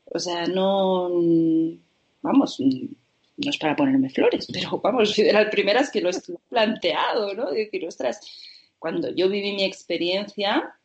o 0.05 0.17
sea, 0.17 0.47
no, 0.47 1.09
vamos, 2.21 2.59
no 3.37 3.49
es 3.51 3.57
para 3.57 3.75
ponerme 3.75 4.09
flores, 4.09 4.47
pero 4.53 4.79
vamos, 4.83 5.11
soy 5.11 5.25
de 5.25 5.33
las 5.33 5.49
primeras 5.49 5.91
que 5.91 6.01
lo 6.01 6.09
he 6.09 6.13
planteado, 6.49 7.33
¿no? 7.33 7.51
De 7.51 7.65
decir, 7.65 7.85
ostras, 7.87 8.19
cuando 8.79 9.13
yo 9.13 9.29
viví 9.29 9.53
mi 9.53 9.63
experiencia, 9.63 10.75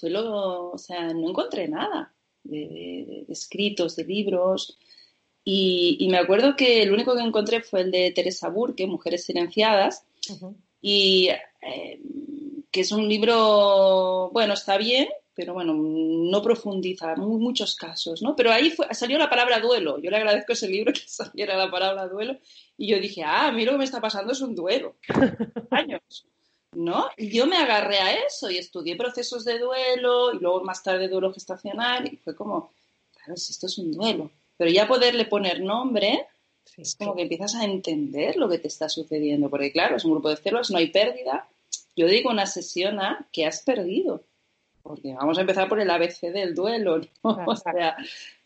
fue 0.00 0.10
lo, 0.10 0.70
o 0.70 0.78
sea, 0.78 1.12
no 1.12 1.28
encontré 1.28 1.68
nada 1.68 2.12
de, 2.44 3.24
escritos, 3.28 3.96
de 3.96 4.04
libros. 4.04 4.78
Y, 5.44 6.06
me 6.10 6.18
acuerdo 6.18 6.56
que 6.56 6.82
el 6.82 6.92
único 6.92 7.14
que 7.14 7.22
encontré 7.22 7.62
fue 7.62 7.80
el 7.80 7.90
de 7.90 8.10
Teresa 8.10 8.48
Burke, 8.50 8.86
Mujeres 8.86 9.24
Silenciadas, 9.24 10.04
y 10.82 11.28
eh, 11.62 12.00
que 12.70 12.80
es 12.80 12.92
un 12.92 13.08
libro, 13.08 14.30
bueno, 14.30 14.52
está 14.52 14.76
bien, 14.76 15.08
pero 15.38 15.54
bueno, 15.54 15.72
no 15.72 16.42
profundiza, 16.42 17.14
muy, 17.14 17.38
muchos 17.38 17.76
casos, 17.76 18.22
¿no? 18.22 18.34
Pero 18.34 18.50
ahí 18.50 18.72
fue, 18.72 18.92
salió 18.92 19.18
la 19.18 19.30
palabra 19.30 19.60
duelo. 19.60 20.00
Yo 20.00 20.10
le 20.10 20.16
agradezco 20.16 20.52
ese 20.52 20.66
libro 20.66 20.92
que 20.92 21.02
saliera 21.06 21.56
la 21.56 21.70
palabra 21.70 22.08
duelo. 22.08 22.36
Y 22.76 22.88
yo 22.88 22.98
dije, 22.98 23.22
ah, 23.22 23.46
a 23.46 23.52
mí 23.52 23.64
lo 23.64 23.70
que 23.70 23.78
me 23.78 23.84
está 23.84 24.00
pasando 24.00 24.32
es 24.32 24.40
un 24.40 24.56
duelo. 24.56 24.96
Años. 25.70 26.26
¿No? 26.72 27.08
Y 27.16 27.30
yo 27.30 27.46
me 27.46 27.56
agarré 27.56 27.98
a 27.98 28.14
eso 28.26 28.50
y 28.50 28.58
estudié 28.58 28.96
procesos 28.96 29.44
de 29.44 29.60
duelo 29.60 30.34
y 30.34 30.40
luego 30.40 30.64
más 30.64 30.82
tarde 30.82 31.06
duelo 31.06 31.32
gestacional 31.32 32.12
y 32.12 32.16
fue 32.16 32.34
como, 32.34 32.72
claro, 33.12 33.36
si 33.36 33.52
esto 33.52 33.66
es 33.68 33.78
un 33.78 33.92
duelo. 33.92 34.32
Pero 34.56 34.72
ya 34.72 34.88
poderle 34.88 35.24
poner 35.26 35.60
nombre, 35.60 36.26
es 36.76 36.96
como 36.96 37.14
que 37.14 37.22
empiezas 37.22 37.54
a 37.54 37.64
entender 37.64 38.34
lo 38.34 38.48
que 38.48 38.58
te 38.58 38.66
está 38.66 38.88
sucediendo. 38.88 39.48
Porque 39.48 39.70
claro, 39.70 39.98
es 39.98 40.04
un 40.04 40.10
grupo 40.10 40.30
de 40.30 40.36
células, 40.36 40.72
no 40.72 40.78
hay 40.78 40.88
pérdida. 40.88 41.48
Yo 41.94 42.08
digo 42.08 42.28
una 42.28 42.46
sesión 42.46 42.98
A 42.98 43.28
que 43.30 43.46
has 43.46 43.62
perdido 43.62 44.24
porque 44.88 45.12
vamos 45.12 45.36
a 45.36 45.42
empezar 45.42 45.68
por 45.68 45.78
el 45.78 45.90
ABC 45.90 46.32
del 46.32 46.54
duelo, 46.54 46.98
¿no? 47.22 47.38
O 47.46 47.54
sea, 47.54 47.94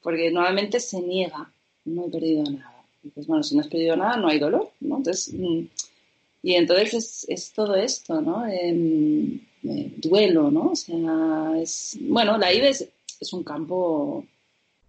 porque 0.03 0.31
normalmente 0.33 0.81
se 0.81 1.01
niega, 1.01 1.51
no 1.85 2.07
he 2.07 2.11
perdido 2.11 2.43
nada. 2.51 2.83
Dices, 3.01 3.29
bueno, 3.29 3.45
si 3.45 3.55
no 3.55 3.61
has 3.61 3.69
perdido 3.69 3.97
nada, 3.97 4.17
no 4.17 4.29
hay 4.29 4.41
dolor, 4.41 4.71
¿no? 4.81 4.97
Entonces, 4.97 5.33
mm, 5.33 5.61
y 6.43 6.55
entonces 6.55 7.25
es, 7.29 7.53
todo 7.53 7.77
esto, 7.77 8.21
¿no? 8.21 8.45
Em, 8.47 9.41
eh, 9.63 9.93
duelo, 9.97 10.51
¿no? 10.51 10.73
O 10.73 10.77
sea, 10.77 11.53
es, 11.61 11.97
bueno, 12.01 12.37
la 12.37 12.53
IVE 12.53 12.71
es, 12.71 13.33
un 13.33 13.45
campo 13.45 14.25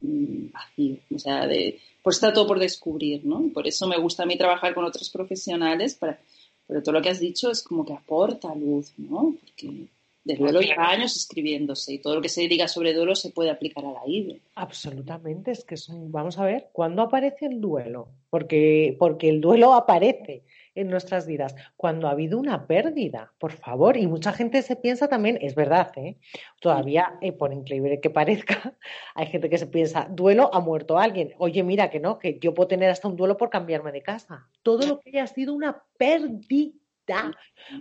mm, 0.01 0.51
vacío, 0.51 0.97
o 1.16 1.20
sea, 1.20 1.45
de, 1.45 1.80
pues 2.01 2.16
está 2.16 2.34
todo 2.34 2.47
por 2.47 2.60
descubrir, 2.60 3.24
¿no? 3.26 3.49
Por 3.54 3.68
eso 3.68 3.88
me 3.88 3.99
gusta 3.99 4.24
a 4.24 4.26
mí 4.26 4.38
trabajar 4.38 4.74
con 4.74 4.86
otros 4.86 5.12
profesionales, 5.12 5.93
para, 5.93 6.20
pero 6.68 6.82
todo 6.82 6.93
lo 6.93 7.01
que 7.04 7.10
has 7.10 7.20
dicho 7.20 7.51
es 7.51 7.62
como 7.62 7.86
que 7.86 7.93
aporta 7.93 8.56
luz, 8.56 8.93
¿no? 8.97 9.36
Porque 9.39 9.88
de 10.24 10.36
duelo 10.36 10.62
lleva 10.62 10.90
años 10.90 11.16
escribiéndose 11.16 11.94
y 11.94 12.00
todo 12.00 12.16
lo 12.16 12.22
que 12.22 12.30
se 12.30 12.48
diga 12.48 12.68
sobre 12.68 12.94
duelo 12.94 13.16
se 13.16 13.32
puede 13.32 13.50
aplicar 13.50 13.86
a 13.86 13.92
la 13.92 14.02
IBE. 14.06 14.42
Absolutamente, 14.56 15.52
es 15.52 15.66
que 15.66 15.76
vamos 15.90 16.38
a 16.38 16.46
ver, 16.46 16.70
¿cuándo 16.72 17.02
aparece 17.02 17.46
el 17.48 17.60
duelo? 17.60 18.08
Porque, 18.30 18.96
porque 18.98 19.30
el 19.30 19.42
duelo 19.42 19.74
aparece 19.74 20.44
en 20.76 20.90
nuestras 20.90 21.28
vidas 21.28 21.56
cuando 21.76 22.08
ha 22.08 22.12
habido 22.12 22.40
una 22.40 22.66
pérdida, 22.68 23.32
por 23.38 23.52
favor. 23.52 23.98
Y 23.98 24.08
mucha 24.08 24.34
gente 24.34 24.62
se 24.62 24.76
piensa 24.76 25.08
también, 25.08 25.38
es 25.42 25.56
verdad, 25.56 25.92
¿eh? 25.98 26.18
todavía, 26.60 27.18
eh, 27.22 27.32
por 27.32 27.54
increíble 27.54 28.00
que 28.00 28.10
parezca, 28.10 28.76
hay 29.16 29.28
gente 29.28 29.50
que 29.50 29.58
se 29.58 29.68
piensa, 29.68 30.08
duelo, 30.10 30.50
ha 30.54 30.60
muerto 30.62 30.98
alguien. 30.98 31.34
Oye, 31.38 31.64
mira 31.64 31.90
que 31.90 32.00
no, 32.00 32.18
que 32.18 32.40
yo 32.40 32.54
puedo 32.54 32.68
tener 32.68 32.90
hasta 32.90 33.08
un 33.08 33.18
duelo 33.18 33.38
por 33.38 33.50
cambiarme 33.50 33.92
de 33.92 34.02
casa. 34.02 34.48
Todo 34.64 34.88
lo 34.88 35.00
que 35.00 35.10
haya 35.10 35.28
sido 35.28 35.54
una 35.54 35.84
pérdida 35.98 36.74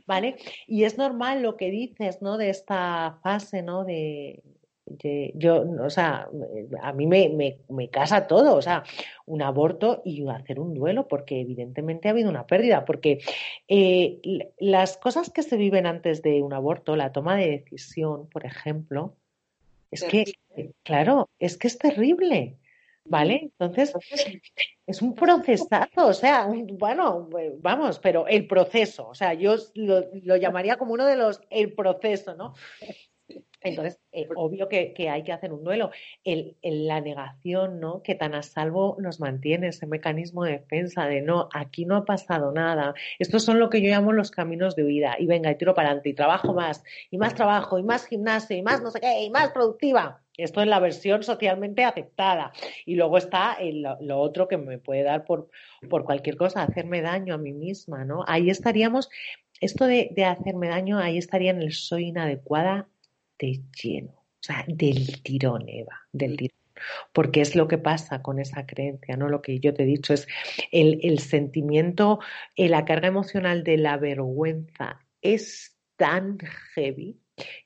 ¿vale? 0.07 0.37
Y 0.67 0.85
es 0.85 0.99
normal 0.99 1.43
lo 1.43 1.57
que 1.57 1.71
dices, 1.71 2.23
¿no? 2.23 2.39
De 2.39 2.51
esta 2.51 3.19
fase, 3.23 3.63
¿no? 3.63 3.85
De, 3.85 4.43
yo, 5.35 5.65
o 5.81 5.91
sea, 5.91 6.29
a 6.83 6.93
mí 6.93 7.07
me, 7.07 7.59
me, 7.69 7.89
casa 7.89 8.27
todo, 8.27 8.57
o 8.57 8.63
sea, 8.63 8.83
un 9.27 9.43
aborto 9.43 10.03
y 10.05 10.27
hacer 10.29 10.61
un 10.61 10.75
duelo, 10.75 11.09
porque 11.09 11.41
evidentemente 11.41 12.09
ha 12.09 12.11
habido 12.11 12.29
una 12.29 12.47
pérdida, 12.47 12.85
porque 12.85 13.21
eh, 13.69 14.21
las 14.59 14.99
cosas 14.99 15.31
que 15.31 15.43
se 15.43 15.57
viven 15.57 15.87
antes 15.87 16.23
de 16.23 16.43
un 16.43 16.53
aborto, 16.53 16.97
la 16.97 17.13
toma 17.13 17.37
de 17.37 17.51
decisión, 17.51 18.29
por 18.29 18.45
ejemplo, 18.45 19.17
es 19.91 20.05
que, 20.05 20.25
claro, 20.83 21.29
es 21.39 21.59
que 21.59 21.69
es 21.69 21.79
terrible. 21.79 22.59
¿Vale? 23.05 23.51
Entonces, 23.59 23.93
es 24.87 25.03
un 25.03 25.15
procesazo, 25.15 26.07
o 26.07 26.13
sea, 26.13 26.49
bueno, 26.79 27.29
pues, 27.31 27.61
vamos, 27.61 27.99
pero 27.99 28.27
el 28.29 28.47
proceso, 28.47 29.09
o 29.09 29.15
sea, 29.15 29.35
yo 29.35 29.57
lo, 29.75 30.05
lo, 30.23 30.37
llamaría 30.37 30.77
como 30.77 30.93
uno 30.93 31.05
de 31.05 31.17
los, 31.17 31.41
el 31.51 31.75
proceso, 31.75 32.35
¿no? 32.37 32.55
Entonces, 33.65 34.01
eh, 34.13 34.29
obvio 34.37 34.69
que, 34.69 34.95
hay 35.09 35.23
que 35.23 35.33
hacer 35.33 35.53
un 35.53 35.65
duelo. 35.65 35.91
El, 36.25 36.57
la 36.63 37.01
negación, 37.01 37.81
¿no? 37.81 38.03
Que 38.03 38.15
tan 38.15 38.35
a 38.35 38.43
salvo 38.43 38.97
nos 39.01 39.21
mantiene 39.21 39.69
ese 39.69 39.87
mecanismo 39.87 40.45
de 40.45 40.53
defensa 40.53 41.07
de 41.07 41.23
no, 41.23 41.49
aquí 41.53 41.85
no 41.85 41.97
ha 41.97 42.05
pasado 42.05 42.53
nada. 42.53 42.95
Estos 43.19 43.45
son 43.45 43.59
lo 43.59 43.71
que 43.71 43.83
yo 43.83 43.89
llamo 43.89 44.13
los 44.13 44.31
caminos 44.31 44.77
de 44.77 44.85
huida. 44.85 45.17
Y 45.19 45.27
venga, 45.27 45.51
y 45.51 45.57
tiro 45.57 45.75
para 45.75 45.89
adelante, 45.89 46.11
y 46.11 46.15
trabajo 46.15 46.55
más, 46.55 46.83
y 47.11 47.19
más 47.19 47.35
trabajo, 47.35 47.79
y 47.79 47.83
más 47.83 48.07
gimnasio, 48.07 48.57
y 48.57 48.63
más 48.63 48.83
no 48.83 48.91
sé 48.91 49.01
qué, 49.01 49.23
y 49.23 49.31
más 49.31 49.51
productiva. 49.51 50.23
Esto 50.37 50.63
es 50.63 50.67
la 50.67 50.81
versión 50.81 51.23
socialmente 51.23 51.85
aceptada. 51.85 52.53
Y 52.87 52.95
luego 52.95 53.19
está 53.19 53.59
lo 54.01 54.19
otro 54.19 54.49
que 54.49 54.57
me 54.57 54.79
puede 54.79 55.03
dar 55.03 55.25
por, 55.25 55.51
por 55.91 56.05
cualquier 56.05 56.37
cosa, 56.37 56.63
hacerme 56.63 57.03
daño 57.03 57.35
a 57.35 57.39
mí 57.39 57.53
misma, 57.53 58.05
¿no? 58.05 58.25
Ahí 58.27 58.49
estaríamos, 58.49 59.11
esto 59.61 59.87
de, 59.87 60.11
de 60.13 60.25
hacerme 60.25 60.69
daño, 60.69 60.99
ahí 60.99 61.19
estaría 61.19 61.51
en 61.51 61.61
el 61.61 61.73
soy 61.73 62.09
inadecuada 62.09 62.89
de 63.39 63.61
lleno, 63.83 64.13
o 64.13 64.41
sea, 64.41 64.65
del 64.69 65.23
tirón, 65.23 65.69
Eva, 65.69 66.01
del 66.13 66.37
tirón. 66.37 66.59
Porque 67.13 67.41
es 67.41 67.55
lo 67.55 67.69
que 67.69 67.79
pasa 67.79 68.23
con 68.23 68.39
esa 68.41 68.67
creencia, 68.67 69.17
¿no? 69.17 69.29
Lo 69.29 69.43
que 69.43 69.61
yo 69.61 69.73
te 69.73 69.85
he 69.85 69.87
dicho 69.87 70.15
es 70.15 70.27
el, 70.73 70.99
el 71.03 71.21
sentimiento, 71.21 72.19
eh, 72.57 72.69
la 72.69 72.85
carga 72.85 73.09
emocional 73.09 73.63
de 73.63 73.77
la 73.77 73.97
vergüenza 73.99 75.01
es 75.21 75.79
tan 75.97 76.39
heavy 76.75 77.21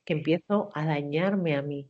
que 0.04 0.12
empiezo 0.12 0.70
a 0.74 0.84
dañarme 0.84 1.56
a 1.56 1.62
mí, 1.62 1.88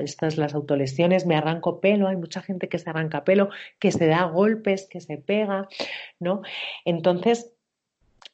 estas 0.00 0.36
las 0.36 0.54
autolesiones, 0.54 1.26
me 1.26 1.34
arranco 1.36 1.80
pelo, 1.80 2.06
hay 2.08 2.16
mucha 2.16 2.40
gente 2.40 2.68
que 2.68 2.78
se 2.78 2.88
arranca 2.90 3.24
pelo, 3.24 3.50
que 3.78 3.90
se 3.90 4.06
da 4.06 4.24
golpes, 4.24 4.86
que 4.88 5.00
se 5.00 5.18
pega, 5.18 5.68
¿no? 6.20 6.42
Entonces, 6.84 7.55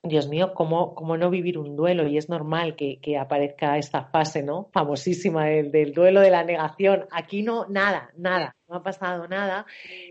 Dios 0.05 0.29
mío, 0.29 0.53
¿cómo, 0.53 0.95
cómo 0.97 1.17
no 1.17 1.31
vivir 1.31 1.59
un 1.59 1.77
duelo? 1.77 2.09
Y 2.09 2.19
es 2.19 2.29
normal 2.29 2.75
que, 2.75 2.99
aparezca 3.17 3.79
esta 3.79 4.07
fase, 4.07 4.43
¿no? 4.43 4.69
Famosísima 4.73 5.47
del, 5.47 5.93
duelo 5.93 6.21
de 6.21 6.31
la 6.31 6.43
negación. 6.43 7.07
Aquí 7.13 7.43
no, 7.43 7.67
nada, 7.69 8.11
nada, 8.17 8.57
no 8.67 8.77
ha 8.77 8.83
pasado 8.83 9.29
nada. 9.29 9.65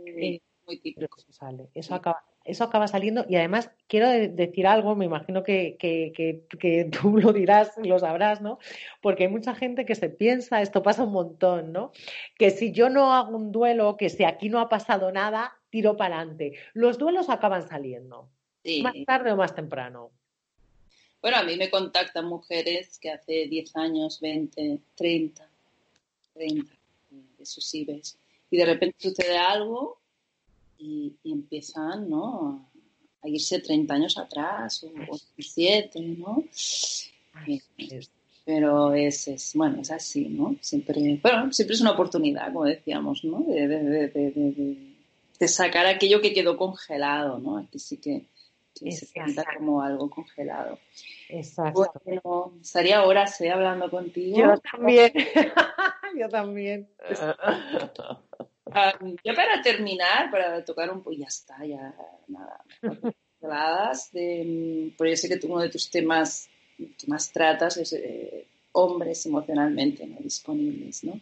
Eh, 0.06 0.40
muy 0.66 0.80
típico. 0.80 1.18
Eso 1.18 1.34
sale, 1.34 1.70
eso 1.74 1.94
acaba, 1.94 2.24
eso 2.46 2.64
acaba 2.64 2.88
saliendo 2.88 3.26
y 3.28 3.36
además 3.36 3.70
quiero 3.88 4.08
decir 4.08 4.66
algo, 4.66 4.96
me 4.96 5.06
imagino 5.06 5.44
que, 5.44 5.76
que, 5.78 6.14
que, 6.58 6.86
tú 7.02 7.18
lo 7.18 7.34
dirás, 7.34 7.74
lo 7.84 8.00
sabrás, 8.00 8.42
¿no? 8.42 8.60
Porque 9.02 9.24
hay 9.24 9.30
mucha 9.30 9.56
gente 9.56 9.86
que 9.86 9.96
se 9.96 10.10
piensa, 10.10 10.62
esto 10.62 10.82
pasa 10.84 11.04
un 11.04 11.12
montón, 11.12 11.74
¿no? 11.74 11.92
Que 12.38 12.50
si 12.50 12.72
yo 12.72 12.90
no 12.90 13.14
hago 13.14 13.36
un 13.36 13.52
duelo, 13.52 13.98
que 13.98 14.10
si 14.10 14.24
aquí 14.24 14.48
no 14.48 14.60
ha 14.60 14.70
pasado 14.70 15.12
nada, 15.12 15.60
tiro 15.70 15.98
para 15.98 16.18
adelante. 16.18 16.54
Los 16.74 16.98
duelos 16.98 17.30
acaban 17.30 17.68
saliendo. 17.68 18.30
Más 18.84 18.96
tarde 19.06 19.32
o 19.32 19.36
más 19.36 19.56
temprano. 19.56 20.12
Bueno, 21.22 21.38
a 21.38 21.44
mí 21.44 21.56
me 21.56 21.70
contactan 21.70 22.26
mujeres 22.26 22.98
que 23.00 23.12
hace 23.12 23.48
10 23.48 23.76
años, 23.76 24.20
20, 24.20 24.80
30, 24.96 25.50
30 26.34 26.74
de 27.38 27.46
sus 27.46 27.74
IBES 27.76 28.18
y 28.50 28.58
de 28.58 28.66
repente 28.66 28.96
sucede 29.00 29.38
algo 29.38 30.00
y, 30.80 31.14
empiezan 31.24 32.10
¿no? 32.10 32.68
a 33.22 33.30
irse 33.30 33.60
30 33.60 33.94
años 33.94 34.18
atrás 34.18 34.84
o, 34.84 34.90
17, 35.36 36.00
¿no? 36.02 36.44
pero 38.44 38.94
es, 38.94 39.28
es, 39.28 39.52
bueno, 39.54 39.82
es 39.82 39.92
así, 39.92 40.26
¿no? 40.26 40.56
Siempre, 40.60 41.20
bueno, 41.22 41.54
siempre 41.54 41.76
es 41.76 41.82
una 41.82 41.92
oportunidad, 41.92 42.52
como 42.52 42.66
decíamos, 42.66 43.24
¿no? 43.24 43.42
De, 43.42 43.68
de, 43.68 44.08
de, 44.10 44.78
de 45.40 45.48
sacar 45.48 45.86
aquello 45.86 46.20
que 46.22 46.34
quedó 46.34 46.58
congelado, 46.58 47.38
¿no? 47.38 47.58
Aquí 47.58 47.78
sí 47.78 47.98
que 47.98 48.26
se 48.74 49.06
sienta 49.06 49.44
como 49.58 49.82
algo 49.82 50.10
congelado. 50.10 50.80
Exacto. 51.30 51.92
Bueno, 52.04 52.54
estaría 52.62 53.04
horas 53.04 53.40
¿eh? 53.42 53.52
hablando 53.52 53.90
contigo. 53.90 54.38
Yo 54.38 54.58
también. 54.60 55.14
Yo 56.20 56.30
también. 56.30 56.90
Um, 58.66 59.16
ya 59.24 59.34
para 59.34 59.62
terminar, 59.62 60.32
para 60.32 60.64
tocar 60.64 60.90
un 60.92 61.00
poco, 61.00 61.14
ya 61.14 61.28
está, 61.28 61.66
ya 61.66 61.94
nada. 62.28 62.64
de, 64.14 64.94
porque 64.98 65.12
yo 65.12 65.18
sé 65.18 65.28
que 65.28 65.46
uno 65.46 65.60
de 65.60 65.70
tus 65.70 65.90
temas 65.90 66.50
que 66.78 67.08
más 67.08 67.32
tratas 67.32 67.78
es 67.78 67.94
eh, 67.94 68.46
hombres 68.74 69.26
emocionalmente 69.26 70.06
no 70.06 70.18
disponibles, 70.20 71.04
¿no? 71.04 71.20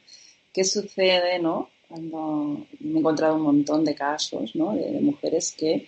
¿Qué 0.54 0.64
sucede, 0.64 1.40
no? 1.40 1.70
Cuando 1.88 2.68
me 2.80 2.96
he 2.96 3.00
encontrado 3.00 3.36
un 3.36 3.42
montón 3.42 3.84
de 3.84 3.96
casos, 3.96 4.56
¿no? 4.56 4.76
de 4.76 5.00
mujeres 5.02 5.56
que 5.58 5.88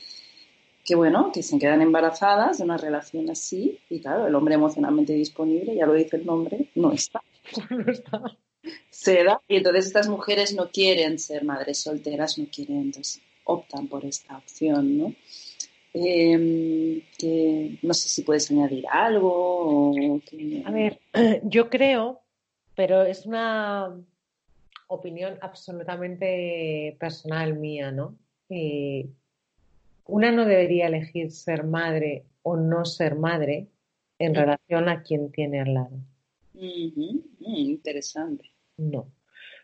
que 0.86 0.96
bueno, 0.96 1.32
que 1.34 1.44
se 1.44 1.60
quedan 1.60 1.82
embarazadas 1.82 2.58
de 2.58 2.64
una 2.64 2.78
relación 2.78 3.30
así 3.30 3.80
y 3.90 4.00
claro, 4.00 4.28
el 4.28 4.36
hombre 4.36 4.56
emocionalmente 4.56 5.14
disponible, 5.14 5.76
ya 5.76 5.86
lo 5.86 5.94
dice 5.94 6.18
el 6.18 6.26
nombre, 6.26 6.70
no 6.76 6.92
está. 6.92 7.22
No 7.70 7.92
está. 7.92 8.22
Se 8.90 9.24
da 9.24 9.42
y 9.48 9.56
entonces 9.58 9.88
estas 9.88 10.08
mujeres 10.08 10.54
no 10.54 10.70
quieren 10.70 11.18
ser 11.18 11.44
madres 11.44 11.80
solteras, 11.80 12.38
no 12.38 12.46
quieren, 12.54 12.82
entonces 12.82 13.22
optan 13.44 13.88
por 13.88 14.06
esta 14.06 14.38
opción, 14.38 14.98
¿no? 14.98 15.16
Em, 15.94 17.02
que 17.18 17.78
no 17.82 17.94
sé 17.94 18.08
si 18.08 18.22
puedes 18.22 18.50
añadir 18.52 18.86
algo. 18.90 19.92
O 19.92 20.22
A 20.66 20.72
ver, 20.72 21.00
yo 21.44 21.70
creo, 21.70 22.22
pero 22.76 23.04
es 23.04 23.26
una 23.26 23.94
opinión 24.88 25.38
absolutamente 25.42 26.96
personal 27.00 27.58
mía, 27.58 27.92
¿no? 27.92 28.16
Eh, 28.50 29.10
una 30.12 30.30
no 30.30 30.46
debería 30.46 30.88
elegir 30.88 31.32
ser 31.32 31.64
madre 31.64 32.26
o 32.44 32.58
no 32.58 32.84
ser 32.84 33.16
madre 33.16 33.70
en 34.20 34.36
relación 34.36 34.90
a 34.90 35.04
quien 35.04 35.32
tiene 35.32 35.62
al 35.62 35.74
lado. 35.74 35.98
Mm, 36.54 37.22
interesante. 37.40 38.52
no. 38.78 39.12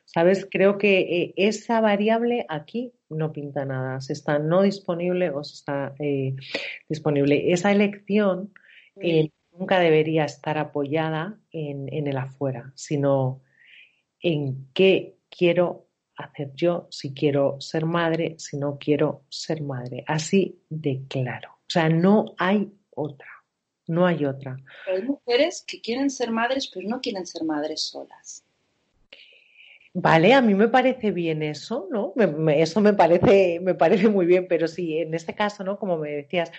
¿Sabes? 0.05 0.47
Creo 0.49 0.77
que 0.77 0.99
eh, 0.99 1.33
esa 1.35 1.81
variable 1.81 2.45
aquí 2.47 2.93
no 3.09 3.33
pinta 3.33 3.65
nada. 3.65 3.99
Se 3.99 4.13
está 4.13 4.39
no 4.39 4.61
disponible 4.61 5.31
o 5.31 5.43
se 5.43 5.55
está 5.55 5.95
eh, 5.99 6.33
disponible. 6.87 7.51
Esa 7.51 7.73
elección 7.73 8.53
eh, 9.01 9.31
nunca 9.51 9.79
debería 9.79 10.23
estar 10.23 10.57
apoyada 10.57 11.37
en, 11.51 11.93
en, 11.93 12.07
el 12.07 12.17
afuera, 12.17 12.71
sino 12.73 13.41
en 14.21 14.69
qué 14.73 15.17
quiero 15.29 15.86
hacer 16.17 16.51
yo, 16.55 16.87
si 16.89 17.13
quiero 17.13 17.61
ser 17.61 17.85
madre, 17.85 18.35
si 18.37 18.57
no 18.57 18.77
quiero 18.79 19.23
ser 19.29 19.61
madre. 19.61 20.03
Así 20.07 20.59
de 20.69 21.03
claro. 21.07 21.51
O 21.59 21.69
sea, 21.69 21.89
no 21.89 22.25
hay 22.37 22.71
otra. 22.95 23.27
No 23.87 24.05
hay 24.05 24.25
otra. 24.25 24.57
Pero 24.85 24.97
hay 24.97 25.03
mujeres 25.03 25.63
que 25.65 25.79
quieren 25.79 26.09
ser 26.09 26.31
madres, 26.31 26.69
pero 26.73 26.89
no 26.89 26.99
quieren 26.99 27.25
ser 27.25 27.43
madres 27.45 27.81
solas. 27.81 28.43
Vale, 29.93 30.33
a 30.33 30.41
mí 30.41 30.53
me 30.53 30.67
parece 30.67 31.09
bien 31.11 31.41
eso, 31.41 31.87
¿no? 31.89 32.13
eso 32.51 32.81
me 32.81 32.93
parece, 32.93 33.59
me 33.61 33.73
parece 33.73 34.09
muy 34.09 34.27
bien, 34.27 34.47
pero 34.47 34.67
sí, 34.67 34.99
en 34.99 35.15
este 35.15 35.33
caso, 35.33 35.63
¿no? 35.63 35.79
Como 35.79 35.97
me 35.97 36.11
decías, 36.11 36.51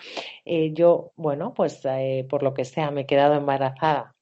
eh, 0.45 0.73
yo, 0.73 1.13
bueno, 1.15 1.55
pues 1.55 1.81
eh, 1.85 2.27
por 2.29 2.43
lo 2.43 2.53
que 2.53 2.65
sea, 2.65 2.91
me 2.91 3.03
he 3.03 3.07
quedado 3.07 3.35
embarazada 3.35 4.17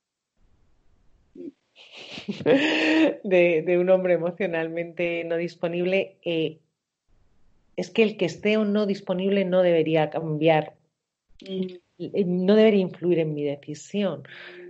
de, 3.25 3.79
un 3.79 3.91
hombre 3.91 4.15
emocionalmente 4.15 5.25
no 5.25 5.37
disponible. 5.37 6.17
Eh, 6.23 6.59
es 7.77 7.91
que 7.91 8.03
el 8.03 8.17
que 8.17 8.25
esté 8.25 8.57
o 8.57 8.65
no 8.65 8.87
disponible 8.87 9.45
no 9.45 9.63
debería 9.63 10.11
cambiar, 10.11 10.75
mm. 11.43 11.75
no 12.27 12.55
debería 12.55 12.81
influir 12.81 13.19
en 13.19 13.35
mi 13.35 13.45
decisión, 13.45 14.23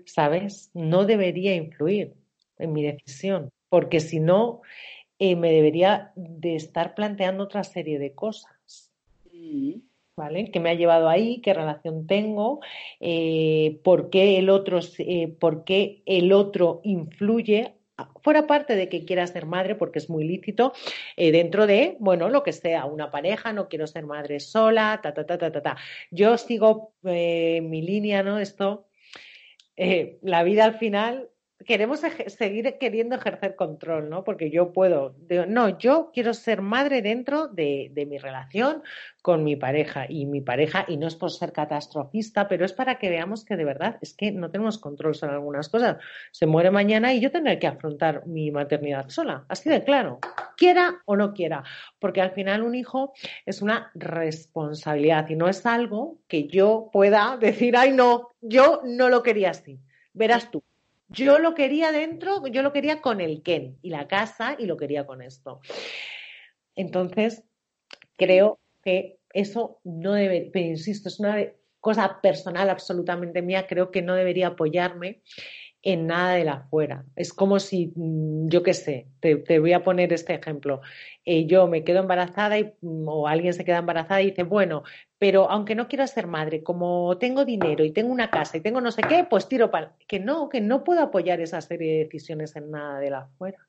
¿sabes? 0.05 0.71
No 0.75 1.05
debería 1.05 1.55
influir 1.55 2.15
en 2.59 2.73
mi 2.73 2.83
decisión 2.83 3.51
porque 3.69 4.01
si 4.01 4.21
no, 4.21 4.63
eh, 5.19 5.37
me 5.37 5.51
debería 5.51 6.13
de 6.15 6.57
estar 6.57 6.95
planteando 6.95 7.45
otra 7.45 7.65
serie 7.65 7.99
de 7.99 8.15
cosas. 8.15 8.91
¿Vale? 10.17 10.51
¿Qué 10.51 10.61
me 10.61 10.71
ha 10.71 10.75
llevado 10.75 11.11
ahí? 11.11 11.43
¿Qué 11.43 11.53
relación 11.53 12.07
tengo? 12.07 12.61
Eh, 13.01 13.81
¿por, 13.85 14.09
qué 14.09 14.39
el 14.39 14.49
otro, 14.49 14.81
eh, 14.99 15.29
¿Por 15.29 15.65
qué 15.65 16.03
el 16.07 16.33
otro 16.33 16.81
influye? 16.85 17.75
Fuera 18.23 18.47
parte 18.47 18.77
de 18.77 18.89
que 18.89 19.05
quiera 19.05 19.27
ser 19.27 19.45
madre, 19.45 19.75
porque 19.75 19.99
es 19.99 20.09
muy 20.09 20.25
lícito, 20.25 20.73
dentro 21.17 21.67
de, 21.67 21.97
bueno, 22.01 22.29
lo 22.31 22.43
que 22.43 22.53
sea, 22.53 22.87
una 22.87 23.11
pareja, 23.11 23.53
no 23.53 23.69
quiero 23.69 23.87
ser 23.87 24.05
madre 24.07 24.41
sola, 24.41 25.01
ta, 25.03 25.15
ta, 25.15 25.25
ta, 25.27 25.39
ta, 25.39 25.53
ta, 25.53 25.63
ta. 25.63 25.77
Yo 26.11 26.37
sigo 26.39 26.95
mi 27.03 27.83
línea, 27.83 28.23
¿no? 28.23 28.39
Esto, 28.39 28.89
la 29.77 30.43
vida 30.43 30.65
al 30.65 30.79
final 30.79 31.31
queremos 31.65 32.01
seguir 32.27 32.77
queriendo 32.79 33.17
ejercer 33.17 33.57
control, 33.57 34.11
¿no? 34.11 34.25
Porque 34.25 34.51
yo 34.51 34.73
puedo, 34.73 35.17
no, 35.49 35.79
yo 35.79 36.11
quiero 36.13 36.35
ser 36.35 36.61
madre 36.61 37.01
dentro 37.01 37.49
de, 37.49 37.91
mi 38.09 38.19
relación 38.19 38.83
con 39.23 39.43
mi 39.43 39.57
pareja 39.57 40.07
y 40.09 40.27
mi 40.27 40.41
pareja, 40.41 40.85
y 40.87 40.97
no 40.97 41.07
es 41.07 41.17
por 41.17 41.31
ser 41.31 41.53
catastrofista, 41.53 42.47
pero 42.47 42.65
es 42.65 42.73
para 42.73 42.99
que 42.99 43.11
veamos 43.11 43.45
que 43.45 43.57
de 43.57 43.65
verdad 43.65 43.99
es 44.01 44.15
que 44.15 44.31
no 44.33 44.51
tenemos 44.51 44.79
control 44.79 45.15
sobre 45.15 45.33
algunas 45.33 45.69
cosas. 45.69 45.97
Se 46.31 46.47
muere 46.47 46.71
mañana 46.71 47.13
y 47.15 47.21
yo 47.21 47.31
tendré 47.31 47.59
que 47.59 47.67
afrontar 47.67 48.27
mi 48.27 48.51
maternidad 48.51 49.09
sola, 49.09 49.45
así 49.49 49.71
de 49.71 49.83
claro, 49.83 50.21
quiera 50.57 51.01
o 51.07 51.17
no 51.17 51.33
quiera, 51.33 51.65
porque 51.99 52.21
al 52.21 52.33
final 52.33 52.63
un 52.63 52.75
hijo 52.75 53.15
es 53.47 53.63
una 53.63 53.91
responsabilidad 53.95 55.29
y 55.31 55.37
no 55.37 55.49
es 55.49 55.65
algo 55.65 56.19
que 56.29 56.47
yo 56.47 56.91
pueda 56.93 57.37
decir, 57.39 57.77
ay 57.77 57.93
no, 57.93 58.31
yo 58.41 58.83
no 58.85 59.09
lo 59.09 59.23
quería 59.23 59.51
así. 59.51 59.81
Verás 60.13 60.51
tú, 60.51 60.63
yo 61.09 61.39
lo 61.39 61.55
quería 61.55 61.93
dentro, 61.93 62.47
yo 62.49 62.63
lo 62.63 62.73
quería 62.73 63.01
con 63.01 63.21
el 63.21 63.43
Ken 63.43 63.79
y 63.83 63.91
la 63.91 64.09
casa 64.09 64.57
y 64.59 64.67
lo 64.67 64.77
quería 64.77 65.07
con 65.07 65.23
esto. 65.23 65.61
Entonces, 66.75 67.45
creo 68.17 68.61
que 68.83 69.19
eso 69.33 69.81
no 69.85 70.13
debe, 70.13 70.51
pero 70.53 70.67
insisto, 70.67 71.09
es 71.09 71.21
una 71.21 71.37
cosa 71.81 72.21
personal 72.21 72.69
absolutamente 72.71 73.43
mía, 73.43 73.67
creo 73.67 73.91
que 73.91 74.03
no 74.03 74.15
debería 74.15 74.49
apoyarme 74.49 75.23
en 75.83 76.07
nada 76.07 76.33
de 76.35 76.45
la 76.45 76.53
afuera. 76.55 77.05
Es 77.15 77.33
como 77.33 77.61
si, 77.61 77.93
mm, 77.95 78.49
yo 78.49 78.63
qué 78.63 78.75
sé, 78.75 79.07
te, 79.21 79.59
voy 79.59 79.73
a 79.73 79.85
poner 79.85 80.13
este 80.13 80.35
ejemplo. 80.35 80.81
Eh, 81.25 81.47
yo 81.47 81.69
me 81.69 81.85
quedo 81.85 82.01
embarazada 82.01 82.59
y, 82.59 82.75
mm, 82.81 83.09
o 83.09 83.29
alguien 83.29 83.55
se 83.55 83.65
queda 83.65 83.79
embarazada 83.79 84.21
y 84.23 84.31
dice, 84.31 84.43
bueno, 84.43 84.83
pero 85.19 85.51
aunque 85.51 85.75
no 85.75 85.89
quiera 85.89 86.07
ser 86.07 86.27
madre, 86.27 86.63
como 86.63 87.17
tengo 87.19 87.45
dinero 87.45 87.85
y 87.85 87.93
tengo 87.93 88.13
una 88.13 88.31
casa 88.31 88.57
y 88.57 88.61
tengo 88.61 88.81
no 88.81 88.91
sé 88.91 89.03
qué, 89.03 89.27
pues 89.29 89.49
tiro 89.49 89.71
para... 89.71 89.95
Que 90.09 90.19
no, 90.19 90.49
que 90.49 90.61
no 90.61 90.83
puedo 90.85 91.01
apoyar 91.03 91.41
esa 91.41 91.61
serie 91.61 91.93
de 91.93 92.05
decisiones 92.05 92.57
en 92.57 92.71
nada 92.71 92.99
de 92.99 93.11
la 93.11 93.19
afuera. 93.21 93.69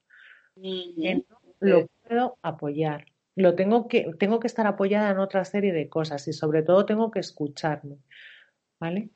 lo 1.59 1.87
puedo 2.07 2.37
apoyar. 2.41 3.05
Lo 3.35 3.53
tengo 3.53 3.87
que, 3.87 4.11
tengo 4.17 4.39
que 4.39 4.47
estar 4.47 4.65
apoyada 4.65 5.11
en 5.11 5.19
otra 5.19 5.45
serie 5.45 5.71
de 5.71 5.87
cosas 5.87 6.27
y 6.27 6.33
sobre 6.33 6.63
todo 6.63 6.85
tengo 6.85 7.11
que 7.11 7.19
escucharme. 7.19 7.97
¿Vale? 8.79 9.09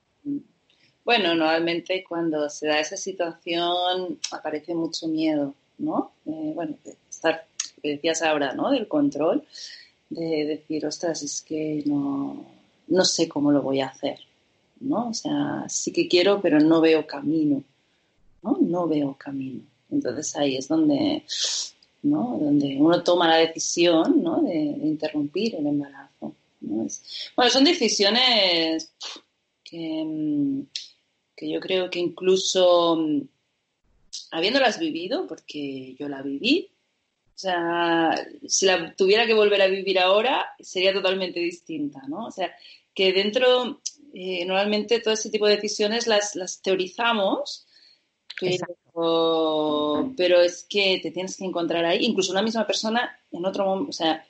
Bueno, 1.04 1.34
normalmente 1.34 2.04
cuando 2.08 2.49
se 2.49 2.68
da 2.68 2.80
esa 2.80 2.95
situación 2.95 4.20
aparece 4.32 4.76
mucho 4.76 5.08
miedo, 5.08 5.56
¿no? 5.80 6.12
Eh, 6.26 6.52
bueno, 6.54 6.76
estar, 7.10 7.47
que 7.82 7.89
decías 7.89 8.22
ahora, 8.22 8.54
¿no? 8.54 8.70
Del 8.70 8.88
control, 8.88 9.43
de 10.10 10.45
decir, 10.45 10.86
ostras, 10.86 11.24
es 11.24 11.41
que 11.41 11.82
no, 11.86 12.45
no 12.88 13.06
sé 13.06 13.28
cómo 13.28 13.52
lo 13.52 13.62
voy 13.62 13.80
a 13.82 13.88
hacer, 13.88 14.20
¿no? 14.80 15.10
O 15.10 15.14
sea, 15.14 15.66
sí 15.68 15.91
que 15.91 16.08
quiero, 16.08 16.39
pero 16.41 16.60
no 16.60 16.82
veo 16.82 17.08
camino, 17.08 17.64
¿no? 18.43 18.58
No 18.60 18.88
veo 18.88 19.16
camino. 19.18 19.62
Entonces 19.89 20.36
ahí 20.36 20.58
es 20.58 20.68
donde, 20.68 21.24
¿no? 22.04 22.38
Donde 22.39 22.78
uno 22.80 23.02
toma 23.04 23.28
la 23.28 23.38
decisión, 23.38 24.22
¿no? 24.24 24.41
De, 24.41 24.54
interrumpir 24.54 25.56
el 25.56 25.66
embarazo. 25.68 26.34
¿no? 26.62 26.88
bueno, 27.36 27.52
son 27.52 27.64
decisiones 27.64 28.93
que 29.64 30.04
mm, 30.06 30.62
que 31.42 31.50
yo 31.50 31.60
creo 31.60 31.89
que 31.89 31.98
incluso 31.98 32.98
mm, 32.98 33.22
habiéndolas 34.30 34.78
vivido, 34.78 35.26
porque 35.26 35.96
yo 35.98 36.08
la 36.08 36.22
viví, 36.22 36.70
o 37.36 37.39
sea, 37.42 38.12
si 38.48 38.68
la 38.68 38.94
tuviera 38.94 39.26
que 39.26 39.34
volver 39.34 39.60
a 39.64 39.68
vivir 39.68 39.98
ahora, 39.98 40.46
sería 40.60 40.94
totalmente 40.94 41.39
distinta, 41.39 42.00
¿no? 42.08 42.28
O 42.28 42.32
sea, 42.32 42.54
que 42.94 43.12
dentro, 43.12 43.82
eh, 44.14 44.46
normalmente 44.46 45.00
todo 45.00 45.16
ese 45.16 45.32
tipo 45.32 45.48
de 45.48 45.56
decisiones 45.56 46.06
las, 46.06 46.36
las 46.36 46.62
teorizamos, 46.62 47.66
pero, 48.39 50.14
pero, 50.16 50.42
es 50.42 50.64
que 50.70 51.00
te 51.02 51.10
tienes 51.10 51.38
que 51.38 51.46
encontrar 51.46 51.86
ahí, 51.86 52.06
incluso 52.06 52.34
una 52.34 52.44
misma 52.44 52.68
persona 52.68 53.20
en 53.32 53.44
otro 53.48 53.66
momento, 53.66 53.89
o 53.89 53.94
sea, 53.94 54.24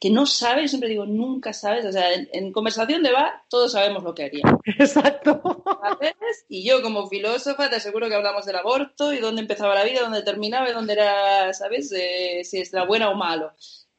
que 0.00 0.10
no 0.10 0.26
sabe, 0.26 0.62
yo 0.62 0.68
siempre 0.68 0.88
digo, 0.88 1.06
nunca 1.06 1.52
sabes, 1.52 1.84
o 1.84 1.90
sea, 1.90 2.12
en, 2.12 2.52
conversación 2.52 3.02
de 3.02 3.12
va, 3.12 3.44
todos 3.48 3.72
sabemos 3.72 4.04
lo 4.04 4.14
que 4.14 4.24
haría. 4.24 4.44
Exacto. 4.78 5.62
¿Sabes? 5.82 6.44
Y 6.48 6.64
yo 6.64 6.82
como 6.82 7.08
filósofa 7.08 7.68
te 7.68 7.76
aseguro 7.76 8.08
que 8.08 8.14
hablamos 8.14 8.46
del 8.46 8.56
aborto 8.56 9.12
y 9.12 9.18
dónde 9.18 9.42
empezaba 9.42 9.74
la 9.74 9.84
vida, 9.84 10.02
dónde 10.02 10.22
terminaba 10.22 10.68
y 10.68 10.72
dónde 10.72 10.92
era, 10.92 11.52
¿sabes? 11.52 11.92
Eh, 11.92 12.42
si 12.44 12.60
es 12.60 12.72
la 12.72 12.84
buena 12.84 13.10
o 13.10 13.14
malo. 13.14 13.52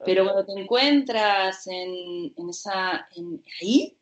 Pero 0.06 0.24
cuando 0.24 0.46
te 0.46 0.58
encuentras 0.58 1.68
en, 1.68 2.34
en 2.38 2.50
esa, 2.50 3.10
en, 3.18 3.44
ahí, 3.62 3.98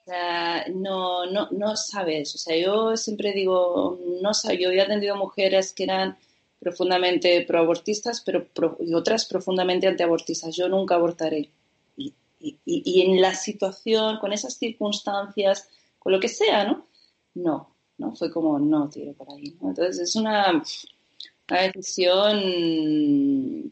o 0.00 0.04
sea, 0.04 0.66
no, 0.74 1.26
no, 1.26 1.48
no 1.52 1.76
sabes. 1.76 2.34
O 2.34 2.38
sea, 2.38 2.56
yo 2.56 2.96
siempre 2.96 3.32
digo, 3.32 3.96
no 4.20 4.34
sé, 4.34 4.58
yo 4.58 4.70
he 4.70 4.80
atendido 4.80 5.14
mujeres 5.14 5.72
que 5.72 5.84
eran 5.84 6.18
profundamente 6.60 7.44
proabortistas, 7.46 8.22
pero 8.24 8.46
y 8.80 8.94
otras 8.94 9.24
profundamente 9.24 9.88
antiabortistas. 9.88 10.54
Yo 10.54 10.68
nunca 10.68 10.94
abortaré. 10.94 11.50
Y, 11.96 12.14
y, 12.64 13.02
en 13.02 13.20
la 13.20 13.34
situación, 13.34 14.18
con 14.18 14.32
esas 14.32 14.54
circunstancias, 14.54 15.68
con 15.98 16.12
lo 16.12 16.20
que 16.20 16.28
sea, 16.28 16.64
¿no? 16.64 16.86
No, 17.34 17.76
¿no? 17.98 18.14
Fue 18.16 18.32
como, 18.32 18.58
no, 18.58 18.88
tiro 18.88 19.12
por 19.12 19.30
ahí. 19.30 19.56
Entonces 19.62 19.98
es 19.98 20.16
una, 20.16 20.62
decisión 21.48 22.40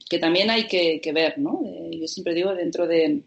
que 0.08 0.18
también 0.18 0.50
hay 0.50 0.66
que, 0.66 1.00
ver, 1.14 1.38
¿no? 1.38 1.62
yo 1.92 2.06
siempre 2.06 2.34
digo, 2.34 2.54
dentro 2.54 2.86
de, 2.86 3.22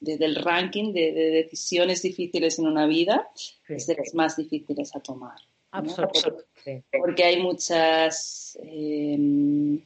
del 0.00 0.36
ranking 0.36 0.92
de, 0.92 1.12
decisiones 1.12 2.00
difíciles 2.00 2.58
en 2.58 2.66
una 2.66 2.86
vida, 2.86 3.28
es 3.68 3.86
de 3.86 3.96
las 3.96 4.14
más 4.14 4.36
difíciles 4.36 4.96
a 4.96 5.00
tomar. 5.00 5.36
Absolutamente. 5.72 6.84
Porque 6.96 7.24
hay 7.24 7.42
muchas 7.42 8.58
em, 8.62 9.80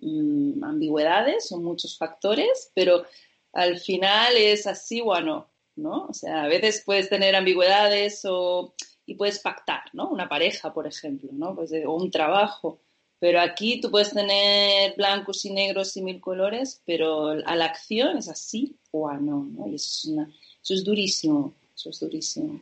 mm, 0.00 0.64
ambigüedades, 0.64 1.48
son 1.48 1.64
muchos 1.64 1.96
factores, 1.96 2.70
pero 2.74 3.04
al 3.52 3.78
final 3.78 4.36
es 4.36 4.66
así 4.66 5.00
o 5.00 5.18
no, 5.20 5.48
¿no? 5.76 6.06
O 6.06 6.14
sea, 6.14 6.42
a 6.42 6.48
veces 6.48 6.82
puedes 6.84 7.08
tener 7.08 7.34
ambigüedades 7.36 8.24
o, 8.24 8.74
y 9.06 9.14
puedes 9.14 9.38
pactar, 9.38 9.82
¿no? 9.92 10.10
Una 10.10 10.28
pareja, 10.28 10.72
por 10.74 10.86
ejemplo, 10.86 11.30
¿no? 11.32 11.54
Pues, 11.54 11.72
o 11.86 11.94
un 11.94 12.10
trabajo. 12.10 12.80
Pero 13.20 13.40
aquí 13.40 13.80
tú 13.80 13.88
puedes 13.88 14.10
tener 14.10 14.94
blancos 14.96 15.44
y 15.44 15.52
negros 15.52 15.96
y 15.96 16.02
mil 16.02 16.20
colores, 16.20 16.82
pero 16.84 17.28
a 17.28 17.54
la 17.54 17.66
acción 17.66 18.18
es 18.18 18.28
así 18.28 18.76
o 18.90 19.10
no, 19.12 19.44
¿no? 19.44 19.68
Y 19.68 19.76
eso 19.76 19.86
es, 19.86 20.04
una, 20.06 20.28
eso 20.60 20.74
es 20.74 20.82
durísimo, 20.82 21.54
eso 21.72 21.90
es 21.90 22.00
durísimo. 22.00 22.60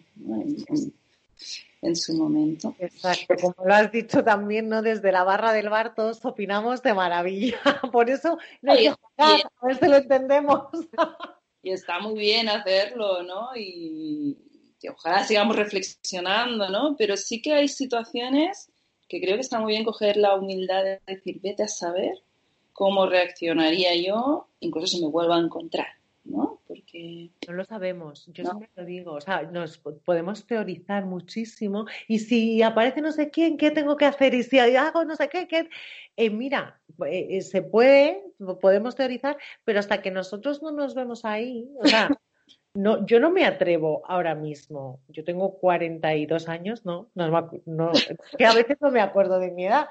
En 1.83 1.97
su 1.97 2.15
momento. 2.15 2.75
Exacto, 2.79 3.35
como 3.41 3.67
lo 3.67 3.75
has 3.75 3.91
dicho 3.91 4.23
también, 4.23 4.69
¿no? 4.69 4.83
Desde 4.83 5.13
la 5.13 5.25
barra 5.25 5.53
del 5.53 5.71
bar 5.71 5.95
todos 5.95 6.25
opinamos 6.25 6.83
de 6.83 6.95
maravilla. 6.95 7.59
Por 7.93 8.11
eso 8.11 8.39
no 8.63 8.73
hay 8.73 8.85
que 8.85 8.91
jugar, 8.91 9.51
a 9.61 9.67
ver 9.67 9.79
si 9.79 9.87
lo 9.87 9.97
entendemos. 9.97 10.65
Y 11.63 11.73
está 11.73 12.01
muy 12.01 12.19
bien 12.19 12.49
hacerlo, 12.49 13.23
¿no? 13.23 13.51
Y 13.55 14.39
que 14.81 14.91
ojalá 14.91 15.25
sigamos 15.25 15.57
reflexionando, 15.57 16.71
¿no? 16.71 16.97
Pero 16.97 17.17
sí 17.17 17.43
que 17.43 17.53
hay 17.53 17.69
situaciones 17.69 18.71
que 19.09 19.21
creo 19.21 19.35
que 19.35 19.43
está 19.43 19.61
muy 19.61 19.73
bien 19.73 19.85
coger 19.85 20.17
la 20.17 20.37
humildad 20.37 20.85
de 20.85 21.01
decir, 21.07 21.41
vete 21.43 21.65
a 21.65 21.69
saber 21.69 22.23
cómo 22.73 23.07
reaccionaría 23.07 23.95
yo, 23.97 24.49
incluso 24.61 24.97
si 24.97 25.05
me 25.05 25.11
vuelvo 25.11 25.35
a 25.35 25.41
encontrar. 25.41 25.89
¿no? 26.25 26.60
No 27.47 27.55
lo 27.55 27.65
sabemos, 27.65 28.27
yo 28.33 28.45
siempre 28.45 28.71
lo 28.75 28.85
digo, 28.85 29.13
o 29.13 29.21
sea, 29.21 29.43
nos 29.43 29.79
podemos 29.79 30.47
teorizar 30.47 31.07
muchísimo 31.07 31.87
y 32.09 32.19
si 32.21 32.63
aparece 32.63 33.01
no 33.01 33.13
sé 33.13 33.31
quién, 33.31 33.57
¿qué 33.57 33.71
tengo 33.71 33.97
que 33.97 34.07
hacer? 34.07 34.35
Y 34.35 34.43
si 34.43 34.59
hago 34.59 35.05
no 35.05 35.17
sé 35.17 35.29
qué, 35.29 35.47
¿qué? 35.47 35.69
Eh, 36.17 36.31
mira, 36.31 36.81
eh, 37.07 37.29
eh, 37.31 37.41
se 37.43 37.63
puede, 37.63 38.23
podemos 38.61 38.97
teorizar, 38.97 39.37
pero 39.65 39.79
hasta 39.79 40.03
que 40.03 40.11
nosotros 40.11 40.63
no 40.63 40.73
nos 40.73 40.95
vemos 40.95 41.25
ahí, 41.25 41.69
o 41.79 41.87
sea, 41.87 42.09
no, 42.75 43.05
yo 43.07 43.21
no 43.21 43.31
me 43.31 43.45
atrevo 43.45 44.03
ahora 44.07 44.35
mismo. 44.35 45.01
Yo 45.09 45.25
tengo 45.25 45.59
42 45.59 46.49
años, 46.49 46.85
¿no? 46.85 47.11
no, 47.15 47.51
no 47.67 47.93
que 48.39 48.47
a 48.47 48.55
veces 48.55 48.79
no 48.81 48.91
me 48.91 49.01
acuerdo 49.01 49.39
de 49.39 49.51
mi 49.51 49.67
edad. 49.67 49.89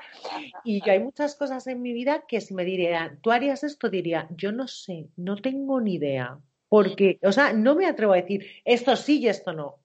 Y 0.64 0.82
yo 0.82 0.92
hay 0.92 1.00
muchas 1.00 1.36
cosas 1.36 1.68
en 1.68 1.82
mi 1.82 1.94
vida 1.94 2.24
que 2.28 2.42
si 2.42 2.54
me 2.54 2.66
dirían, 2.66 3.20
tú 3.22 3.32
harías 3.32 3.64
esto, 3.64 3.90
diría, 3.90 4.28
yo 4.36 4.52
no 4.52 4.68
sé, 4.68 5.10
no 5.18 5.36
tengo 5.36 5.82
ni 5.82 5.96
idea. 5.96 6.40
Porque, 6.70 7.20
o 7.24 7.32
sea, 7.32 7.52
no 7.52 7.76
me 7.76 7.88
atrevo 7.88 8.14
a 8.14 8.18
decir 8.18 8.46
esto 8.64 8.96
sí 8.96 9.20
y 9.20 9.28
esto 9.28 9.54
no, 9.54 9.80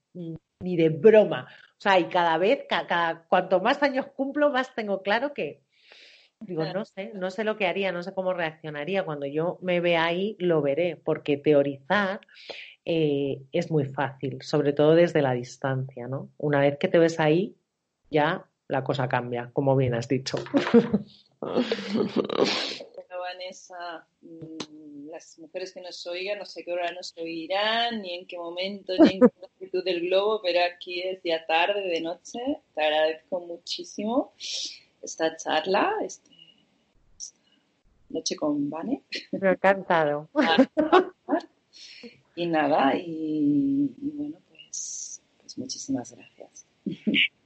ni 0.60 0.76
de 0.76 0.90
broma. 0.90 1.48
O 1.72 1.80
sea, 1.80 1.98
y 1.98 2.04
cada 2.04 2.38
vez, 2.38 2.66
cada, 2.68 3.24
cuanto 3.28 3.60
más 3.60 3.82
años 3.82 4.06
cumplo, 4.14 4.50
más 4.50 4.74
tengo 4.74 5.02
claro 5.02 5.32
que, 5.32 5.62
digo, 6.40 6.64
no 6.72 6.84
sé, 6.84 7.12
no 7.14 7.30
sé 7.30 7.44
lo 7.44 7.56
que 7.56 7.66
haría, 7.66 7.90
no 7.90 8.02
sé 8.02 8.12
cómo 8.14 8.34
reaccionaría. 8.34 9.04
Cuando 9.04 9.26
yo 9.26 9.58
me 9.62 9.80
vea 9.80 10.04
ahí, 10.04 10.36
lo 10.38 10.62
veré, 10.62 10.96
porque 10.96 11.38
teorizar 11.38 12.20
eh, 12.84 13.42
es 13.52 13.70
muy 13.70 13.86
fácil, 13.86 14.42
sobre 14.42 14.72
todo 14.72 14.94
desde 14.94 15.22
la 15.22 15.32
distancia, 15.32 16.06
¿no? 16.06 16.30
Una 16.36 16.60
vez 16.60 16.76
que 16.78 16.88
te 16.88 16.98
ves 16.98 17.18
ahí, 17.18 17.56
ya 18.10 18.46
la 18.68 18.84
cosa 18.84 19.08
cambia, 19.08 19.50
como 19.52 19.74
bien 19.74 19.94
has 19.94 20.08
dicho. 20.08 20.36
Vanessa, 23.24 24.06
mm, 24.22 24.73
las 25.14 25.38
mujeres 25.38 25.72
que 25.72 25.80
nos 25.80 26.04
oigan, 26.08 26.38
no 26.38 26.44
sé 26.44 26.64
qué 26.64 26.72
hora 26.72 26.90
nos 26.90 27.16
oirán, 27.16 28.02
ni 28.02 28.14
en 28.14 28.26
qué 28.26 28.36
momento, 28.36 28.92
ni 28.98 29.14
en 29.14 29.20
qué 29.20 29.28
longitud 29.40 29.84
del 29.84 30.00
globo, 30.00 30.40
pero 30.42 30.58
aquí 30.64 31.02
es 31.02 31.20
ya 31.22 31.46
tarde, 31.46 31.80
de 31.82 32.00
noche. 32.00 32.40
Te 32.74 32.82
agradezco 32.82 33.40
muchísimo 33.40 34.34
esta 35.00 35.36
charla, 35.36 35.94
este, 36.02 36.32
esta 37.16 37.38
noche 38.08 38.34
con 38.34 38.68
Vane. 38.68 39.04
Me 39.32 39.48
ha 39.48 39.52
encantado. 39.52 40.28
Y 42.36 42.46
nada, 42.46 42.96
y, 42.96 43.94
bueno, 43.96 44.38
pues, 44.48 45.22
pues 45.38 45.56
muchísimas 45.56 46.12
gracias. 46.12 46.66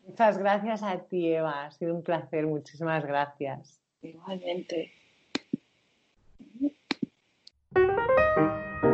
Muchas 0.06 0.38
gracias 0.38 0.82
a 0.82 0.98
ti, 0.98 1.30
Eva. 1.30 1.66
Ha 1.66 1.70
sido 1.72 1.94
un 1.94 2.02
placer. 2.02 2.46
Muchísimas 2.46 3.04
gracias. 3.04 3.82
Igualmente. 4.00 4.97
Thank 7.78 8.82
you. 8.82 8.87